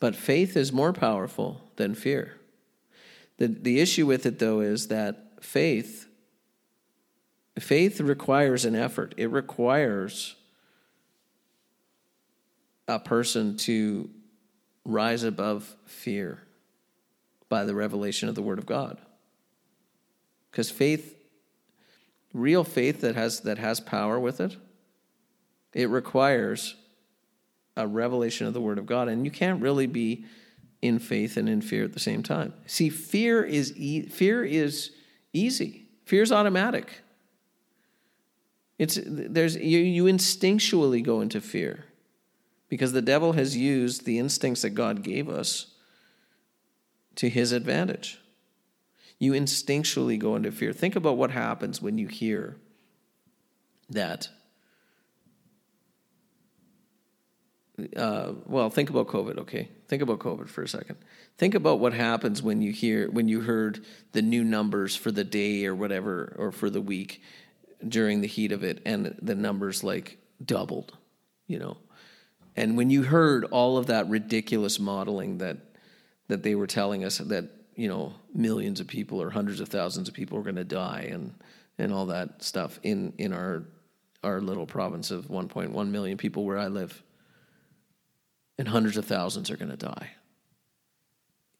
But 0.00 0.16
faith 0.16 0.56
is 0.56 0.72
more 0.72 0.92
powerful 0.92 1.62
than 1.76 1.94
fear. 1.94 2.36
The, 3.38 3.48
the 3.48 3.80
issue 3.80 4.06
with 4.06 4.26
it, 4.26 4.38
though, 4.38 4.60
is 4.60 4.88
that 4.88 5.42
faith 5.42 6.08
faith 7.58 8.00
requires 8.00 8.64
an 8.64 8.74
effort. 8.74 9.14
It 9.16 9.30
requires 9.30 10.34
a 12.88 12.98
person 12.98 13.56
to 13.58 14.10
rise 14.84 15.22
above 15.22 15.74
fear 15.86 16.42
by 17.48 17.64
the 17.64 17.74
revelation 17.74 18.28
of 18.28 18.34
the 18.34 18.42
Word 18.42 18.58
of 18.58 18.66
God. 18.66 18.98
Because 20.50 20.70
faith 20.70 21.13
real 22.34 22.64
faith 22.64 23.00
that 23.00 23.14
has 23.14 23.40
that 23.40 23.56
has 23.56 23.80
power 23.80 24.20
with 24.20 24.40
it, 24.40 24.56
it 25.72 25.88
requires 25.88 26.74
a 27.76 27.86
revelation 27.86 28.46
of 28.46 28.52
the 28.52 28.60
word 28.60 28.78
of 28.78 28.86
God 28.86 29.08
and 29.08 29.24
you 29.24 29.30
can't 29.30 29.62
really 29.62 29.86
be 29.86 30.26
in 30.82 30.98
faith 30.98 31.36
and 31.36 31.48
in 31.48 31.62
fear 31.62 31.84
at 31.84 31.94
the 31.94 32.00
same 32.00 32.22
time. 32.22 32.52
See, 32.66 32.90
fear 32.90 33.42
is 33.42 33.74
e- 33.76 34.08
fear 34.08 34.44
is 34.44 34.90
easy. 35.32 35.86
Fear 36.04 36.22
is 36.22 36.32
automatic. 36.32 37.00
It's 38.78 38.98
there's 39.06 39.56
you, 39.56 39.78
you 39.78 40.04
instinctually 40.04 41.02
go 41.02 41.20
into 41.20 41.40
fear 41.40 41.86
because 42.68 42.92
the 42.92 43.02
devil 43.02 43.32
has 43.32 43.56
used 43.56 44.04
the 44.04 44.18
instincts 44.18 44.62
that 44.62 44.70
God 44.70 45.02
gave 45.02 45.28
us 45.28 45.68
to 47.16 47.28
his 47.28 47.52
advantage 47.52 48.18
you 49.18 49.32
instinctually 49.32 50.18
go 50.18 50.36
into 50.36 50.52
fear. 50.52 50.72
Think 50.72 50.96
about 50.96 51.16
what 51.16 51.30
happens 51.30 51.80
when 51.80 51.98
you 51.98 52.08
hear 52.08 52.56
that. 53.90 54.28
Uh, 57.96 58.32
well, 58.46 58.70
think 58.70 58.90
about 58.90 59.08
COVID, 59.08 59.38
okay? 59.38 59.68
Think 59.88 60.02
about 60.02 60.20
COVID 60.20 60.48
for 60.48 60.62
a 60.62 60.68
second. 60.68 60.96
Think 61.38 61.54
about 61.54 61.80
what 61.80 61.92
happens 61.92 62.42
when 62.42 62.62
you 62.62 62.72
hear 62.72 63.10
when 63.10 63.26
you 63.26 63.40
heard 63.40 63.84
the 64.12 64.22
new 64.22 64.44
numbers 64.44 64.94
for 64.94 65.10
the 65.10 65.24
day 65.24 65.66
or 65.66 65.74
whatever 65.74 66.34
or 66.38 66.52
for 66.52 66.70
the 66.70 66.80
week 66.80 67.20
during 67.86 68.20
the 68.20 68.28
heat 68.28 68.52
of 68.52 68.62
it, 68.62 68.80
and 68.86 69.16
the 69.20 69.34
numbers 69.34 69.82
like 69.82 70.18
doubled, 70.44 70.96
you 71.48 71.58
know. 71.58 71.76
And 72.56 72.76
when 72.76 72.90
you 72.90 73.02
heard 73.02 73.44
all 73.46 73.76
of 73.76 73.86
that 73.86 74.08
ridiculous 74.08 74.78
modeling 74.78 75.38
that 75.38 75.58
that 76.28 76.44
they 76.44 76.54
were 76.54 76.68
telling 76.68 77.04
us 77.04 77.18
that 77.18 77.50
you 77.76 77.88
know 77.88 78.12
millions 78.32 78.80
of 78.80 78.86
people 78.86 79.20
or 79.20 79.30
hundreds 79.30 79.60
of 79.60 79.68
thousands 79.68 80.08
of 80.08 80.14
people 80.14 80.38
are 80.38 80.42
going 80.42 80.56
to 80.56 80.64
die 80.64 81.08
and 81.10 81.34
and 81.78 81.92
all 81.92 82.06
that 82.06 82.42
stuff 82.42 82.78
in 82.82 83.12
in 83.18 83.32
our 83.32 83.64
our 84.24 84.40
little 84.40 84.66
province 84.66 85.10
of 85.10 85.26
1.1 85.26 85.88
million 85.88 86.16
people 86.16 86.44
where 86.44 86.58
I 86.58 86.68
live. 86.68 87.02
And 88.58 88.66
hundreds 88.66 88.96
of 88.96 89.04
thousands 89.04 89.50
are 89.50 89.56
going 89.56 89.70
to 89.70 89.76
die. 89.76 90.12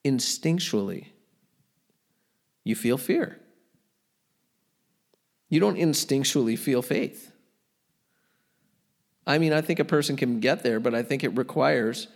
Instinctually 0.04 1.08
you 2.62 2.74
feel 2.74 2.96
fear. 2.96 3.38
You 5.50 5.60
don't 5.60 5.76
instinctually 5.76 6.58
feel 6.58 6.80
faith. 6.80 7.30
I 9.26 9.38
mean 9.38 9.52
I 9.52 9.60
think 9.60 9.78
a 9.78 9.84
person 9.84 10.16
can 10.16 10.40
get 10.40 10.62
there 10.62 10.80
but 10.80 10.94
I 10.94 11.02
think 11.02 11.24
it 11.24 11.36
requires 11.36 12.08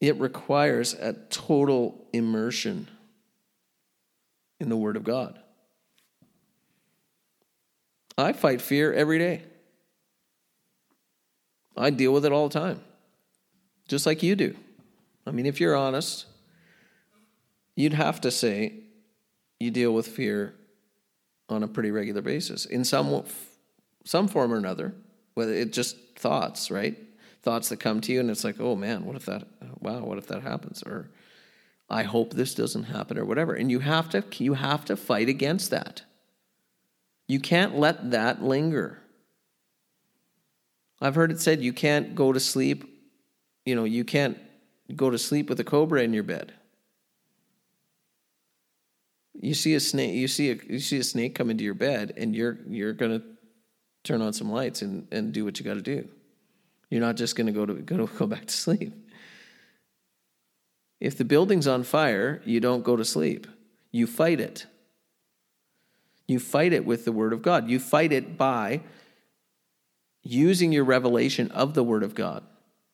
it 0.00 0.18
requires 0.18 0.94
a 0.94 1.12
total 1.30 2.06
immersion 2.12 2.88
in 4.62 4.68
the 4.68 4.76
Word 4.76 4.96
of 4.96 5.04
God. 5.04 5.38
I 8.16 8.32
fight 8.32 8.60
fear 8.60 8.92
every 8.92 9.18
day. 9.18 9.42
I 11.76 11.90
deal 11.90 12.12
with 12.12 12.24
it 12.24 12.32
all 12.32 12.48
the 12.48 12.58
time, 12.58 12.80
just 13.88 14.06
like 14.06 14.22
you 14.22 14.36
do. 14.36 14.56
I 15.26 15.30
mean, 15.30 15.46
if 15.46 15.60
you're 15.60 15.76
honest, 15.76 16.26
you'd 17.74 17.94
have 17.94 18.20
to 18.22 18.30
say 18.30 18.74
you 19.58 19.70
deal 19.70 19.92
with 19.92 20.06
fear 20.06 20.54
on 21.48 21.62
a 21.62 21.68
pretty 21.68 21.90
regular 21.90 22.22
basis 22.22 22.64
in 22.64 22.84
some 22.84 23.24
some 24.04 24.28
form 24.28 24.52
or 24.52 24.56
another. 24.56 24.94
Whether 25.34 25.54
it's 25.54 25.74
just 25.74 25.96
thoughts, 26.16 26.70
right? 26.70 26.98
thoughts 27.42 27.68
that 27.68 27.78
come 27.78 28.00
to 28.00 28.12
you 28.12 28.20
and 28.20 28.30
it's 28.30 28.44
like, 28.44 28.60
oh 28.60 28.76
man, 28.76 29.04
what 29.04 29.16
if 29.16 29.26
that, 29.26 29.46
wow, 29.80 30.00
what 30.00 30.18
if 30.18 30.26
that 30.28 30.42
happens? 30.42 30.82
Or 30.84 31.10
I 31.92 32.04
hope 32.04 32.32
this 32.32 32.54
doesn't 32.54 32.84
happen 32.84 33.18
or 33.18 33.24
whatever. 33.24 33.52
And 33.52 33.70
you 33.70 33.80
have 33.80 34.08
to, 34.10 34.24
you 34.38 34.54
have 34.54 34.84
to 34.86 34.96
fight 34.96 35.28
against 35.28 35.70
that. 35.70 36.02
You 37.28 37.38
can't 37.38 37.78
let 37.78 38.10
that 38.12 38.42
linger. 38.42 38.98
I've 41.00 41.14
heard 41.14 41.30
it 41.30 41.40
said 41.40 41.60
you 41.60 41.72
can't 41.72 42.14
go 42.14 42.32
to 42.32 42.40
sleep, 42.40 42.84
you 43.66 43.74
know, 43.74 43.84
you 43.84 44.04
can't 44.04 44.38
go 44.94 45.10
to 45.10 45.18
sleep 45.18 45.48
with 45.48 45.60
a 45.60 45.64
cobra 45.64 46.02
in 46.02 46.12
your 46.12 46.22
bed. 46.22 46.52
You 49.34 49.54
see 49.54 49.74
a 49.74 49.80
snake, 49.80 50.14
you 50.14 50.28
see 50.28 50.50
a 50.50 50.58
you 50.68 50.78
see 50.78 50.98
a 50.98 51.04
snake 51.04 51.34
come 51.34 51.50
into 51.50 51.64
your 51.64 51.74
bed 51.74 52.12
and 52.16 52.34
you're 52.34 52.58
you're 52.68 52.92
going 52.92 53.18
to 53.20 53.26
turn 54.04 54.22
on 54.22 54.32
some 54.32 54.52
lights 54.52 54.82
and 54.82 55.08
and 55.10 55.32
do 55.32 55.44
what 55.44 55.58
you 55.58 55.64
got 55.64 55.74
to 55.74 55.82
do. 55.82 56.08
You're 56.90 57.00
not 57.00 57.16
just 57.16 57.34
going 57.34 57.48
to 57.48 57.52
go 57.52 57.66
to 57.66 57.74
go 57.74 58.06
go 58.18 58.26
back 58.26 58.46
to 58.46 58.54
sleep. 58.54 58.94
If 61.02 61.18
the 61.18 61.24
building's 61.24 61.66
on 61.66 61.82
fire, 61.82 62.40
you 62.44 62.60
don't 62.60 62.84
go 62.84 62.94
to 62.94 63.04
sleep. 63.04 63.48
You 63.90 64.06
fight 64.06 64.38
it. 64.38 64.66
You 66.28 66.38
fight 66.38 66.72
it 66.72 66.86
with 66.86 67.04
the 67.04 67.10
Word 67.10 67.32
of 67.32 67.42
God. 67.42 67.68
You 67.68 67.80
fight 67.80 68.12
it 68.12 68.38
by 68.38 68.82
using 70.22 70.70
your 70.70 70.84
revelation 70.84 71.50
of 71.50 71.74
the 71.74 71.82
Word 71.82 72.04
of 72.04 72.14
God. 72.14 72.44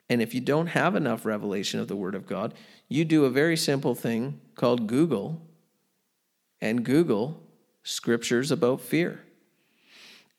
And 0.09 0.23
if 0.23 0.33
you 0.33 0.41
don't 0.41 0.69
have 0.69 0.97
enough 0.97 1.27
revelation 1.27 1.81
of 1.81 1.89
the 1.89 1.97
Word 1.97 2.15
of 2.15 2.27
God, 2.27 2.55
you 2.89 3.05
do 3.05 3.27
a 3.27 3.31
very 3.31 3.59
simple 3.59 3.95
thing 3.95 4.41
called 4.55 4.87
Google 4.87 5.43
and 6.63 6.87
Google 6.87 7.43
scriptures 7.83 8.51
about 8.51 8.81
fear. 8.81 9.21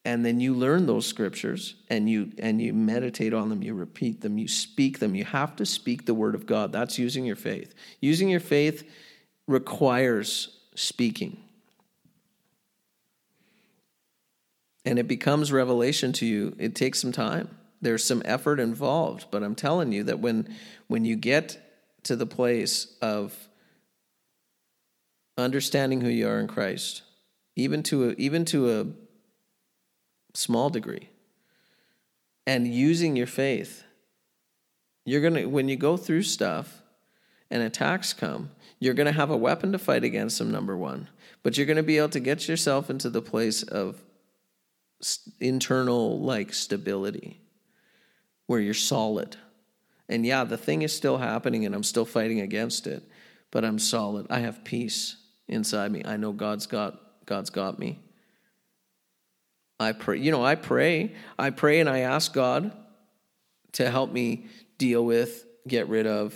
And 0.06 0.26
then 0.26 0.40
you 0.40 0.54
learn 0.54 0.86
those 0.86 1.06
scriptures 1.06 1.76
and 1.90 2.10
you 2.10 2.32
and 2.40 2.62
you 2.62 2.74
meditate 2.74 3.34
on 3.34 3.50
them, 3.50 3.62
you 3.62 3.74
repeat 3.74 4.22
them, 4.22 4.38
you 4.38 4.48
speak 4.48 5.00
them. 5.00 5.14
You 5.14 5.26
have 5.26 5.56
to 5.58 5.66
speak 5.66 6.06
the 6.06 6.14
word 6.14 6.36
of 6.36 6.46
God. 6.46 6.72
That's 6.72 6.98
using 6.98 7.26
your 7.26 7.36
faith. 7.36 7.74
Using 8.00 8.30
your 8.30 8.40
faith 8.40 8.90
requires 9.48 10.58
speaking. 10.76 11.38
And 14.86 14.98
it 14.98 15.08
becomes 15.08 15.52
revelation 15.52 16.14
to 16.14 16.26
you. 16.26 16.56
It 16.58 16.76
takes 16.76 17.00
some 17.00 17.12
time. 17.12 17.50
There's 17.82 18.04
some 18.04 18.22
effort 18.26 18.60
involved, 18.60 19.28
but 19.32 19.44
I'm 19.44 19.56
telling 19.56 19.92
you 19.92 20.04
that 20.06 20.20
when 20.20 20.56
when 20.88 21.04
you 21.06 21.18
get 21.18 21.58
to 22.04 22.16
the 22.16 22.26
place 22.26 22.96
of 23.02 23.50
understanding 25.38 26.02
who 26.02 26.10
you 26.10 26.28
are 26.28 26.40
in 26.40 26.48
Christ, 26.48 27.04
even 27.56 27.84
to 27.84 28.10
a, 28.10 28.14
even 28.14 28.46
to 28.46 28.80
a 28.80 28.86
small 30.34 30.70
degree, 30.70 31.10
and 32.46 32.68
using 32.68 33.16
your 33.16 33.28
faith, 33.28 33.84
you're 35.06 35.22
gonna 35.22 35.48
when 35.48 35.70
you 35.70 35.76
go 35.76 35.98
through 35.98 36.24
stuff 36.24 36.82
and 37.52 37.64
attacks 37.64 38.14
come, 38.14 38.52
you're 38.80 38.94
gonna 38.94 39.12
have 39.12 39.30
a 39.30 39.38
weapon 39.38 39.72
to 39.72 39.80
fight 39.80 40.04
against 40.04 40.38
them. 40.38 40.52
Number 40.52 40.78
one, 40.78 41.08
but 41.44 41.58
you're 41.58 41.66
gonna 41.66 41.84
be 41.84 41.98
able 41.98 42.10
to 42.10 42.20
get 42.20 42.48
yourself 42.48 42.90
into 42.90 43.10
the 43.10 43.22
place 43.22 43.64
of 43.64 44.02
internal 45.40 46.20
like 46.20 46.54
stability 46.54 47.40
where 48.48 48.60
you're 48.60 48.74
solid. 48.74 49.38
And 50.10 50.26
yeah, 50.26 50.44
the 50.44 50.58
thing 50.58 50.82
is 50.82 50.96
still 50.96 51.18
happening 51.18 51.66
and 51.66 51.76
I'm 51.76 51.84
still 51.84 52.06
fighting 52.06 52.42
against 52.42 52.88
it, 52.88 53.04
but 53.52 53.64
I'm 53.64 53.78
solid. 53.78 54.26
I 54.30 54.40
have 54.40 54.64
peace 54.64 55.18
inside 55.48 55.92
me. 55.92 56.02
I 56.04 56.18
know 56.18 56.32
God's 56.32 56.66
got 56.66 57.00
God's 57.26 57.52
got 57.52 57.78
me. 57.78 58.00
I 59.80 59.94
pray, 59.94 60.20
you 60.20 60.32
know, 60.32 60.44
I 60.44 60.56
pray. 60.56 61.14
I 61.38 61.52
pray 61.52 61.80
and 61.80 61.88
I 61.88 62.00
ask 62.00 62.34
God 62.34 62.72
to 63.74 63.90
help 63.90 64.12
me 64.12 64.48
deal 64.78 65.06
with, 65.06 65.46
get 65.68 65.88
rid 65.88 66.06
of 66.06 66.36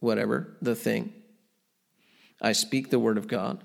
whatever 0.00 0.56
the 0.60 0.74
thing. 0.74 1.12
I 2.40 2.52
speak 2.52 2.90
the 2.90 2.98
word 2.98 3.18
of 3.18 3.28
God. 3.28 3.62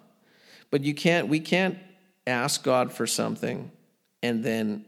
But 0.70 0.84
you 0.84 0.94
can't 0.94 1.28
we 1.30 1.40
can't 1.40 1.80
ask 2.28 2.64
God 2.64 2.92
for 2.92 3.08
something 3.08 3.72
and 4.22 4.44
then 4.44 4.86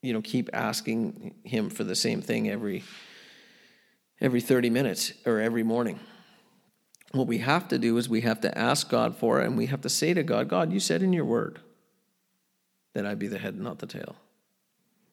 you 0.00 0.12
know 0.12 0.22
keep 0.22 0.48
asking 0.52 1.34
him 1.44 1.68
for 1.70 1.84
the 1.84 1.94
same 1.94 2.22
thing 2.22 2.48
every 2.48 2.82
every 4.20 4.40
30 4.40 4.70
minutes 4.70 5.12
or 5.26 5.40
every 5.40 5.62
morning 5.62 6.00
what 7.12 7.26
we 7.26 7.38
have 7.38 7.68
to 7.68 7.78
do 7.78 7.96
is 7.98 8.08
we 8.08 8.22
have 8.22 8.40
to 8.40 8.58
ask 8.58 8.88
God 8.88 9.16
for 9.16 9.40
it 9.40 9.46
and 9.46 9.58
we 9.58 9.66
have 9.66 9.82
to 9.82 9.90
say 9.90 10.14
to 10.14 10.22
God 10.22 10.48
God 10.48 10.72
you 10.72 10.80
said 10.80 11.02
in 11.02 11.12
your 11.12 11.26
word 11.26 11.60
that 12.94 13.06
I'd 13.06 13.18
be 13.18 13.28
the 13.28 13.38
head 13.38 13.58
not 13.58 13.78
the 13.78 13.86
tail 13.86 14.16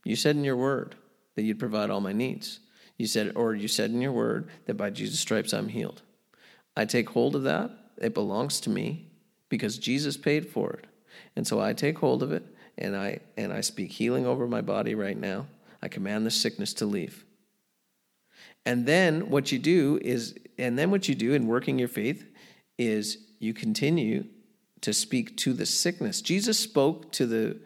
you 0.04 0.16
said 0.16 0.36
in 0.36 0.44
your 0.44 0.58
word 0.58 0.96
that 1.36 1.44
you'd 1.44 1.60
provide 1.60 1.90
all 1.90 2.02
my 2.02 2.14
needs 2.14 2.60
you 2.98 3.08
said 3.08 3.34
or 3.36 3.56
you 3.56 3.68
said 3.68 3.92
in 3.92 4.02
your 4.02 4.12
word 4.12 4.50
that 4.66 4.76
by 4.76 4.90
Jesus 4.90 5.20
stripes 5.20 5.54
I'm 5.54 5.70
healed 5.70 6.02
I 6.76 6.86
take 6.86 7.10
hold 7.10 7.36
of 7.36 7.44
that 7.44 7.72
it 7.98 8.14
belongs 8.14 8.60
to 8.62 8.70
me 8.70 9.08
because 9.50 9.78
Jesus 9.78 10.18
paid 10.18 10.48
for 10.48 10.72
it 10.74 10.88
and 11.36 11.46
so 11.46 11.60
I 11.60 11.74
take 11.74 12.00
hold 12.00 12.24
of 12.24 12.32
it 12.32 12.46
and 12.78 12.96
I 12.96 13.20
and 13.38 13.54
I 13.54 13.62
speak 13.62 13.92
healing 13.92 14.26
over 14.26 14.48
my 14.48 14.62
body 14.62 14.96
right 14.96 15.18
now. 15.18 15.48
I 15.82 15.88
command 15.88 16.26
the 16.26 16.32
sickness 16.32 16.74
to 16.76 16.86
leave. 16.86 17.26
And 18.66 18.86
then 18.86 19.30
what 19.30 19.52
you 19.52 19.60
do 19.60 20.00
is 20.02 20.36
and 20.58 20.78
then 20.78 20.92
what 20.92 21.08
you 21.08 21.16
do 21.16 21.34
in 21.34 21.48
working 21.48 21.80
your 21.80 21.88
faith 21.88 22.28
is 22.78 23.18
you 23.40 23.54
continue 23.54 24.26
to 24.82 24.94
speak 24.94 25.38
to 25.38 25.54
the 25.54 25.66
sickness. 25.66 26.22
Jesus 26.22 26.60
spoke 26.60 27.12
to 27.14 27.26
the 27.26 27.60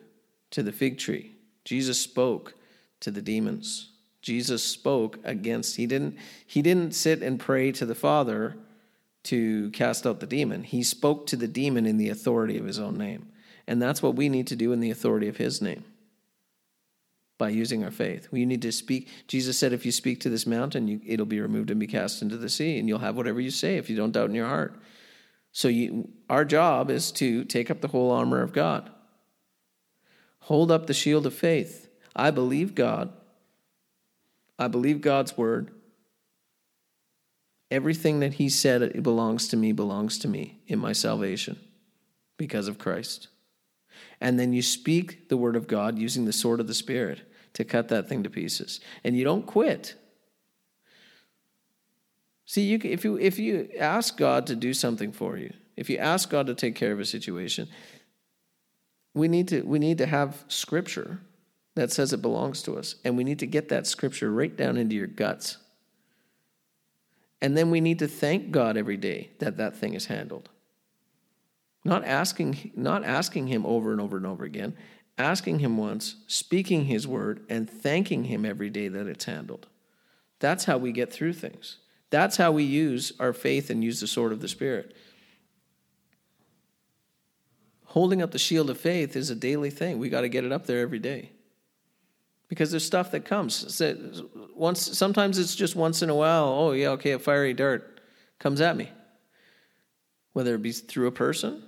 to 0.52 0.64
the 0.64 0.72
fig 0.72 0.98
tree. 0.98 1.32
Jesus 1.64 2.00
spoke 2.00 2.56
to 3.00 3.12
the 3.12 3.22
demons. 3.22 3.90
Jesus 4.22 4.64
spoke 4.64 5.20
against 5.24 5.76
he 5.76 5.86
didn't 5.86 6.18
he 6.46 6.62
didn't 6.62 6.94
sit 6.94 7.22
and 7.22 7.40
pray 7.40 7.72
to 7.72 7.86
the 7.86 7.96
Father 7.96 8.56
to 9.24 9.70
cast 9.72 10.06
out 10.06 10.20
the 10.20 10.28
demon. 10.28 10.64
He 10.64 10.84
spoke 10.84 11.28
to 11.28 11.36
the 11.36 11.48
demon 11.48 11.86
in 11.86 11.98
the 11.98 12.10
authority 12.10 12.58
of 12.58 12.66
his 12.66 12.80
own 12.80 12.98
name. 12.98 13.28
And 13.68 13.82
that's 13.82 14.02
what 14.02 14.16
we 14.16 14.30
need 14.30 14.48
to 14.48 14.56
do 14.56 14.72
in 14.72 14.80
the 14.80 14.92
authority 14.92 15.28
of 15.28 15.38
his 15.38 15.62
name 15.62 15.84
by 17.38 17.50
using 17.50 17.84
our 17.84 17.92
faith. 17.92 18.28
We 18.32 18.46
need 18.46 18.62
to 18.62 18.72
speak. 18.72 19.10
Jesus 19.28 19.58
said, 19.58 19.74
if 19.74 19.86
you 19.86 19.92
speak 19.92 20.22
to 20.22 20.30
this 20.30 20.48
mountain, 20.48 20.88
you, 20.88 21.02
it'll 21.06 21.26
be 21.26 21.42
removed 21.42 21.70
and 21.70 21.80
be 21.80 21.88
cast 21.88 22.22
into 22.22 22.38
the 22.38 22.50
sea, 22.50 22.80
and 22.80 22.88
you'll 22.88 23.00
have 23.00 23.18
whatever 23.18 23.42
you 23.42 23.52
say 23.52 23.78
if 23.78 23.90
you 23.90 23.96
don't 23.96 24.12
doubt 24.12 24.30
in 24.30 24.36
your 24.36 24.48
heart. 24.48 24.80
So, 25.52 25.68
you, 25.68 26.10
our 26.30 26.46
job 26.46 26.90
is 26.90 27.12
to 27.14 27.46
take 27.46 27.72
up 27.72 27.82
the 27.82 27.88
whole 27.88 28.12
armor 28.12 28.42
of 28.42 28.54
God, 28.54 28.90
hold 30.46 30.70
up 30.70 30.86
the 30.86 30.94
shield 30.94 31.26
of 31.26 31.34
faith. 31.34 31.90
I 32.16 32.30
believe 32.30 32.76
God. 32.76 33.12
I 34.60 34.68
believe 34.68 35.02
God's 35.02 35.36
word. 35.36 35.72
Everything 37.72 38.20
that 38.20 38.36
He 38.36 38.48
said 38.50 38.84
it 38.84 39.02
belongs 39.02 39.48
to 39.50 39.58
me 39.58 39.72
belongs 39.72 40.20
to 40.20 40.28
me 40.28 40.60
in 40.68 40.78
my 40.78 40.94
salvation 40.94 41.60
because 42.38 42.68
of 42.68 42.78
Christ. 42.78 43.28
And 44.22 44.40
then 44.40 44.54
you 44.54 44.62
speak 44.62 45.30
the 45.30 45.38
word 45.38 45.56
of 45.56 45.68
God 45.68 45.98
using 45.98 46.26
the 46.26 46.34
sword 46.34 46.60
of 46.60 46.68
the 46.68 46.74
Spirit 46.76 47.22
to 47.54 47.64
cut 47.64 47.88
that 47.88 48.08
thing 48.08 48.22
to 48.22 48.30
pieces. 48.30 48.80
And 49.04 49.18
you 49.18 49.24
don't 49.24 49.48
quit. 49.48 49.96
See, 52.46 52.62
you, 52.62 52.80
if, 52.84 53.04
you, 53.04 53.18
if 53.18 53.40
you 53.40 53.68
ask 53.80 54.16
God 54.16 54.46
to 54.48 54.56
do 54.56 54.76
something 54.76 55.12
for 55.12 55.38
you, 55.38 55.52
if 55.76 55.90
you 55.90 55.98
ask 55.98 56.30
God 56.30 56.46
to 56.48 56.54
take 56.54 56.76
care 56.76 56.92
of 56.92 57.00
a 57.00 57.06
situation, 57.06 57.68
we 59.16 59.28
need 59.28 59.48
to, 59.48 59.62
we 59.64 59.80
need 59.80 59.98
to 59.98 60.06
have 60.06 60.44
scripture 60.48 61.22
that 61.74 61.92
says 61.92 62.14
it 62.14 62.22
belongs 62.22 62.62
to 62.64 62.78
us. 62.78 62.96
And 63.04 63.18
we 63.18 63.24
need 63.24 63.40
to 63.40 63.48
get 63.48 63.70
that 63.70 63.88
scripture 63.88 64.32
right 64.32 64.56
down 64.56 64.78
into 64.78 64.96
your 64.96 65.08
guts. 65.08 65.58
And 67.42 67.58
then 67.58 67.72
we 67.72 67.82
need 67.82 68.00
to 68.00 68.08
thank 68.08 68.52
God 68.52 68.78
every 68.78 68.98
day 68.98 69.32
that 69.40 69.58
that 69.58 69.76
thing 69.76 69.94
is 69.94 70.06
handled. 70.06 70.50
Not 71.84 72.04
asking, 72.04 72.72
not 72.76 73.04
asking 73.04 73.48
him 73.48 73.66
over 73.66 73.92
and 73.92 74.02
over 74.02 74.18
and 74.18 74.26
over 74.26 74.44
again, 74.44 74.76
asking 75.18 75.60
him 75.60 75.78
once, 75.78 76.16
speaking 76.28 76.86
his 76.86 77.08
word, 77.08 77.46
and 77.50 77.70
thanking 77.70 78.26
him 78.26 78.46
every 78.46 78.70
day 78.70 78.88
that 78.88 79.08
it's 79.08 79.26
handled. 79.26 79.68
That's 80.40 80.66
how 80.66 80.78
we 80.78 80.92
get 80.92 81.14
through 81.14 81.34
things. 81.34 81.78
That's 82.10 82.38
how 82.38 82.52
we 82.52 82.64
use 82.64 83.14
our 83.20 83.34
faith 83.34 83.70
and 83.70 83.84
use 83.84 84.00
the 84.00 84.08
sword 84.08 84.32
of 84.32 84.42
the 84.42 84.48
Spirit. 84.48 84.96
Holding 87.96 88.22
up 88.22 88.32
the 88.32 88.38
shield 88.38 88.70
of 88.70 88.78
faith 88.78 89.16
is 89.16 89.30
a 89.30 89.36
daily 89.36 89.70
thing. 89.70 90.00
We 90.00 90.10
got 90.10 90.22
to 90.22 90.28
get 90.28 90.44
it 90.44 90.52
up 90.52 90.66
there 90.66 90.82
every 90.82 91.00
day. 91.00 91.32
Because 92.50 92.70
there's 92.70 92.86
stuff 92.86 93.12
that 93.12 93.24
comes. 93.24 93.82
Once, 94.54 94.98
sometimes 94.98 95.40
it's 95.40 95.56
just 95.56 95.78
once 95.78 96.02
in 96.02 96.10
a 96.10 96.14
while. 96.16 96.44
Oh, 96.44 96.72
yeah, 96.74 96.90
okay, 96.90 97.12
a 97.12 97.20
fiery 97.20 97.54
dart 97.54 98.02
comes 98.38 98.60
at 98.60 98.76
me. 98.76 98.90
Whether 100.34 100.56
it 100.56 100.62
be 100.62 100.74
through 100.74 101.08
a 101.08 101.12
person, 101.12 101.64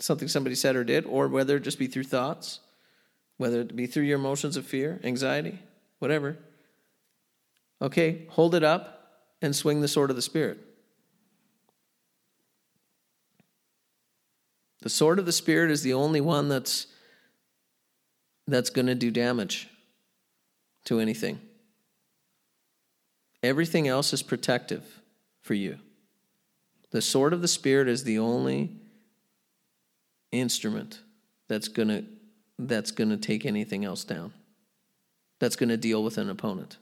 something 0.00 0.26
somebody 0.26 0.56
said 0.56 0.74
or 0.74 0.82
did, 0.82 1.06
or 1.06 1.28
whether 1.28 1.58
it 1.58 1.62
just 1.62 1.78
be 1.78 1.86
through 1.86 2.02
thoughts, 2.02 2.58
whether 3.36 3.60
it 3.60 3.76
be 3.76 3.86
through 3.86 4.02
your 4.02 4.18
emotions 4.18 4.56
of 4.56 4.66
fear, 4.66 4.98
anxiety, 5.04 5.60
whatever. 6.00 6.38
Okay, 7.80 8.26
hold 8.30 8.56
it 8.56 8.64
up 8.64 9.28
and 9.40 9.54
swing 9.54 9.80
the 9.80 9.86
sword 9.86 10.10
of 10.10 10.16
the 10.16 10.22
Spirit. 10.22 10.58
The 14.82 14.90
sword 14.90 15.18
of 15.18 15.26
the 15.26 15.32
Spirit 15.32 15.70
is 15.70 15.82
the 15.82 15.94
only 15.94 16.20
one 16.20 16.48
that's 16.48 16.86
that's 18.48 18.70
going 18.70 18.86
to 18.86 18.94
do 18.94 19.10
damage 19.10 19.68
to 20.84 20.98
anything. 20.98 21.40
Everything 23.42 23.86
else 23.86 24.12
is 24.12 24.22
protective 24.22 25.00
for 25.40 25.54
you. 25.54 25.78
The 26.90 27.00
sword 27.00 27.32
of 27.32 27.40
the 27.40 27.48
Spirit 27.48 27.88
is 27.88 28.04
the 28.04 28.18
only 28.18 28.76
instrument 30.32 31.00
that's 31.48 31.68
going 31.68 31.88
to 31.88 32.04
that's 32.58 32.90
going 32.90 33.10
to 33.10 33.16
take 33.16 33.46
anything 33.46 33.84
else 33.84 34.04
down. 34.04 34.32
That's 35.38 35.56
going 35.56 35.70
to 35.70 35.76
deal 35.76 36.02
with 36.02 36.18
an 36.18 36.28
opponent. 36.28 36.76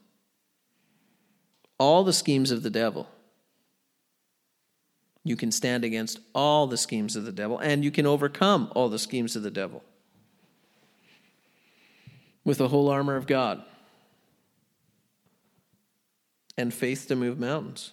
All 1.79 2.03
the 2.03 2.13
schemes 2.13 2.51
of 2.51 2.63
the 2.63 2.69
devil. 2.69 3.07
You 5.23 5.35
can 5.35 5.51
stand 5.51 5.83
against 5.83 6.19
all 6.33 6.67
the 6.67 6.77
schemes 6.77 7.15
of 7.15 7.25
the 7.25 7.31
devil 7.31 7.59
and 7.59 7.83
you 7.83 7.91
can 7.91 8.05
overcome 8.05 8.71
all 8.75 8.89
the 8.89 8.99
schemes 8.99 9.35
of 9.35 9.43
the 9.43 9.51
devil 9.51 9.83
with 12.43 12.57
the 12.57 12.69
whole 12.69 12.89
armor 12.89 13.15
of 13.15 13.27
God 13.27 13.63
and 16.57 16.73
faith 16.73 17.07
to 17.07 17.15
move 17.15 17.39
mountains. 17.39 17.91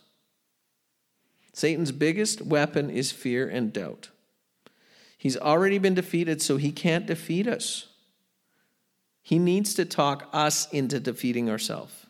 Satan's 1.52 1.92
biggest 1.92 2.40
weapon 2.42 2.88
is 2.88 3.10
fear 3.10 3.48
and 3.48 3.72
doubt. 3.72 4.10
He's 5.16 5.36
already 5.36 5.78
been 5.78 5.94
defeated, 5.94 6.40
so 6.40 6.56
he 6.56 6.70
can't 6.70 7.06
defeat 7.06 7.48
us. 7.48 7.88
He 9.22 9.38
needs 9.38 9.74
to 9.74 9.84
talk 9.84 10.28
us 10.32 10.68
into 10.72 11.00
defeating 11.00 11.50
ourselves. 11.50 12.06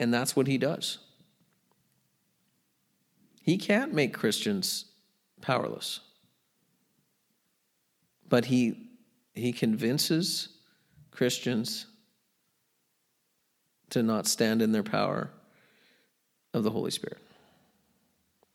And 0.00 0.12
that's 0.12 0.34
what 0.34 0.48
he 0.48 0.58
does. 0.58 0.98
He 3.42 3.58
can't 3.58 3.92
make 3.92 4.14
Christians 4.14 4.86
powerless. 5.40 6.00
But 8.28 8.46
he, 8.46 8.88
he 9.34 9.52
convinces 9.52 10.48
Christians 11.10 11.86
to 13.90 14.02
not 14.02 14.26
stand 14.26 14.62
in 14.62 14.72
their 14.72 14.82
power 14.82 15.30
of 16.54 16.62
the 16.62 16.70
Holy 16.70 16.90
Spirit. 16.90 17.18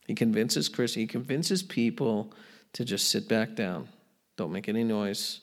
He 0.07 0.15
convinces 0.15 0.69
Chris, 0.69 0.93
he 0.93 1.05
convinces 1.05 1.61
people 1.61 2.33
to 2.73 2.85
just 2.85 3.09
sit 3.09 3.27
back 3.27 3.55
down. 3.55 3.89
Don't 4.38 4.51
make 4.51 4.69
any 4.69 4.83
noise. 4.83 5.41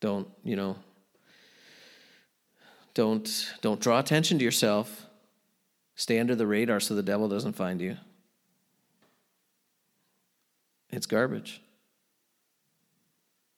Don't, 0.00 0.26
you 0.42 0.56
know, 0.56 0.76
don't 2.94 3.54
don't 3.60 3.80
draw 3.80 3.98
attention 3.98 4.38
to 4.38 4.44
yourself. 4.44 5.06
Stay 5.94 6.18
under 6.18 6.34
the 6.34 6.46
radar 6.46 6.80
so 6.80 6.94
the 6.94 7.02
devil 7.02 7.28
doesn't 7.28 7.52
find 7.52 7.80
you. 7.80 7.96
It's 10.92 11.06
garbage. 11.06 11.62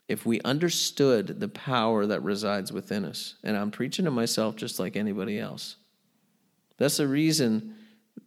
If 0.08 0.24
we 0.24 0.40
understood 0.42 1.40
the 1.40 1.48
power 1.48 2.06
that 2.06 2.22
resides 2.22 2.72
within 2.72 3.04
us, 3.04 3.34
and 3.42 3.56
I'm 3.56 3.70
preaching 3.70 4.04
to 4.04 4.10
myself 4.10 4.54
just 4.54 4.78
like 4.78 4.96
anybody 4.96 5.38
else. 5.38 5.76
That's 6.76 6.98
the 6.98 7.08
reason 7.08 7.74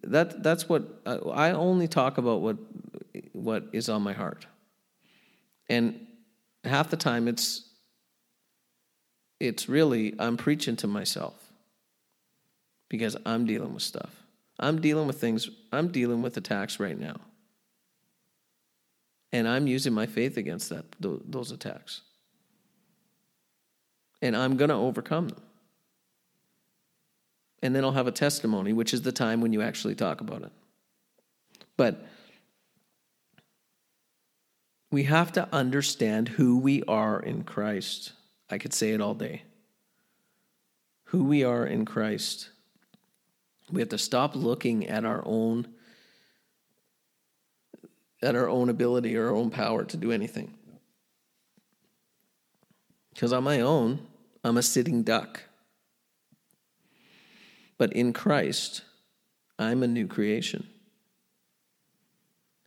that 0.04 0.44
that's 0.44 0.68
what 0.68 1.02
I 1.06 1.52
only 1.52 1.88
talk 1.88 2.18
about 2.18 2.42
what 2.42 2.58
what 3.34 3.68
is 3.74 3.90
on 3.90 4.02
my 4.02 4.14
heart. 4.14 4.46
And 5.70 6.08
half 6.64 6.90
the 6.90 6.98
time 6.98 7.28
it's 7.28 7.64
it's 9.40 9.70
really 9.70 10.16
I'm 10.20 10.38
preaching 10.38 10.76
to 10.78 10.88
myself 10.88 11.52
because 12.90 13.16
I'm 13.26 13.46
dealing 13.46 13.74
with 13.74 13.84
stuff. 13.84 14.24
I'm 14.60 14.82
dealing 14.82 15.06
with 15.06 15.22
things, 15.22 15.50
I'm 15.72 15.90
dealing 15.90 16.22
with 16.22 16.36
attacks 16.38 16.80
right 16.80 17.00
now. 17.00 17.18
And 19.32 19.48
I'm 19.48 19.68
using 19.68 19.94
my 19.94 20.06
faith 20.06 20.38
against 20.38 20.70
that 20.70 20.86
those 21.00 21.52
attacks. 21.52 22.02
And 24.22 24.36
I'm 24.36 24.58
going 24.58 24.70
to 24.70 24.76
overcome 24.76 25.28
them 25.30 25.42
and 27.62 27.76
then 27.76 27.84
I'll 27.84 27.92
have 27.92 28.08
a 28.08 28.12
testimony, 28.12 28.74
which 28.74 28.94
is 28.94 29.02
the 29.02 29.12
time 29.12 29.42
when 29.42 29.54
you 29.54 29.62
actually 29.62 29.96
talk 29.96 30.22
about 30.22 30.44
it. 30.44 30.52
But 31.76 32.06
we 34.92 35.04
have 35.04 35.32
to 35.34 35.48
understand 35.52 36.30
who 36.30 36.60
we 36.60 36.84
are 36.84 37.20
in 37.20 37.44
Christ. 37.44 38.14
I 38.50 38.58
could 38.58 38.74
say 38.74 38.92
it 38.92 39.02
all 39.02 39.16
day. 39.16 39.44
Who 41.06 41.24
we 41.24 41.44
are 41.44 41.66
in 41.66 41.86
Christ. 41.86 42.50
We 43.72 43.82
have 43.82 43.90
to 43.90 43.98
stop 43.98 44.36
looking 44.36 44.88
at 44.88 45.04
our 45.04 45.24
own 45.26 45.68
at 48.22 48.36
our 48.36 48.50
own 48.50 48.70
ability 48.70 49.16
or 49.16 49.28
our 49.28 49.36
own 49.36 49.50
power 49.50 49.84
to 49.84 49.98
do 49.98 50.12
anything. 50.12 50.54
Because 53.14 53.34
on 53.34 53.44
my 53.44 53.62
own, 53.62 54.00
I'm 54.44 54.58
a 54.58 54.64
sitting 54.64 55.04
duck. 55.04 55.44
But 57.78 57.94
in 57.94 58.14
Christ, 58.14 58.84
I'm 59.60 59.84
a 59.84 59.88
new 59.88 60.08
creation. 60.08 60.68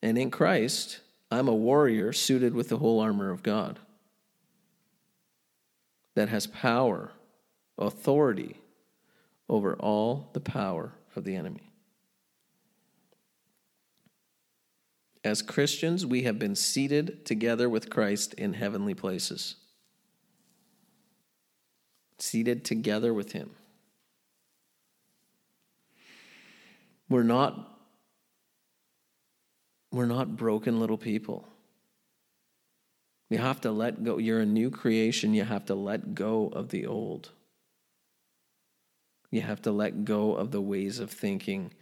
And 0.02 0.18
in 0.18 0.30
Christ, 0.30 1.00
I'm 1.30 1.48
a 1.48 1.54
warrior 1.54 2.12
suited 2.12 2.54
with 2.54 2.68
the 2.68 2.78
whole 2.78 3.00
armor 3.00 3.30
of 3.30 3.42
God 3.42 3.78
that 6.14 6.28
has 6.28 6.46
power, 6.46 7.12
authority 7.78 8.56
over 9.48 9.74
all 9.74 10.30
the 10.32 10.40
power 10.40 10.92
of 11.14 11.24
the 11.24 11.36
enemy. 11.36 11.69
As 15.22 15.42
Christians, 15.42 16.06
we 16.06 16.22
have 16.22 16.38
been 16.38 16.54
seated 16.54 17.26
together 17.26 17.68
with 17.68 17.90
Christ 17.90 18.32
in 18.34 18.54
heavenly 18.54 18.94
places. 18.94 19.56
Seated 22.18 22.64
together 22.64 23.12
with 23.12 23.32
Him. 23.32 23.50
We're 27.08 27.22
not 27.22 27.66
we're 29.92 30.06
not 30.06 30.36
broken 30.36 30.78
little 30.78 30.96
people. 30.96 31.48
You 33.28 33.38
have 33.38 33.60
to 33.62 33.72
let 33.72 34.04
go. 34.04 34.18
You're 34.18 34.40
a 34.40 34.46
new 34.46 34.70
creation. 34.70 35.34
You 35.34 35.44
have 35.44 35.66
to 35.66 35.74
let 35.74 36.14
go 36.14 36.46
of 36.48 36.68
the 36.68 36.86
old. 36.86 37.30
You 39.32 39.40
have 39.40 39.62
to 39.62 39.72
let 39.72 40.04
go 40.04 40.34
of 40.34 40.52
the 40.52 40.60
ways 40.60 41.00
of 41.00 41.10
thinking 41.10 41.72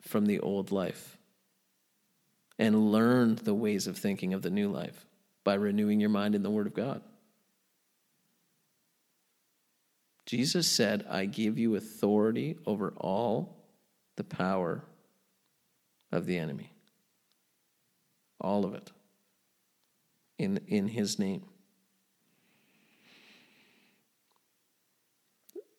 from 0.00 0.26
the 0.26 0.40
old 0.40 0.72
life 0.72 1.15
and 2.58 2.90
learn 2.90 3.36
the 3.36 3.54
ways 3.54 3.86
of 3.86 3.98
thinking 3.98 4.32
of 4.32 4.42
the 4.42 4.50
new 4.50 4.68
life 4.68 5.06
by 5.44 5.54
renewing 5.54 6.00
your 6.00 6.10
mind 6.10 6.34
in 6.34 6.42
the 6.42 6.50
Word 6.50 6.66
of 6.66 6.74
God. 6.74 7.02
Jesus 10.26 10.66
said, 10.66 11.06
I 11.08 11.26
give 11.26 11.56
you 11.58 11.76
authority 11.76 12.56
over 12.66 12.92
all 12.96 13.56
the 14.16 14.24
power 14.24 14.82
of 16.10 16.26
the 16.26 16.38
enemy. 16.38 16.72
All 18.40 18.64
of 18.64 18.74
it. 18.74 18.90
In, 20.38 20.60
in 20.66 20.88
his 20.88 21.18
name. 21.18 21.42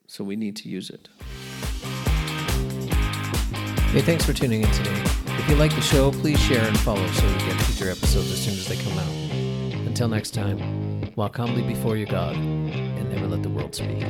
So 0.08 0.24
we 0.24 0.36
need 0.36 0.56
to 0.58 0.70
use 0.70 0.90
it. 0.90 1.10
Hey, 3.92 4.02
thanks 4.02 4.26
for 4.26 4.34
tuning 4.34 4.62
in 4.62 4.72
today. 4.72 5.27
If 5.48 5.52
you 5.52 5.60
like 5.60 5.74
the 5.74 5.82
show, 5.82 6.12
please 6.12 6.42
share 6.42 6.62
and 6.62 6.78
follow 6.78 7.08
so 7.08 7.26
we 7.26 7.34
get 7.36 7.54
future 7.62 7.90
episodes 7.90 8.30
as 8.34 8.44
soon 8.44 8.56
as 8.56 8.68
they 8.68 8.76
come 8.76 9.00
out. 9.00 9.88
Until 9.88 10.10
next 10.10 10.32
time, 10.32 11.10
walk 11.16 11.38
humbly 11.38 11.62
before 11.62 11.96
your 11.96 12.08
God 12.08 12.36
and 12.36 13.10
never 13.10 13.28
let 13.28 13.44
the 13.44 13.50
world 13.50 13.74
speak. 13.74 14.04